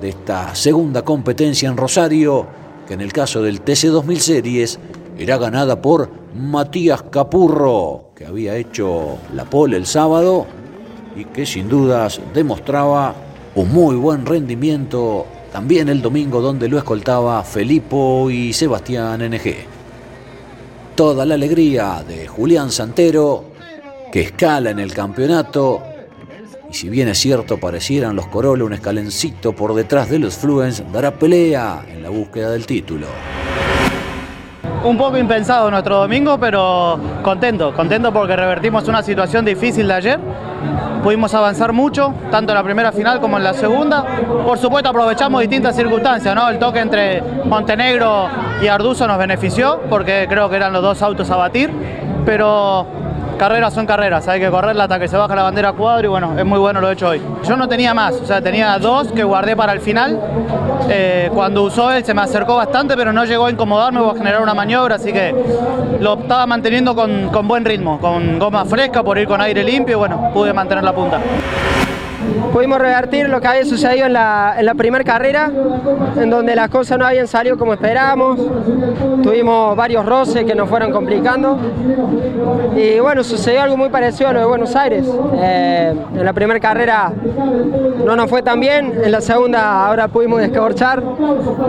de 0.00 0.10
esta 0.10 0.54
segunda 0.54 1.02
competencia 1.02 1.68
en 1.68 1.76
Rosario, 1.76 2.46
que 2.86 2.94
en 2.94 3.00
el 3.00 3.12
caso 3.12 3.42
del 3.42 3.64
TC2000 3.64 4.16
Series 4.18 4.78
era 5.18 5.36
ganada 5.36 5.80
por 5.80 6.10
Matías 6.34 7.02
Capurro, 7.10 8.10
que 8.14 8.26
había 8.26 8.56
hecho 8.56 9.18
la 9.34 9.44
pole 9.44 9.76
el 9.76 9.86
sábado 9.86 10.46
y 11.16 11.24
que 11.26 11.44
sin 11.44 11.68
dudas 11.68 12.20
demostraba 12.32 13.14
un 13.54 13.72
muy 13.72 13.96
buen 13.96 14.24
rendimiento 14.24 15.26
también 15.52 15.88
el 15.88 16.00
domingo 16.00 16.40
donde 16.40 16.68
lo 16.68 16.78
escoltaba 16.78 17.42
Felipo 17.42 18.30
y 18.30 18.52
Sebastián 18.52 19.20
NG. 19.20 19.56
Toda 20.94 21.26
la 21.26 21.34
alegría 21.34 22.04
de 22.06 22.28
Julián 22.28 22.70
Santero, 22.70 23.44
que 24.12 24.22
escala 24.22 24.70
en 24.70 24.78
el 24.78 24.92
campeonato 24.94 25.82
y 26.70 26.74
si 26.74 26.88
bien 26.88 27.08
es 27.08 27.18
cierto 27.18 27.58
parecieran 27.58 28.14
los 28.14 28.26
Corolla 28.28 28.64
un 28.64 28.72
escalencito 28.72 29.52
por 29.52 29.74
detrás 29.74 30.08
de 30.08 30.20
los 30.20 30.36
Fluence, 30.36 30.84
dará 30.92 31.10
pelea 31.10 31.82
en 31.88 32.02
la 32.02 32.10
búsqueda 32.10 32.50
del 32.50 32.64
título. 32.64 33.06
Un 34.84 34.96
poco 34.96 35.18
impensado 35.18 35.70
nuestro 35.70 35.98
domingo, 35.98 36.38
pero 36.38 36.98
contento, 37.22 37.74
contento 37.74 38.12
porque 38.12 38.36
revertimos 38.36 38.86
una 38.88 39.02
situación 39.02 39.44
difícil 39.44 39.88
de 39.88 39.94
ayer. 39.94 40.20
Pudimos 41.02 41.34
avanzar 41.34 41.72
mucho, 41.72 42.14
tanto 42.30 42.52
en 42.52 42.58
la 42.58 42.62
primera 42.62 42.92
final 42.92 43.20
como 43.20 43.36
en 43.36 43.44
la 43.44 43.52
segunda. 43.52 44.04
Por 44.46 44.58
supuesto 44.58 44.90
aprovechamos 44.90 45.40
distintas 45.40 45.74
circunstancias, 45.74 46.34
¿no? 46.34 46.48
El 46.48 46.58
toque 46.58 46.78
entre 46.78 47.22
Montenegro 47.44 48.28
y 48.62 48.68
Arduzo 48.68 49.06
nos 49.06 49.18
benefició 49.18 49.80
porque 49.90 50.26
creo 50.28 50.48
que 50.48 50.56
eran 50.56 50.72
los 50.72 50.82
dos 50.82 51.02
autos 51.02 51.30
a 51.30 51.36
batir, 51.36 51.70
pero 52.24 52.86
carreras 53.40 53.72
son 53.72 53.86
carreras, 53.86 54.28
hay 54.28 54.38
que 54.38 54.50
correrla 54.50 54.82
hasta 54.82 54.98
que 54.98 55.08
se 55.08 55.16
baja 55.16 55.34
la 55.34 55.44
bandera 55.44 55.72
cuadro 55.72 56.04
y 56.06 56.10
bueno, 56.10 56.38
es 56.38 56.44
muy 56.44 56.58
bueno 56.58 56.78
lo 56.78 56.90
hecho 56.90 57.08
hoy. 57.08 57.22
Yo 57.48 57.56
no 57.56 57.66
tenía 57.68 57.94
más, 57.94 58.12
o 58.16 58.26
sea, 58.26 58.42
tenía 58.42 58.78
dos 58.78 59.10
que 59.12 59.24
guardé 59.24 59.56
para 59.56 59.72
el 59.72 59.80
final. 59.80 60.20
Eh, 60.90 61.30
cuando 61.32 61.62
usó 61.62 61.90
él 61.90 62.04
se 62.04 62.12
me 62.12 62.20
acercó 62.20 62.56
bastante, 62.56 62.98
pero 62.98 63.14
no 63.14 63.24
llegó 63.24 63.46
a 63.46 63.50
incomodarme 63.50 64.00
o 64.00 64.10
a 64.10 64.14
generar 64.14 64.42
una 64.42 64.52
maniobra, 64.52 64.96
así 64.96 65.10
que 65.10 65.34
lo 66.00 66.18
estaba 66.18 66.46
manteniendo 66.46 66.94
con, 66.94 67.30
con 67.30 67.48
buen 67.48 67.64
ritmo, 67.64 67.98
con 67.98 68.38
goma 68.38 68.66
fresca 68.66 69.02
por 69.02 69.16
ir 69.16 69.26
con 69.26 69.40
aire 69.40 69.64
limpio 69.64 69.96
y 69.96 69.98
bueno, 69.98 70.30
pude 70.34 70.52
mantener 70.52 70.84
la 70.84 70.92
punta 70.92 71.18
pudimos 72.52 72.78
revertir 72.78 73.28
lo 73.28 73.40
que 73.40 73.48
había 73.48 73.64
sucedido 73.64 74.06
en 74.06 74.12
la, 74.12 74.54
en 74.58 74.66
la 74.66 74.74
primera 74.74 75.04
carrera, 75.04 75.50
en 76.16 76.30
donde 76.30 76.54
las 76.54 76.68
cosas 76.68 76.98
no 76.98 77.06
habían 77.06 77.26
salido 77.26 77.56
como 77.56 77.72
esperábamos. 77.72 78.40
Tuvimos 79.22 79.76
varios 79.76 80.04
roces 80.04 80.44
que 80.44 80.54
nos 80.54 80.68
fueron 80.68 80.92
complicando. 80.92 81.58
Y 82.76 83.00
bueno, 83.00 83.22
sucedió 83.24 83.62
algo 83.62 83.76
muy 83.76 83.88
parecido 83.88 84.30
a 84.30 84.32
lo 84.32 84.40
de 84.40 84.46
Buenos 84.46 84.74
Aires. 84.76 85.06
Eh, 85.34 85.94
en 86.14 86.24
la 86.24 86.32
primera 86.32 86.60
carrera 86.60 87.12
no 88.04 88.16
nos 88.16 88.30
fue 88.30 88.42
tan 88.42 88.60
bien, 88.60 88.92
en 89.02 89.12
la 89.12 89.20
segunda 89.20 89.86
ahora 89.86 90.08
pudimos 90.08 90.40
descorchar. 90.40 91.02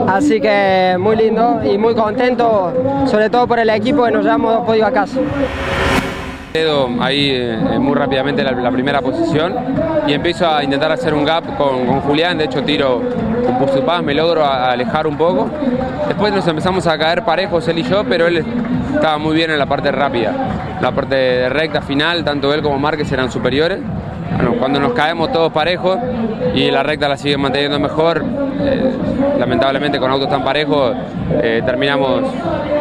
Así 0.07 0.39
que 0.39 0.95
muy 0.99 1.16
lindo 1.16 1.62
y 1.64 1.78
muy 1.78 1.95
contento, 1.95 2.74
sobre 3.05 3.30
todo 3.30 3.47
por 3.47 3.59
el 3.59 3.70
equipo 3.70 4.03
que 4.03 4.12
nos 4.12 4.26
dos 4.26 4.66
podios 4.66 4.88
a 4.88 4.91
casa. 4.91 5.20
Ahí 6.54 7.30
eh, 7.32 7.58
muy 7.80 7.95
rápidamente 7.95 8.43
la, 8.43 8.52
la, 8.52 8.72
primera 8.72 8.99
posición 8.99 9.56
y 10.06 10.12
empiezo 10.12 10.54
a 10.54 10.62
intentar 10.62 10.91
hacer 10.91 11.14
un 11.14 11.24
gap 11.24 11.45
con, 11.56 11.86
con 11.86 12.02
Julián, 12.02 12.38
de 12.38 12.43
hecho 12.43 12.62
tiro 12.62 13.02
con 13.58 13.70
su 13.70 13.82
paz, 13.86 14.04
me 14.04 14.14
logro 14.14 14.45
alejar 14.45 15.08
un 15.08 15.18
poco. 15.18 15.49
Después 16.10 16.34
nos 16.34 16.45
empezamos 16.45 16.86
a 16.88 16.97
caer 16.97 17.24
parejos 17.24 17.66
él 17.70 17.80
y 17.80 17.84
yo, 17.84 18.04
pero 18.04 18.28
él 18.28 18.43
estaba 18.93 19.18
muy 19.18 19.34
bien 19.34 19.49
en 19.49 19.60
la 19.60 19.66
parte 19.66 19.93
rápida. 19.93 20.34
La 20.82 20.91
parte 20.91 21.47
recta 21.47 21.82
final, 21.82 22.26
tanto 22.26 22.54
él 22.54 22.62
como 22.62 22.78
Márquez 22.78 23.10
eran 23.14 23.32
superiores. 23.32 23.80
Cuando 24.60 24.80
nos 24.82 24.91
caemos 24.91 25.32
todos 25.32 25.54
parejos 25.54 25.99
y 26.54 26.70
la 26.70 26.84
recta 26.84 27.08
la 27.08 27.16
sigue 27.16 27.38
manteniendo 27.38 27.80
mejor, 27.80 28.26
eh, 28.64 28.91
lamentablemente 29.39 29.99
con 29.99 30.12
autos 30.12 30.30
tan 30.30 30.43
parejos 30.43 30.95
eh, 31.41 31.62
terminamos 31.66 32.24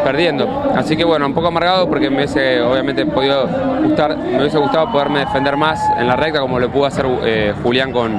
perdiendo. 0.03 0.71
Así 0.75 0.95
que 0.95 1.03
bueno, 1.03 1.25
un 1.25 1.33
poco 1.33 1.47
amargado 1.47 1.87
porque 1.87 2.09
me 2.09 2.17
hubiese 2.17 2.61
obviamente 2.61 3.05
me 3.05 4.39
hubiese 4.39 4.57
gustado 4.57 4.91
poderme 4.91 5.19
defender 5.19 5.57
más 5.57 5.79
en 5.97 6.07
la 6.07 6.15
recta 6.15 6.39
como 6.39 6.59
lo 6.59 6.69
pudo 6.71 6.85
hacer 6.85 7.05
eh, 7.23 7.53
Julián 7.63 7.91
con, 7.91 8.11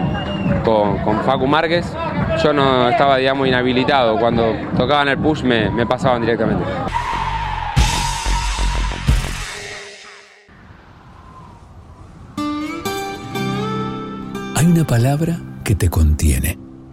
con, 0.64 0.98
con, 0.98 1.20
Facu 1.20 1.46
Márquez. 1.46 1.86
Yo 2.42 2.52
no 2.52 2.88
estaba, 2.88 3.18
digamos, 3.18 3.46
inhabilitado. 3.46 4.18
Cuando 4.18 4.54
tocaban 4.76 5.08
el 5.08 5.18
push 5.18 5.42
me, 5.42 5.70
me 5.70 5.86
pasaban 5.86 6.22
directamente. 6.22 6.64
Hay 14.56 14.66
una 14.66 14.84
palabra 14.84 15.36
que 15.64 15.74
te 15.74 15.90
contiene, 15.90 16.58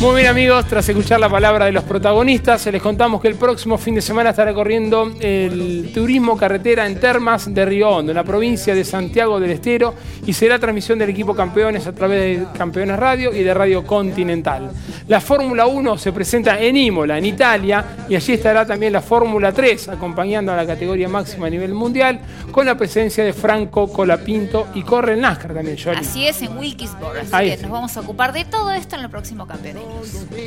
Muy 0.00 0.16
bien 0.16 0.26
amigos, 0.26 0.66
tras 0.66 0.86
escuchar 0.86 1.18
la 1.18 1.30
palabra 1.30 1.64
de 1.64 1.72
los 1.72 1.82
protagonistas, 1.84 2.66
les 2.66 2.82
contamos 2.82 3.22
que 3.22 3.28
el 3.28 3.36
próximo 3.36 3.78
fin 3.78 3.94
de 3.94 4.02
semana 4.02 4.30
estará 4.30 4.52
corriendo 4.52 5.10
el 5.18 5.90
turismo 5.94 6.36
carretera 6.36 6.86
en 6.86 7.00
Termas 7.00 7.52
de 7.54 7.64
Río 7.64 7.88
Hondo, 7.88 8.12
en 8.12 8.16
la 8.16 8.24
provincia 8.24 8.74
de 8.74 8.84
Santiago 8.84 9.40
del 9.40 9.52
Estero, 9.52 9.94
y 10.26 10.34
será 10.34 10.58
transmisión 10.58 10.98
del 10.98 11.08
equipo 11.08 11.34
campeones 11.34 11.86
a 11.86 11.92
través 11.92 12.38
de 12.38 12.46
Campeones 12.58 12.98
Radio 12.98 13.32
y 13.34 13.42
de 13.42 13.54
Radio 13.54 13.86
Continental. 13.86 14.70
La 15.08 15.22
Fórmula 15.22 15.66
1 15.66 15.96
se 15.96 16.12
presenta 16.12 16.60
en 16.60 16.76
Imola, 16.76 17.16
en 17.16 17.24
Italia, 17.24 17.84
y 18.06 18.14
allí 18.14 18.34
estará 18.34 18.66
también 18.66 18.92
la 18.92 19.00
Fórmula 19.00 19.52
3, 19.52 19.88
acompañando 19.88 20.52
a 20.52 20.56
la 20.56 20.66
categoría 20.66 21.08
máxima 21.08 21.46
a 21.46 21.50
nivel 21.50 21.72
mundial, 21.72 22.20
con 22.50 22.66
la 22.66 22.76
presencia 22.76 23.24
de 23.24 23.32
Franco 23.32 23.90
Colapinto 23.90 24.66
y 24.74 24.82
corre 24.82 25.14
el 25.14 25.22
NASCAR 25.22 25.54
también, 25.54 25.78
Jolie. 25.82 26.00
Así 26.00 26.26
es, 26.26 26.42
en 26.42 26.58
Wilkesboro. 26.58 27.20
Así 27.20 27.30
Ahí 27.32 27.48
que 27.48 27.54
está. 27.54 27.66
nos 27.68 27.72
vamos 27.72 27.96
a 27.96 28.00
ocupar 28.00 28.34
de 28.34 28.44
todo 28.44 28.70
esto 28.70 28.96
en 28.96 29.02
el 29.02 29.08
próximo 29.10 29.46
campeonato. 29.46 29.93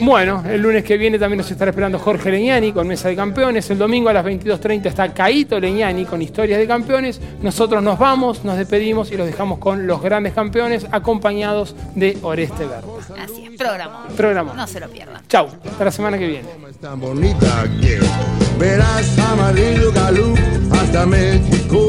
Bueno, 0.02 0.44
el 0.48 0.62
lunes 0.62 0.84
que 0.84 0.98
viene 0.98 1.18
también 1.18 1.38
nos 1.40 1.50
estará 1.50 1.72
esperando 1.72 1.98
Jorge 2.00 2.30
Leñani 2.32 2.72
con 2.72 2.88
Mesa 2.88 3.10
de 3.10 3.16
Campeones. 3.16 3.70
El 3.70 3.78
domingo 3.78 4.10
a 4.10 4.14
las 4.14 4.26
22.30 4.26 4.86
está 4.86 5.14
Caito 5.14 5.60
Leñani 5.60 6.06
con 6.06 6.22
Historias 6.22 6.60
de 6.60 6.68
Campeones. 6.68 7.20
Nosotros 7.42 7.82
nos 7.82 7.98
vamos, 7.98 8.44
nos 8.44 8.58
despedimos 8.58 9.12
y 9.12 9.18
los 9.18 9.26
dejamos 9.26 9.60
con 9.60 9.88
los 9.88 10.02
grandes 10.02 10.34
campeones 10.34 10.86
acompañados 10.92 11.76
de 11.96 12.18
Oreste 12.22 12.66
Verde. 12.66 12.88
Así 13.20 13.46
es, 13.46 13.58
programa. 13.58 14.06
Programa. 14.16 14.54
No 14.54 14.68
se 14.68 14.80
lo 14.80 14.88
pierdan. 14.88 15.24
Chau, 15.28 15.48
hasta 15.66 15.86
la 15.86 15.92
semana 15.92 16.18
que 16.18 16.28
viene. 16.28 16.48
tan 16.80 17.00
bonita 17.00 17.66
que 17.82 18.00
verás 18.60 19.18
amarillo 19.20 19.92
galú 19.92 20.36
hasta 20.72 21.06
México. 21.06 21.80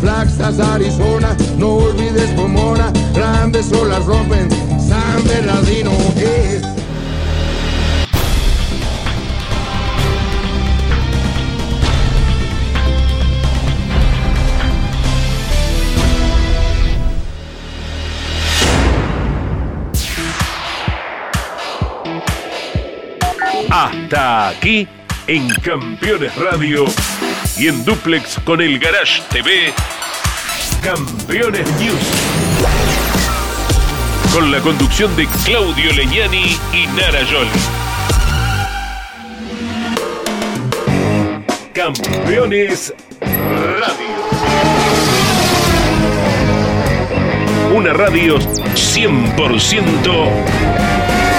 Flaxas, 0.00 0.60
Arizona, 0.60 1.36
no 1.58 1.74
olvides 1.74 2.30
Pomona, 2.30 2.92
grandes 3.12 3.72
olas 3.72 4.04
rompen, 4.04 4.48
San 4.80 5.24
Bernardino 5.24 5.92
es. 6.16 6.62
Hasta 23.70 24.48
aquí 24.48 24.88
en 25.26 25.48
Campeones 25.62 26.34
Radio 26.36 26.86
y 27.58 27.68
en 27.68 27.84
Duplex 27.84 28.38
con 28.44 28.60
el 28.60 28.78
Garage 28.78 29.22
TV. 29.30 29.72
Campeones 30.82 31.70
News. 31.78 32.97
Con 34.32 34.50
la 34.52 34.60
conducción 34.60 35.14
de 35.16 35.26
Claudio 35.44 35.92
Leñani 35.92 36.56
y 36.72 36.86
Nara 36.88 37.20
Jol. 37.30 37.46
Campeones 41.72 42.92
Radio. 43.20 44.18
Una 47.74 47.92
radio 47.92 48.38
100% 48.38 50.28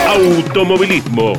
automovilismo. 0.07 1.33